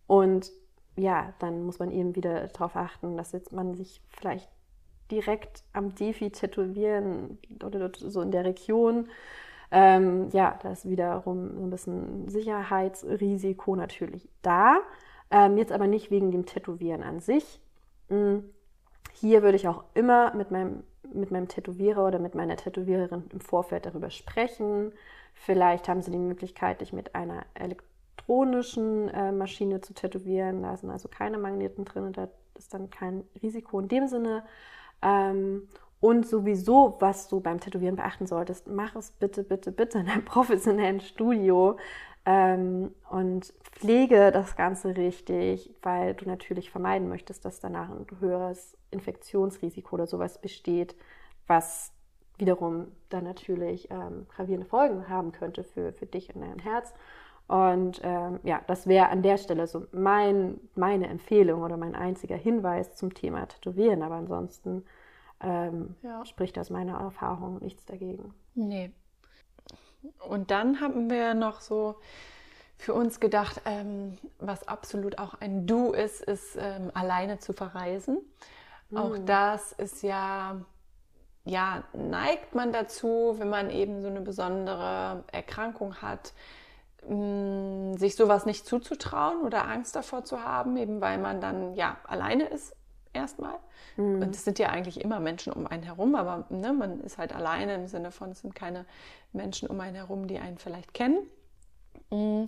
Und 0.07 0.51
ja, 0.97 1.33
dann 1.38 1.64
muss 1.64 1.79
man 1.79 1.90
eben 1.90 2.17
wieder 2.17 2.49
darauf 2.49 2.77
achten, 2.77 3.17
dass 3.17 3.33
jetzt 3.33 3.53
man 3.53 3.75
sich 3.75 4.03
vielleicht 4.09 4.49
direkt 5.11 5.64
am 5.73 5.95
Defi 5.95 6.31
tätowieren 6.31 7.38
oder 7.62 7.90
so 7.95 8.21
in 8.21 8.31
der 8.31 8.45
Region 8.45 9.09
ähm, 9.77 10.29
ja, 10.31 10.57
da 10.62 10.71
ist 10.71 10.88
wiederum 10.88 11.57
so 11.57 11.64
ein 11.64 11.71
bisschen 11.71 12.29
Sicherheitsrisiko 12.29 13.75
natürlich 13.75 14.29
da. 14.40 14.79
Ähm, 15.33 15.57
jetzt 15.57 15.73
aber 15.73 15.88
nicht 15.88 16.12
wegen 16.12 16.31
dem 16.31 16.47
Tätowieren 16.47 17.03
an 17.03 17.19
sich. 17.19 17.61
Hm, 18.09 18.45
hier 19.12 19.43
würde 19.43 19.57
ich 19.57 19.67
auch 19.67 19.83
immer 19.95 20.33
mit 20.37 20.53
meinem, 20.53 20.85
mit 21.12 21.31
meinem 21.31 21.49
Tätowierer 21.49 22.07
oder 22.07 22.19
mit 22.19 22.35
meiner 22.35 22.57
Tätowiererin 22.57 23.25
im 23.33 23.40
Vorfeld 23.40 23.87
darüber 23.87 24.11
sprechen. 24.11 24.93
Vielleicht 25.35 25.88
haben 25.88 26.03
sie 26.03 26.11
die 26.11 26.19
Möglichkeit, 26.19 26.81
dich 26.81 26.93
mit 26.93 27.14
einer 27.14 27.45
elektronischen 27.55 29.09
äh, 29.09 29.33
Maschine 29.33 29.81
zu 29.81 29.95
tätowieren. 29.95 30.62
Da 30.62 30.77
sind 30.77 30.90
also 30.90 31.09
keine 31.09 31.38
Magneten 31.38 31.85
drin 31.85 32.12
da 32.12 32.29
ist 32.57 32.73
dann 32.73 32.88
kein 32.90 33.25
Risiko 33.43 33.81
in 33.81 33.88
dem 33.88 34.07
Sinne. 34.07 34.45
Ähm, 35.03 35.69
und 36.01 36.27
sowieso, 36.27 36.97
was 37.01 37.29
du 37.29 37.40
beim 37.40 37.61
Tätowieren 37.61 37.97
beachten 37.97 38.27
solltest, 38.27 38.69
mach 38.69 38.95
es 38.95 39.11
bitte, 39.11 39.43
bitte, 39.43 39.73
bitte 39.73 39.99
in 39.99 40.09
einem 40.09 40.25
professionellen 40.27 41.01
Studio 41.01 41.79
ähm, 42.27 42.95
und 43.11 43.53
pflege 43.73 44.33
das 44.33 44.57
Ganze 44.57 44.97
richtig, 44.97 45.75
weil 45.83 46.15
du 46.15 46.27
natürlich 46.27 46.71
vermeiden 46.71 47.09
möchtest, 47.09 47.45
dass 47.45 47.61
danach 47.61 47.91
ein 47.91 48.07
höheres 48.21 48.77
Infektionsrisiko 48.91 49.95
oder 49.95 50.07
sowas 50.07 50.41
besteht, 50.41 50.97
was 51.47 51.93
wiederum 52.39 52.89
dann 53.11 53.25
natürlich 53.25 53.91
ähm, 53.91 54.27
gravierende 54.29 54.67
Folgen 54.67 55.09
haben 55.09 55.33
könnte 55.33 55.65
für, 55.65 55.93
für 55.93 56.07
dich 56.07 56.35
und 56.35 56.41
dein 56.41 56.59
Herz. 56.59 56.93
Und 57.47 58.01
ähm, 58.03 58.41
ja, 58.43 58.63
das 58.67 58.87
wäre 58.87 59.11
an 59.11 59.23
der 59.23 59.37
Stelle 59.37 59.67
so 59.67 59.87
mein, 59.93 60.59
meine 60.75 61.09
Empfehlung 61.09 61.63
oder 61.63 61.77
mein 61.77 61.95
einziger 61.95 62.37
Hinweis 62.37 62.95
zum 62.95 63.13
Thema 63.13 63.47
Tätowieren. 63.47 64.03
Aber 64.03 64.15
ansonsten 64.15 64.85
ähm, 65.41 65.95
ja. 66.03 66.25
spricht 66.25 66.59
aus 66.59 66.71
meiner 66.71 66.99
Erfahrung 66.99 67.59
nichts 67.59 67.85
dagegen. 67.85 68.33
Nee. 68.55 68.93
Und 70.29 70.51
dann 70.51 70.81
haben 70.81 71.11
wir 71.11 71.35
noch 71.35 71.61
so 71.61 71.97
für 72.77 72.95
uns 72.95 73.21
gedacht, 73.21 73.62
ähm, 73.64 74.19
was 74.38 74.69
absolut 74.69 75.19
auch 75.19 75.35
ein 75.40 75.67
Du 75.67 75.93
ist, 75.93 76.21
ist 76.21 76.57
ähm, 76.59 76.90
alleine 76.95 77.38
zu 77.38 77.53
verreisen. 77.53 78.19
Mhm. 78.90 78.97
Auch 78.97 79.17
das 79.25 79.73
ist 79.73 80.03
ja, 80.03 80.61
ja, 81.45 81.85
neigt 81.93 82.55
man 82.55 82.73
dazu, 82.73 83.37
wenn 83.38 83.49
man 83.49 83.71
eben 83.71 84.03
so 84.03 84.09
eine 84.09 84.21
besondere 84.21 85.25
Erkrankung 85.33 86.03
hat, 86.03 86.33
mh, 87.09 87.14
mm, 87.14 87.97
sich 87.97 88.17
sowas 88.17 88.45
nicht 88.47 88.67
zuzutrauen 88.67 89.43
oder 89.43 89.69
Angst 89.69 89.97
davor 89.97 90.25
zu 90.25 90.43
haben, 90.45 90.77
eben 90.77 91.01
weil 91.01 91.19
man 91.19 91.40
dann 91.40 91.75
ja 91.75 91.97
alleine 92.05 92.49
ist 92.49 92.75
erstmal. 93.14 93.59
Mhm. 93.96 94.22
Und 94.22 94.35
es 94.35 94.44
sind 94.44 94.59
ja 94.59 94.68
eigentlich 94.68 95.00
immer 95.00 95.20
Menschen 95.20 95.53
um 95.53 95.66
einen 95.66 95.83
herum, 95.83 96.14
aber 96.14 96.46
ne, 96.50 96.72
man 96.72 97.00
ist 97.00 97.18
halt 97.18 97.35
alleine 97.35 97.74
im 97.74 97.87
Sinne 97.87 98.11
von, 98.11 98.31
es 98.31 98.40
sind 98.40 98.55
keine 98.55 98.87
Menschen 99.33 99.68
um 99.68 99.81
einen 99.81 99.96
herum, 99.96 100.27
die 100.27 100.38
einen 100.38 100.59
vielleicht 100.59 100.94
kennen. 100.94 101.18
Mhm. 102.11 102.47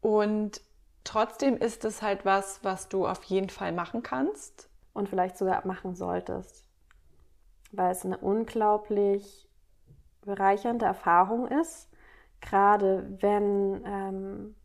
Und 0.00 0.60
trotzdem 1.04 1.56
ist 1.56 1.84
es 1.84 2.02
halt 2.02 2.24
was, 2.24 2.60
was 2.62 2.88
du 2.88 3.06
auf 3.06 3.22
jeden 3.24 3.50
Fall 3.50 3.72
machen 3.72 4.02
kannst. 4.02 4.68
Und 4.92 5.08
vielleicht 5.08 5.38
sogar 5.38 5.64
machen 5.66 5.94
solltest. 5.94 6.64
Weil 7.70 7.92
es 7.92 8.04
eine 8.04 8.18
unglaublich 8.18 9.48
bereichernde 10.22 10.84
Erfahrung 10.84 11.46
ist, 11.46 11.88
gerade 12.40 13.06
wenn 13.20 13.82
ähm, 13.84 14.56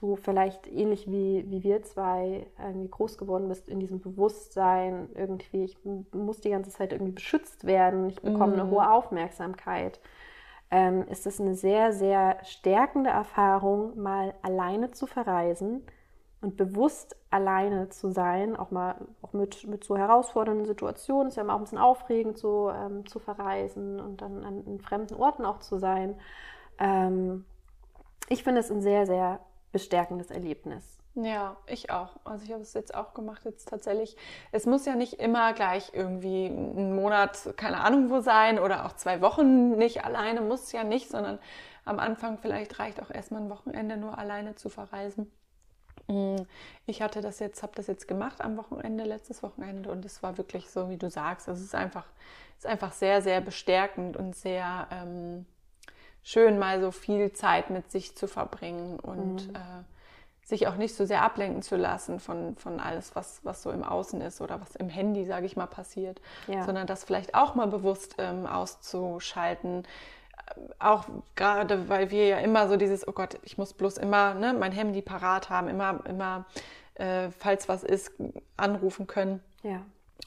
du 0.00 0.16
vielleicht 0.16 0.66
ähnlich 0.66 1.10
wie, 1.10 1.44
wie 1.48 1.62
wir 1.62 1.82
zwei 1.82 2.46
irgendwie 2.58 2.88
groß 2.88 3.18
geworden 3.18 3.48
bist 3.48 3.68
in 3.68 3.80
diesem 3.80 4.00
Bewusstsein, 4.00 5.10
irgendwie, 5.14 5.64
ich 5.64 5.76
muss 6.12 6.40
die 6.40 6.50
ganze 6.50 6.70
Zeit 6.70 6.92
irgendwie 6.92 7.12
beschützt 7.12 7.64
werden, 7.64 8.08
ich 8.08 8.20
bekomme 8.20 8.54
mhm. 8.54 8.60
eine 8.60 8.70
hohe 8.70 8.90
Aufmerksamkeit, 8.90 10.00
ähm, 10.70 11.06
ist 11.08 11.26
es 11.26 11.40
eine 11.40 11.54
sehr, 11.54 11.92
sehr 11.92 12.38
stärkende 12.44 13.10
Erfahrung, 13.10 14.00
mal 14.00 14.34
alleine 14.42 14.90
zu 14.92 15.06
verreisen 15.06 15.82
und 16.40 16.56
bewusst 16.56 17.16
alleine 17.30 17.90
zu 17.90 18.10
sein, 18.10 18.56
auch 18.56 18.70
mal 18.70 18.94
auch 19.20 19.34
mit, 19.34 19.66
mit 19.66 19.84
so 19.84 19.98
herausfordernden 19.98 20.64
Situationen, 20.64 21.28
ist 21.28 21.36
ja 21.36 21.42
immer 21.42 21.54
auch 21.54 21.58
ein 21.58 21.64
bisschen 21.64 21.78
aufregend, 21.78 22.38
so 22.38 22.70
ähm, 22.70 23.06
zu 23.06 23.18
verreisen 23.18 24.00
und 24.00 24.22
dann 24.22 24.44
an, 24.44 24.64
an, 24.66 24.80
fremden 24.80 25.14
Orten 25.14 25.44
auch 25.44 25.58
zu 25.58 25.78
sein. 25.78 26.14
Ähm, 26.78 27.44
ich 28.30 28.44
finde 28.44 28.60
es 28.60 28.70
ein 28.70 28.80
sehr, 28.80 29.06
sehr 29.06 29.40
bestärkendes 29.72 30.30
Erlebnis. 30.30 31.00
Ja, 31.14 31.56
ich 31.66 31.90
auch. 31.90 32.16
Also 32.24 32.44
ich 32.44 32.52
habe 32.52 32.62
es 32.62 32.72
jetzt 32.72 32.94
auch 32.94 33.14
gemacht, 33.14 33.44
jetzt 33.44 33.68
tatsächlich. 33.68 34.16
Es 34.52 34.66
muss 34.66 34.86
ja 34.86 34.94
nicht 34.94 35.14
immer 35.14 35.52
gleich 35.52 35.90
irgendwie 35.92 36.46
ein 36.46 36.94
Monat, 36.94 37.54
keine 37.56 37.80
Ahnung 37.80 38.10
wo 38.10 38.20
sein 38.20 38.58
oder 38.58 38.86
auch 38.86 38.92
zwei 38.94 39.20
Wochen 39.20 39.76
nicht 39.76 40.04
alleine, 40.04 40.40
muss 40.40 40.70
ja 40.72 40.84
nicht, 40.84 41.10
sondern 41.10 41.40
am 41.84 41.98
Anfang 41.98 42.38
vielleicht 42.38 42.78
reicht 42.78 43.02
auch 43.02 43.10
erstmal 43.10 43.42
ein 43.42 43.50
Wochenende 43.50 43.96
nur 43.96 44.18
alleine 44.18 44.54
zu 44.54 44.68
verreisen. 44.68 45.30
Mm, 46.06 46.42
ich 46.86 47.02
hatte 47.02 47.20
das 47.20 47.40
jetzt, 47.40 47.62
habe 47.62 47.72
das 47.74 47.88
jetzt 47.88 48.06
gemacht 48.06 48.40
am 48.40 48.56
Wochenende, 48.56 49.04
letztes 49.04 49.42
Wochenende 49.42 49.90
und 49.90 50.04
es 50.04 50.22
war 50.22 50.38
wirklich 50.38 50.70
so, 50.70 50.88
wie 50.90 50.96
du 50.96 51.10
sagst. 51.10 51.48
Es 51.48 51.60
ist 51.60 51.74
einfach, 51.74 52.06
es 52.58 52.64
ist 52.64 52.70
einfach 52.70 52.92
sehr, 52.92 53.20
sehr 53.22 53.40
bestärkend 53.40 54.16
und 54.16 54.36
sehr 54.36 54.86
ähm, 54.92 55.46
schön, 56.22 56.58
mal 56.58 56.80
so 56.80 56.90
viel 56.90 57.32
Zeit 57.32 57.70
mit 57.70 57.90
sich 57.90 58.16
zu 58.16 58.28
verbringen 58.28 58.98
und 58.98 59.48
mhm. 59.48 59.54
äh, 59.54 59.84
sich 60.50 60.66
auch 60.66 60.76
nicht 60.76 60.94
so 60.94 61.06
sehr 61.06 61.22
ablenken 61.22 61.62
zu 61.62 61.76
lassen 61.76 62.20
von, 62.20 62.56
von 62.56 62.78
alles, 62.78 63.16
was, 63.16 63.40
was 63.44 63.62
so 63.62 63.70
im 63.70 63.82
Außen 63.82 64.20
ist 64.20 64.40
oder 64.40 64.60
was 64.60 64.76
im 64.76 64.90
Handy, 64.90 65.24
sage 65.24 65.46
ich 65.46 65.56
mal, 65.56 65.66
passiert, 65.66 66.20
ja. 66.46 66.64
sondern 66.64 66.86
das 66.86 67.04
vielleicht 67.04 67.34
auch 67.34 67.54
mal 67.54 67.68
bewusst 67.68 68.16
ähm, 68.18 68.46
auszuschalten. 68.46 69.84
Äh, 69.84 70.60
auch 70.78 71.06
gerade, 71.36 71.88
weil 71.88 72.10
wir 72.10 72.26
ja 72.26 72.38
immer 72.38 72.68
so 72.68 72.76
dieses, 72.76 73.08
oh 73.08 73.12
Gott, 73.12 73.38
ich 73.44 73.56
muss 73.56 73.72
bloß 73.72 73.96
immer 73.96 74.34
ne, 74.34 74.52
mein 74.52 74.72
Handy 74.72 75.00
parat 75.00 75.48
haben, 75.48 75.68
immer, 75.68 76.00
immer, 76.06 76.44
äh, 76.94 77.30
falls 77.30 77.68
was 77.68 77.82
ist, 77.82 78.12
anrufen 78.56 79.06
können. 79.06 79.40
Ja. 79.62 79.80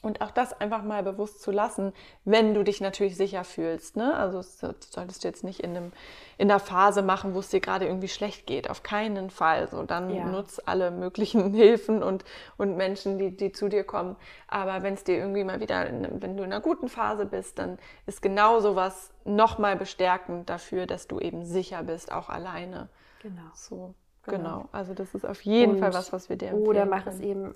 Und 0.04 0.20
auch 0.20 0.30
das 0.30 0.52
einfach 0.60 0.82
mal 0.82 1.02
bewusst 1.02 1.40
zu 1.40 1.50
lassen, 1.50 1.94
wenn 2.26 2.52
du 2.52 2.62
dich 2.62 2.82
natürlich 2.82 3.16
sicher 3.16 3.42
fühlst. 3.42 3.96
Ne? 3.96 4.14
Also 4.14 4.38
das 4.38 4.60
solltest 4.90 5.24
du 5.24 5.28
jetzt 5.28 5.44
nicht 5.44 5.60
in, 5.60 5.74
einem, 5.74 5.92
in 6.36 6.50
einer 6.50 6.60
Phase 6.60 7.00
machen, 7.00 7.34
wo 7.34 7.38
es 7.38 7.48
dir 7.48 7.60
gerade 7.60 7.86
irgendwie 7.86 8.08
schlecht 8.08 8.46
geht. 8.46 8.68
Auf 8.68 8.82
keinen 8.82 9.30
Fall. 9.30 9.66
So, 9.68 9.82
dann 9.82 10.14
ja. 10.14 10.26
nutz 10.26 10.60
alle 10.66 10.90
möglichen 10.90 11.54
Hilfen 11.54 12.02
und, 12.02 12.22
und 12.58 12.76
Menschen, 12.76 13.16
die, 13.16 13.34
die 13.34 13.52
zu 13.52 13.70
dir 13.70 13.82
kommen. 13.82 14.16
Aber 14.46 14.82
wenn 14.82 14.92
es 14.92 15.04
dir 15.04 15.16
irgendwie 15.16 15.42
mal 15.42 15.60
wieder, 15.60 15.88
wenn 15.90 16.36
du 16.36 16.42
in 16.42 16.52
einer 16.52 16.60
guten 16.60 16.90
Phase 16.90 17.24
bist, 17.24 17.58
dann 17.58 17.78
ist 18.04 18.20
genau 18.20 18.60
sowas 18.60 19.10
nochmal 19.24 19.76
bestärkend 19.76 20.50
dafür, 20.50 20.86
dass 20.86 21.08
du 21.08 21.18
eben 21.18 21.46
sicher 21.46 21.82
bist, 21.82 22.12
auch 22.12 22.28
alleine. 22.28 22.90
Genau. 23.22 23.40
So. 23.54 23.94
Genau. 24.26 24.36
genau. 24.36 24.68
Also 24.72 24.92
das 24.92 25.14
ist 25.14 25.24
auf 25.24 25.40
jeden 25.42 25.72
und, 25.72 25.78
Fall 25.78 25.94
was, 25.94 26.12
was 26.12 26.28
wir 26.28 26.36
dir 26.36 26.48
empfehlen. 26.48 26.68
Oder 26.68 26.86
mach 26.86 27.04
können. 27.04 27.16
es 27.16 27.22
eben 27.22 27.54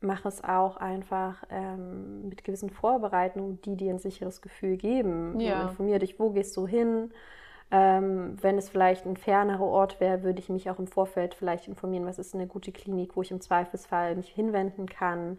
mach 0.00 0.24
es 0.24 0.42
auch 0.42 0.76
einfach 0.76 1.42
ähm, 1.50 2.28
mit 2.28 2.44
gewissen 2.44 2.70
Vorbereitungen, 2.70 3.60
die 3.62 3.76
dir 3.76 3.92
ein 3.92 3.98
sicheres 3.98 4.40
Gefühl 4.42 4.76
geben. 4.76 5.38
Ja. 5.40 5.62
Informier 5.62 5.98
dich, 5.98 6.18
wo 6.18 6.30
gehst 6.30 6.56
du 6.56 6.66
hin? 6.66 7.10
Ähm, 7.70 8.36
wenn 8.40 8.58
es 8.58 8.68
vielleicht 8.68 9.06
ein 9.06 9.16
fernerer 9.16 9.64
Ort 9.64 10.00
wäre, 10.00 10.22
würde 10.24 10.40
ich 10.40 10.48
mich 10.48 10.70
auch 10.70 10.78
im 10.78 10.88
Vorfeld 10.88 11.34
vielleicht 11.34 11.68
informieren, 11.68 12.06
was 12.06 12.18
ist 12.18 12.34
eine 12.34 12.48
gute 12.48 12.72
Klinik, 12.72 13.14
wo 13.14 13.22
ich 13.22 13.30
im 13.30 13.40
Zweifelsfall 13.40 14.16
mich 14.16 14.28
hinwenden 14.28 14.86
kann. 14.86 15.38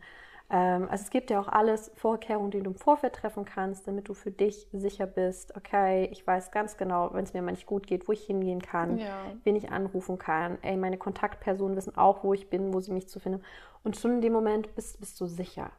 Ähm, 0.53 0.89
also 0.91 1.03
es 1.03 1.09
gibt 1.09 1.29
ja 1.29 1.39
auch 1.39 1.47
alles 1.47 1.91
Vorkehrungen, 1.95 2.51
die 2.51 2.61
du 2.61 2.71
im 2.71 2.75
Vorfeld 2.75 3.13
treffen 3.13 3.45
kannst, 3.45 3.87
damit 3.87 4.09
du 4.09 4.13
für 4.13 4.31
dich 4.31 4.67
sicher 4.73 5.07
bist, 5.07 5.55
okay, 5.55 6.09
ich 6.11 6.27
weiß 6.27 6.51
ganz 6.51 6.75
genau, 6.75 7.13
wenn 7.13 7.23
es 7.23 7.33
mir 7.33 7.41
mal 7.41 7.51
nicht 7.51 7.65
gut 7.65 7.87
geht, 7.87 8.07
wo 8.09 8.11
ich 8.11 8.25
hingehen 8.25 8.61
kann, 8.61 8.97
ja. 8.97 9.17
wen 9.45 9.55
ich 9.55 9.71
anrufen 9.71 10.17
kann. 10.17 10.57
Ey, 10.61 10.75
meine 10.75 10.97
Kontaktpersonen 10.97 11.77
wissen 11.77 11.95
auch, 11.95 12.23
wo 12.23 12.33
ich 12.33 12.49
bin, 12.49 12.73
wo 12.73 12.81
sie 12.81 12.91
mich 12.91 13.07
zu 13.07 13.19
finden. 13.19 13.41
Und 13.83 13.95
schon 13.95 14.15
in 14.15 14.21
dem 14.21 14.33
Moment 14.33 14.75
bist, 14.75 14.99
bist 14.99 15.19
du 15.21 15.25
sicher. 15.25 15.71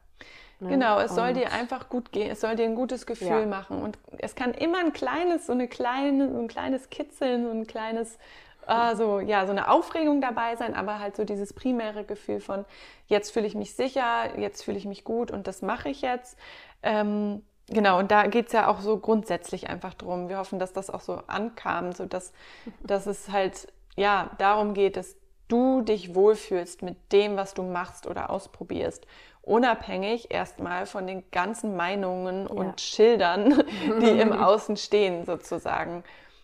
Ne? 0.59 0.69
Genau, 0.69 0.99
es 0.99 1.11
und 1.11 1.17
soll 1.17 1.33
dir 1.33 1.51
einfach 1.51 1.89
gut 1.89 2.11
gehen, 2.11 2.31
es 2.31 2.41
soll 2.41 2.55
dir 2.55 2.65
ein 2.65 2.75
gutes 2.75 3.05
Gefühl 3.05 3.27
ja. 3.27 3.45
machen. 3.45 3.81
Und 3.81 3.99
es 4.17 4.33
kann 4.33 4.55
immer 4.55 4.79
ein 4.79 4.91
kleines, 4.91 5.45
so 5.45 5.53
eine 5.53 5.67
kleine, 5.67 6.31
so 6.31 6.39
ein 6.39 6.47
kleines 6.47 6.89
Kitzeln, 6.89 7.43
so 7.43 7.51
ein 7.51 7.67
kleines 7.67 8.17
äh, 8.67 8.95
so, 8.95 9.19
ja, 9.19 9.45
so 9.45 9.51
eine 9.51 9.69
Aufregung 9.69 10.21
dabei 10.21 10.55
sein, 10.55 10.75
aber 10.75 10.99
halt 10.99 11.15
so 11.15 11.23
dieses 11.23 11.53
primäre 11.53 12.03
Gefühl 12.03 12.39
von, 12.39 12.65
jetzt 13.07 13.31
fühle 13.31 13.47
ich 13.47 13.55
mich 13.55 13.75
sicher, 13.75 14.37
jetzt 14.37 14.63
fühle 14.63 14.77
ich 14.77 14.85
mich 14.85 15.03
gut 15.03 15.31
und 15.31 15.47
das 15.47 15.61
mache 15.61 15.89
ich 15.89 16.01
jetzt. 16.01 16.37
Ähm, 16.81 17.43
genau, 17.67 17.99
und 17.99 18.11
da 18.11 18.27
geht 18.27 18.47
es 18.47 18.53
ja 18.53 18.67
auch 18.67 18.81
so 18.81 18.97
grundsätzlich 18.97 19.69
einfach 19.69 19.93
drum. 19.93 20.29
Wir 20.29 20.37
hoffen, 20.37 20.59
dass 20.59 20.73
das 20.73 20.89
auch 20.89 21.01
so 21.01 21.21
ankam, 21.27 21.93
so 21.93 22.05
dass, 22.05 22.33
dass 22.81 23.05
es 23.05 23.31
halt, 23.31 23.67
ja, 23.95 24.31
darum 24.37 24.73
geht, 24.73 24.97
dass 24.97 25.15
du 25.47 25.81
dich 25.81 26.15
wohlfühlst 26.15 26.81
mit 26.81 26.97
dem, 27.11 27.37
was 27.37 27.53
du 27.53 27.63
machst 27.63 28.07
oder 28.07 28.29
ausprobierst. 28.29 29.05
Unabhängig 29.41 30.31
erstmal 30.31 30.85
von 30.85 31.05
den 31.05 31.29
ganzen 31.29 31.75
Meinungen 31.75 32.43
ja. 32.43 32.49
und 32.49 32.79
Schildern, 32.79 33.63
die 34.01 34.19
im 34.19 34.31
Außen 34.41 34.77
stehen, 34.77 35.25
sozusagen. 35.25 36.03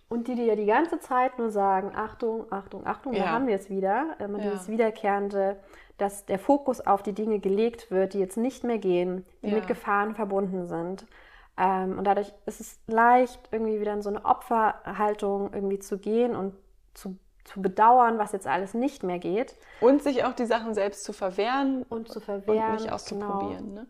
Und 0.09 0.27
die 0.27 0.33
dir 0.33 0.45
ja 0.45 0.55
die 0.55 0.65
ganze 0.65 0.99
Zeit 0.99 1.37
nur 1.37 1.51
sagen, 1.51 1.91
Achtung, 1.95 2.51
Achtung, 2.51 2.85
Achtung, 2.85 3.13
ja. 3.13 3.23
da 3.23 3.29
haben 3.29 3.45
wir 3.45 3.55
es 3.55 3.69
wieder. 3.69 4.15
Immer 4.17 4.39
ja. 4.39 4.49
dieses 4.49 4.67
Wiederkehrende, 4.67 5.57
dass 5.99 6.25
der 6.25 6.39
Fokus 6.39 6.81
auf 6.81 7.03
die 7.03 7.13
Dinge 7.13 7.39
gelegt 7.39 7.91
wird, 7.91 8.13
die 8.13 8.19
jetzt 8.19 8.35
nicht 8.35 8.63
mehr 8.63 8.79
gehen, 8.79 9.23
die 9.43 9.49
ja. 9.49 9.55
mit 9.55 9.67
Gefahren 9.67 10.15
verbunden 10.15 10.67
sind. 10.67 11.05
Ähm, 11.57 11.99
und 11.99 12.05
dadurch 12.05 12.33
ist 12.47 12.59
es 12.59 12.79
leicht, 12.87 13.39
irgendwie 13.51 13.79
wieder 13.79 13.93
in 13.93 14.01
so 14.01 14.09
eine 14.09 14.25
Opferhaltung 14.25 15.53
irgendwie 15.53 15.77
zu 15.77 15.99
gehen 15.99 16.35
und 16.35 16.55
zu, 16.95 17.17
zu 17.43 17.61
bedauern, 17.61 18.17
was 18.17 18.31
jetzt 18.31 18.47
alles 18.47 18.73
nicht 18.73 19.03
mehr 19.03 19.19
geht. 19.19 19.55
Und 19.79 20.01
sich 20.01 20.23
auch 20.23 20.33
die 20.33 20.45
Sachen 20.45 20.73
selbst 20.73 21.03
zu 21.03 21.13
verwehren. 21.13 21.83
Und 21.83 22.09
zu 22.09 22.19
verwehren. 22.19 22.71
Und 22.71 22.81
nicht 22.81 22.91
auszuprobieren. 22.91 23.67
Genau. 23.67 23.81
Ne? 23.81 23.87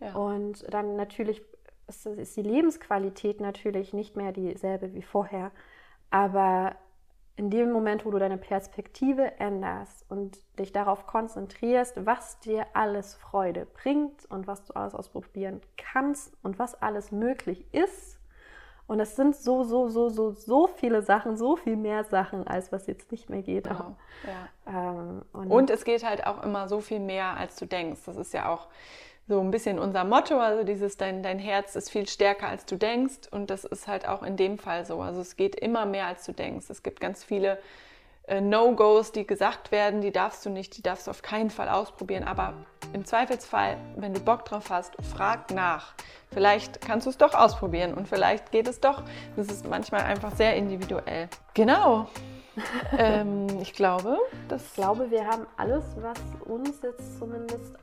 Ja. 0.00 0.14
Und 0.14 0.72
dann 0.72 0.94
natürlich 0.94 1.42
ist, 1.88 2.06
ist 2.06 2.36
die 2.36 2.42
Lebensqualität 2.42 3.40
natürlich 3.40 3.92
nicht 3.92 4.16
mehr 4.16 4.32
dieselbe 4.32 4.94
wie 4.94 5.02
vorher. 5.02 5.50
Aber 6.10 6.76
in 7.38 7.50
dem 7.50 7.70
Moment, 7.70 8.04
wo 8.04 8.10
du 8.10 8.18
deine 8.18 8.36
Perspektive 8.36 9.38
änderst 9.38 10.04
und 10.08 10.38
dich 10.58 10.72
darauf 10.72 11.06
konzentrierst, 11.06 12.04
was 12.04 12.40
dir 12.40 12.66
alles 12.74 13.14
Freude 13.14 13.64
bringt 13.64 14.26
und 14.28 14.48
was 14.48 14.64
du 14.64 14.74
alles 14.74 14.94
ausprobieren 14.94 15.60
kannst 15.76 16.36
und 16.42 16.58
was 16.58 16.74
alles 16.82 17.12
möglich 17.12 17.64
ist. 17.72 18.18
Und 18.88 19.00
es 19.00 19.14
sind 19.14 19.36
so, 19.36 19.62
so, 19.62 19.88
so, 19.88 20.08
so, 20.08 20.32
so 20.32 20.66
viele 20.66 21.02
Sachen, 21.02 21.36
so 21.36 21.56
viel 21.56 21.76
mehr 21.76 22.04
Sachen, 22.04 22.46
als 22.48 22.72
was 22.72 22.86
jetzt 22.86 23.12
nicht 23.12 23.28
mehr 23.28 23.42
geht. 23.42 23.64
Genau. 23.64 23.96
Ja. 24.66 24.92
Ähm, 24.92 25.22
und, 25.32 25.50
und 25.50 25.70
es 25.70 25.84
geht 25.84 26.04
halt 26.04 26.26
auch 26.26 26.42
immer 26.42 26.68
so 26.68 26.80
viel 26.80 26.98
mehr, 26.98 27.36
als 27.36 27.56
du 27.56 27.66
denkst. 27.66 28.00
Das 28.06 28.16
ist 28.16 28.32
ja 28.32 28.48
auch 28.48 28.66
so 29.28 29.40
ein 29.40 29.50
bisschen 29.50 29.78
unser 29.78 30.04
Motto, 30.04 30.38
also 30.40 30.64
dieses 30.64 30.96
dein, 30.96 31.22
dein 31.22 31.38
Herz 31.38 31.76
ist 31.76 31.90
viel 31.90 32.08
stärker 32.08 32.48
als 32.48 32.64
du 32.64 32.76
denkst 32.76 33.28
und 33.30 33.50
das 33.50 33.64
ist 33.64 33.86
halt 33.86 34.08
auch 34.08 34.22
in 34.22 34.36
dem 34.36 34.58
Fall 34.58 34.86
so. 34.86 35.02
Also 35.02 35.20
es 35.20 35.36
geht 35.36 35.54
immer 35.54 35.84
mehr 35.84 36.06
als 36.06 36.24
du 36.24 36.32
denkst. 36.32 36.70
Es 36.70 36.82
gibt 36.82 36.98
ganz 36.98 37.24
viele 37.24 37.58
äh, 38.26 38.40
No-Gos, 38.40 39.12
die 39.12 39.26
gesagt 39.26 39.70
werden, 39.70 40.00
die 40.00 40.12
darfst 40.12 40.46
du 40.46 40.50
nicht, 40.50 40.78
die 40.78 40.82
darfst 40.82 41.06
du 41.06 41.10
auf 41.10 41.20
keinen 41.20 41.50
Fall 41.50 41.68
ausprobieren. 41.68 42.24
Aber 42.24 42.54
im 42.94 43.04
Zweifelsfall, 43.04 43.76
wenn 43.96 44.14
du 44.14 44.20
Bock 44.20 44.46
drauf 44.46 44.70
hast, 44.70 44.94
frag 45.14 45.50
nach. 45.50 45.92
Vielleicht 46.32 46.80
kannst 46.80 47.06
du 47.06 47.10
es 47.10 47.18
doch 47.18 47.34
ausprobieren 47.34 47.92
und 47.92 48.08
vielleicht 48.08 48.50
geht 48.50 48.66
es 48.66 48.80
doch. 48.80 49.02
Das 49.36 49.48
ist 49.48 49.68
manchmal 49.68 50.02
einfach 50.02 50.34
sehr 50.34 50.56
individuell. 50.56 51.28
Genau. 51.52 52.06
ähm, 52.98 53.46
ich 53.60 53.74
glaube, 53.74 54.16
das. 54.48 54.64
Ich 54.68 54.74
glaube, 54.74 55.10
wir 55.10 55.26
haben 55.26 55.46
alles, 55.58 55.84
was 56.00 56.18
uns 56.46 56.80
jetzt 56.82 57.18
zumindest 57.18 57.76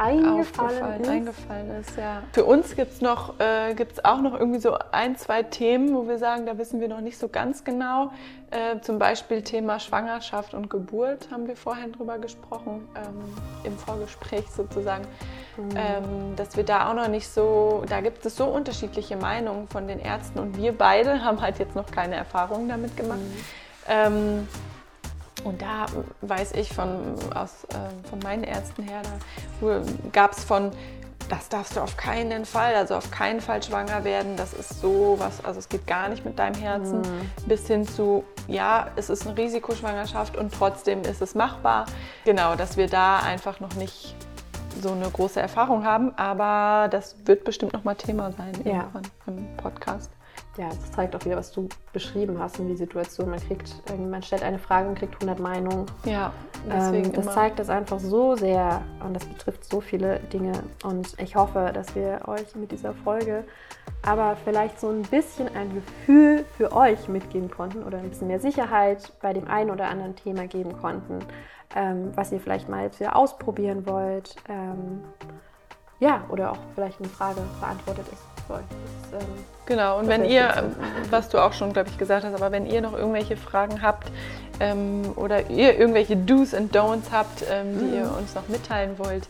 eingefallen 0.00 1.00
ist. 1.00 1.08
eingefallen 1.08 1.70
ist. 1.80 1.96
Ja. 1.96 2.22
Für 2.32 2.44
uns 2.44 2.74
gibt 2.74 2.92
es 2.92 3.02
äh, 3.38 3.74
gibt's 3.74 4.04
auch 4.04 4.20
noch 4.20 4.38
irgendwie 4.38 4.60
so 4.60 4.76
ein, 4.92 5.16
zwei 5.16 5.42
Themen, 5.42 5.94
wo 5.94 6.08
wir 6.08 6.18
sagen, 6.18 6.46
da 6.46 6.58
wissen 6.58 6.80
wir 6.80 6.88
noch 6.88 7.00
nicht 7.00 7.18
so 7.18 7.28
ganz 7.28 7.64
genau. 7.64 8.10
Äh, 8.50 8.80
zum 8.80 8.98
Beispiel 8.98 9.42
Thema 9.42 9.78
Schwangerschaft 9.78 10.54
und 10.54 10.70
Geburt 10.70 11.28
haben 11.30 11.46
wir 11.46 11.54
vorhin 11.54 11.92
drüber 11.92 12.18
gesprochen, 12.18 12.88
ähm, 12.96 13.22
im 13.64 13.78
Vorgespräch 13.78 14.50
sozusagen. 14.50 15.04
Mhm. 15.56 15.70
Ähm, 15.76 16.36
dass 16.36 16.56
wir 16.56 16.64
da 16.64 16.90
auch 16.90 16.94
noch 16.94 17.08
nicht 17.08 17.28
so, 17.28 17.84
da 17.88 18.00
gibt 18.00 18.24
es 18.24 18.36
so 18.36 18.46
unterschiedliche 18.46 19.16
Meinungen 19.16 19.68
von 19.68 19.86
den 19.86 20.00
Ärzten 20.00 20.38
und 20.38 20.56
wir 20.56 20.76
beide 20.76 21.22
haben 21.24 21.40
halt 21.40 21.58
jetzt 21.58 21.76
noch 21.76 21.90
keine 21.90 22.16
Erfahrungen 22.16 22.68
damit 22.68 22.96
gemacht. 22.96 23.18
Mhm. 23.18 23.44
Ähm, 23.88 24.48
und 25.44 25.62
da 25.62 25.86
weiß 26.22 26.52
ich 26.52 26.72
von, 26.72 27.14
aus, 27.34 27.64
äh, 27.70 28.08
von 28.08 28.18
meinen 28.20 28.44
Ärzten 28.44 28.82
her, 28.82 29.02
da 29.02 29.82
gab 30.12 30.32
es 30.32 30.44
von, 30.44 30.70
das 31.28 31.48
darfst 31.48 31.76
du 31.76 31.80
auf 31.80 31.96
keinen 31.96 32.44
Fall, 32.44 32.74
also 32.74 32.96
auf 32.96 33.10
keinen 33.10 33.40
Fall 33.40 33.62
schwanger 33.62 34.04
werden, 34.04 34.36
das 34.36 34.52
ist 34.52 34.80
so 34.80 35.16
was, 35.18 35.44
also 35.44 35.58
es 35.58 35.68
geht 35.68 35.86
gar 35.86 36.08
nicht 36.08 36.24
mit 36.24 36.38
deinem 36.38 36.60
Herzen, 36.60 37.00
mhm. 37.00 37.30
bis 37.46 37.66
hin 37.66 37.86
zu, 37.86 38.24
ja, 38.48 38.88
es 38.96 39.10
ist 39.10 39.26
eine 39.26 39.36
Risikoschwangerschaft 39.36 40.36
und 40.36 40.52
trotzdem 40.52 41.02
ist 41.02 41.22
es 41.22 41.34
machbar. 41.34 41.86
Genau, 42.24 42.56
dass 42.56 42.76
wir 42.76 42.88
da 42.88 43.20
einfach 43.20 43.60
noch 43.60 43.74
nicht 43.74 44.16
so 44.82 44.92
eine 44.92 45.08
große 45.08 45.40
Erfahrung 45.40 45.84
haben, 45.84 46.12
aber 46.16 46.88
das 46.88 47.14
wird 47.24 47.44
bestimmt 47.44 47.72
nochmal 47.72 47.96
Thema 47.96 48.32
sein 48.32 48.52
ja. 48.64 48.88
im 49.26 49.56
Podcast. 49.56 50.10
Ja, 50.60 50.68
das 50.68 50.92
zeigt 50.92 51.16
auch 51.16 51.24
wieder, 51.24 51.36
was 51.36 51.52
du 51.52 51.70
beschrieben 51.94 52.38
hast 52.38 52.58
in 52.58 52.68
die 52.68 52.76
Situation. 52.76 53.30
Man 53.30 53.40
kriegt, 53.40 53.82
man 53.98 54.22
stellt 54.22 54.42
eine 54.42 54.58
Frage 54.58 54.90
und 54.90 54.98
kriegt 54.98 55.14
100 55.14 55.40
Meinungen. 55.40 55.86
Ja, 56.04 56.34
deswegen 56.66 57.06
ähm, 57.06 57.12
das 57.14 57.24
immer. 57.24 57.34
zeigt 57.34 57.58
das 57.58 57.70
einfach 57.70 57.98
so 57.98 58.36
sehr 58.36 58.82
und 59.02 59.14
das 59.14 59.24
betrifft 59.24 59.64
so 59.64 59.80
viele 59.80 60.20
Dinge. 60.20 60.52
Und 60.84 61.18
ich 61.18 61.34
hoffe, 61.34 61.70
dass 61.72 61.94
wir 61.94 62.20
euch 62.26 62.54
mit 62.56 62.72
dieser 62.72 62.92
Folge 62.92 63.44
aber 64.02 64.36
vielleicht 64.44 64.78
so 64.80 64.90
ein 64.90 65.02
bisschen 65.02 65.48
ein 65.54 65.74
Gefühl 65.74 66.44
für 66.58 66.72
euch 66.72 67.08
mitgeben 67.08 67.50
konnten 67.50 67.82
oder 67.82 67.98
ein 67.98 68.10
bisschen 68.10 68.28
mehr 68.28 68.40
Sicherheit 68.40 69.12
bei 69.22 69.32
dem 69.32 69.48
einen 69.48 69.70
oder 69.70 69.88
anderen 69.88 70.14
Thema 70.14 70.46
geben 70.46 70.76
konnten, 70.78 71.20
ähm, 71.74 72.12
was 72.14 72.32
ihr 72.32 72.40
vielleicht 72.40 72.68
mal 72.68 72.84
jetzt 72.84 73.00
wieder 73.00 73.16
ausprobieren 73.16 73.86
wollt. 73.86 74.36
Ähm, 74.46 75.04
ja, 76.00 76.24
oder 76.28 76.52
auch 76.52 76.58
vielleicht 76.74 76.98
eine 76.98 77.08
Frage 77.08 77.40
beantwortet 77.60 78.06
ist 78.12 78.39
euch. 78.50 78.64
Das, 79.12 79.20
ähm, 79.22 79.28
Genau, 79.66 80.00
und 80.00 80.08
wenn 80.08 80.24
ihr, 80.24 80.50
spitze. 80.50 80.74
was 81.10 81.28
du 81.28 81.38
auch 81.38 81.52
schon, 81.52 81.72
glaube 81.72 81.88
ich, 81.90 81.96
gesagt 81.98 82.24
hast, 82.24 82.34
aber 82.34 82.50
wenn 82.50 82.66
ihr 82.66 82.80
noch 82.80 82.92
irgendwelche 82.92 83.36
Fragen 83.36 83.82
habt 83.82 84.10
ähm, 84.58 85.12
oder 85.14 85.48
ihr 85.48 85.78
irgendwelche 85.78 86.16
Do's 86.16 86.54
und 86.54 86.74
Don'ts 86.74 87.12
habt, 87.12 87.44
ähm, 87.48 87.78
die 87.78 87.84
Mhm. 87.84 87.94
ihr 87.94 88.16
uns 88.18 88.34
noch 88.34 88.48
mitteilen 88.48 88.98
wollt, 88.98 89.28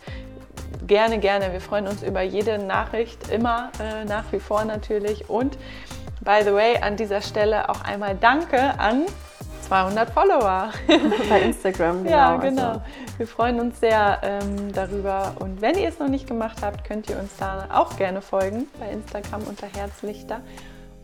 gerne, 0.86 1.18
gerne. 1.18 1.52
Wir 1.52 1.60
freuen 1.60 1.86
uns 1.86 2.02
über 2.02 2.22
jede 2.22 2.58
Nachricht, 2.58 3.28
immer 3.30 3.70
äh, 3.80 4.06
nach 4.06 4.24
wie 4.32 4.40
vor 4.40 4.64
natürlich. 4.64 5.28
Und 5.28 5.58
by 6.22 6.40
the 6.42 6.54
way, 6.54 6.78
an 6.80 6.96
dieser 6.96 7.20
Stelle 7.20 7.68
auch 7.68 7.82
einmal 7.84 8.14
Danke 8.18 8.78
an 8.78 9.04
200 9.62 10.10
Follower. 10.10 10.70
bei 11.28 11.42
Instagram, 11.42 12.04
genau. 12.04 12.16
ja, 12.16 12.36
genau. 12.36 12.68
Also, 12.68 12.82
Wir 13.18 13.26
freuen 13.26 13.60
uns 13.60 13.80
sehr 13.80 14.18
ähm, 14.22 14.72
darüber. 14.72 15.32
Und 15.40 15.60
wenn 15.60 15.76
ihr 15.78 15.88
es 15.88 15.98
noch 15.98 16.08
nicht 16.08 16.26
gemacht 16.26 16.58
habt, 16.62 16.84
könnt 16.84 17.08
ihr 17.08 17.18
uns 17.18 17.36
da 17.38 17.68
auch 17.72 17.96
gerne 17.96 18.22
folgen 18.22 18.66
bei 18.78 18.90
Instagram 18.90 19.42
unter 19.48 19.66
Herzlichter 19.66 20.40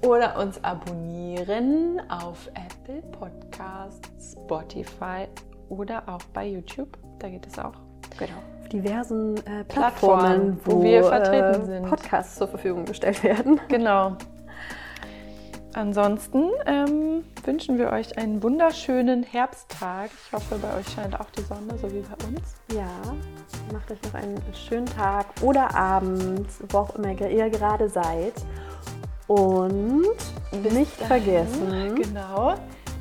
oder 0.02 0.38
uns 0.38 0.62
abonnieren 0.62 2.00
auf 2.09 2.48
Apple 2.54 3.02
Podcasts, 3.12 4.32
Spotify 4.32 5.26
oder 5.68 6.02
auch 6.07 6.22
bei 6.32 6.46
YouTube. 6.46 6.96
Da 7.18 7.28
geht 7.28 7.46
es 7.46 7.59
auch. 7.59 7.74
genau. 8.18 8.32
Auf 8.62 8.68
diversen 8.68 9.36
äh, 9.38 9.64
Plattformen, 9.64 10.59
Plattformen, 10.59 10.61
wo 10.64 10.82
wir 10.82 11.04
vertreten 11.04 11.62
äh, 11.62 11.64
sind. 11.64 11.88
Podcasts 11.88 12.36
zur 12.36 12.48
Verfügung 12.48 12.84
gestellt 12.84 13.22
werden. 13.22 13.61
Genau. 13.68 14.16
Ansonsten 15.76 16.44
ähm, 16.64 17.22
wünschen 17.44 17.76
wir 17.76 17.90
euch 17.90 18.16
einen 18.16 18.42
wunderschönen 18.42 19.22
Herbsttag. 19.22 20.08
Ich 20.26 20.32
hoffe, 20.32 20.56
bei 20.56 20.74
euch 20.78 20.88
scheint 20.88 21.20
auch 21.20 21.28
die 21.36 21.42
Sonne, 21.42 21.76
so 21.78 21.92
wie 21.92 22.00
bei 22.00 22.26
uns. 22.26 22.54
Ja, 22.72 22.88
macht 23.70 23.90
euch 23.90 23.98
noch 24.04 24.14
einen 24.14 24.40
schönen 24.54 24.86
Tag 24.86 25.26
oder 25.42 25.74
Abend, 25.74 26.48
wo 26.70 26.78
auch 26.78 26.94
immer 26.96 27.10
ihr 27.10 27.50
gerade 27.50 27.90
seid. 27.90 28.32
Und 29.26 30.06
nicht 30.72 30.92
vergessen, 30.92 31.94
Genau. 31.94 32.54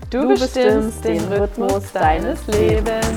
Du, 0.09 0.23
Du 0.23 0.27
bestimmst 0.27 1.01
bestimmst 1.01 1.05
den 1.05 1.23
Rhythmus 1.31 1.93
deines 1.93 2.45
deines 2.45 2.47
Lebens. 2.47 3.07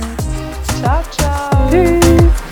Ciao, 0.81 1.03
ciao. 1.11 1.69
Tschüss. 1.69 2.48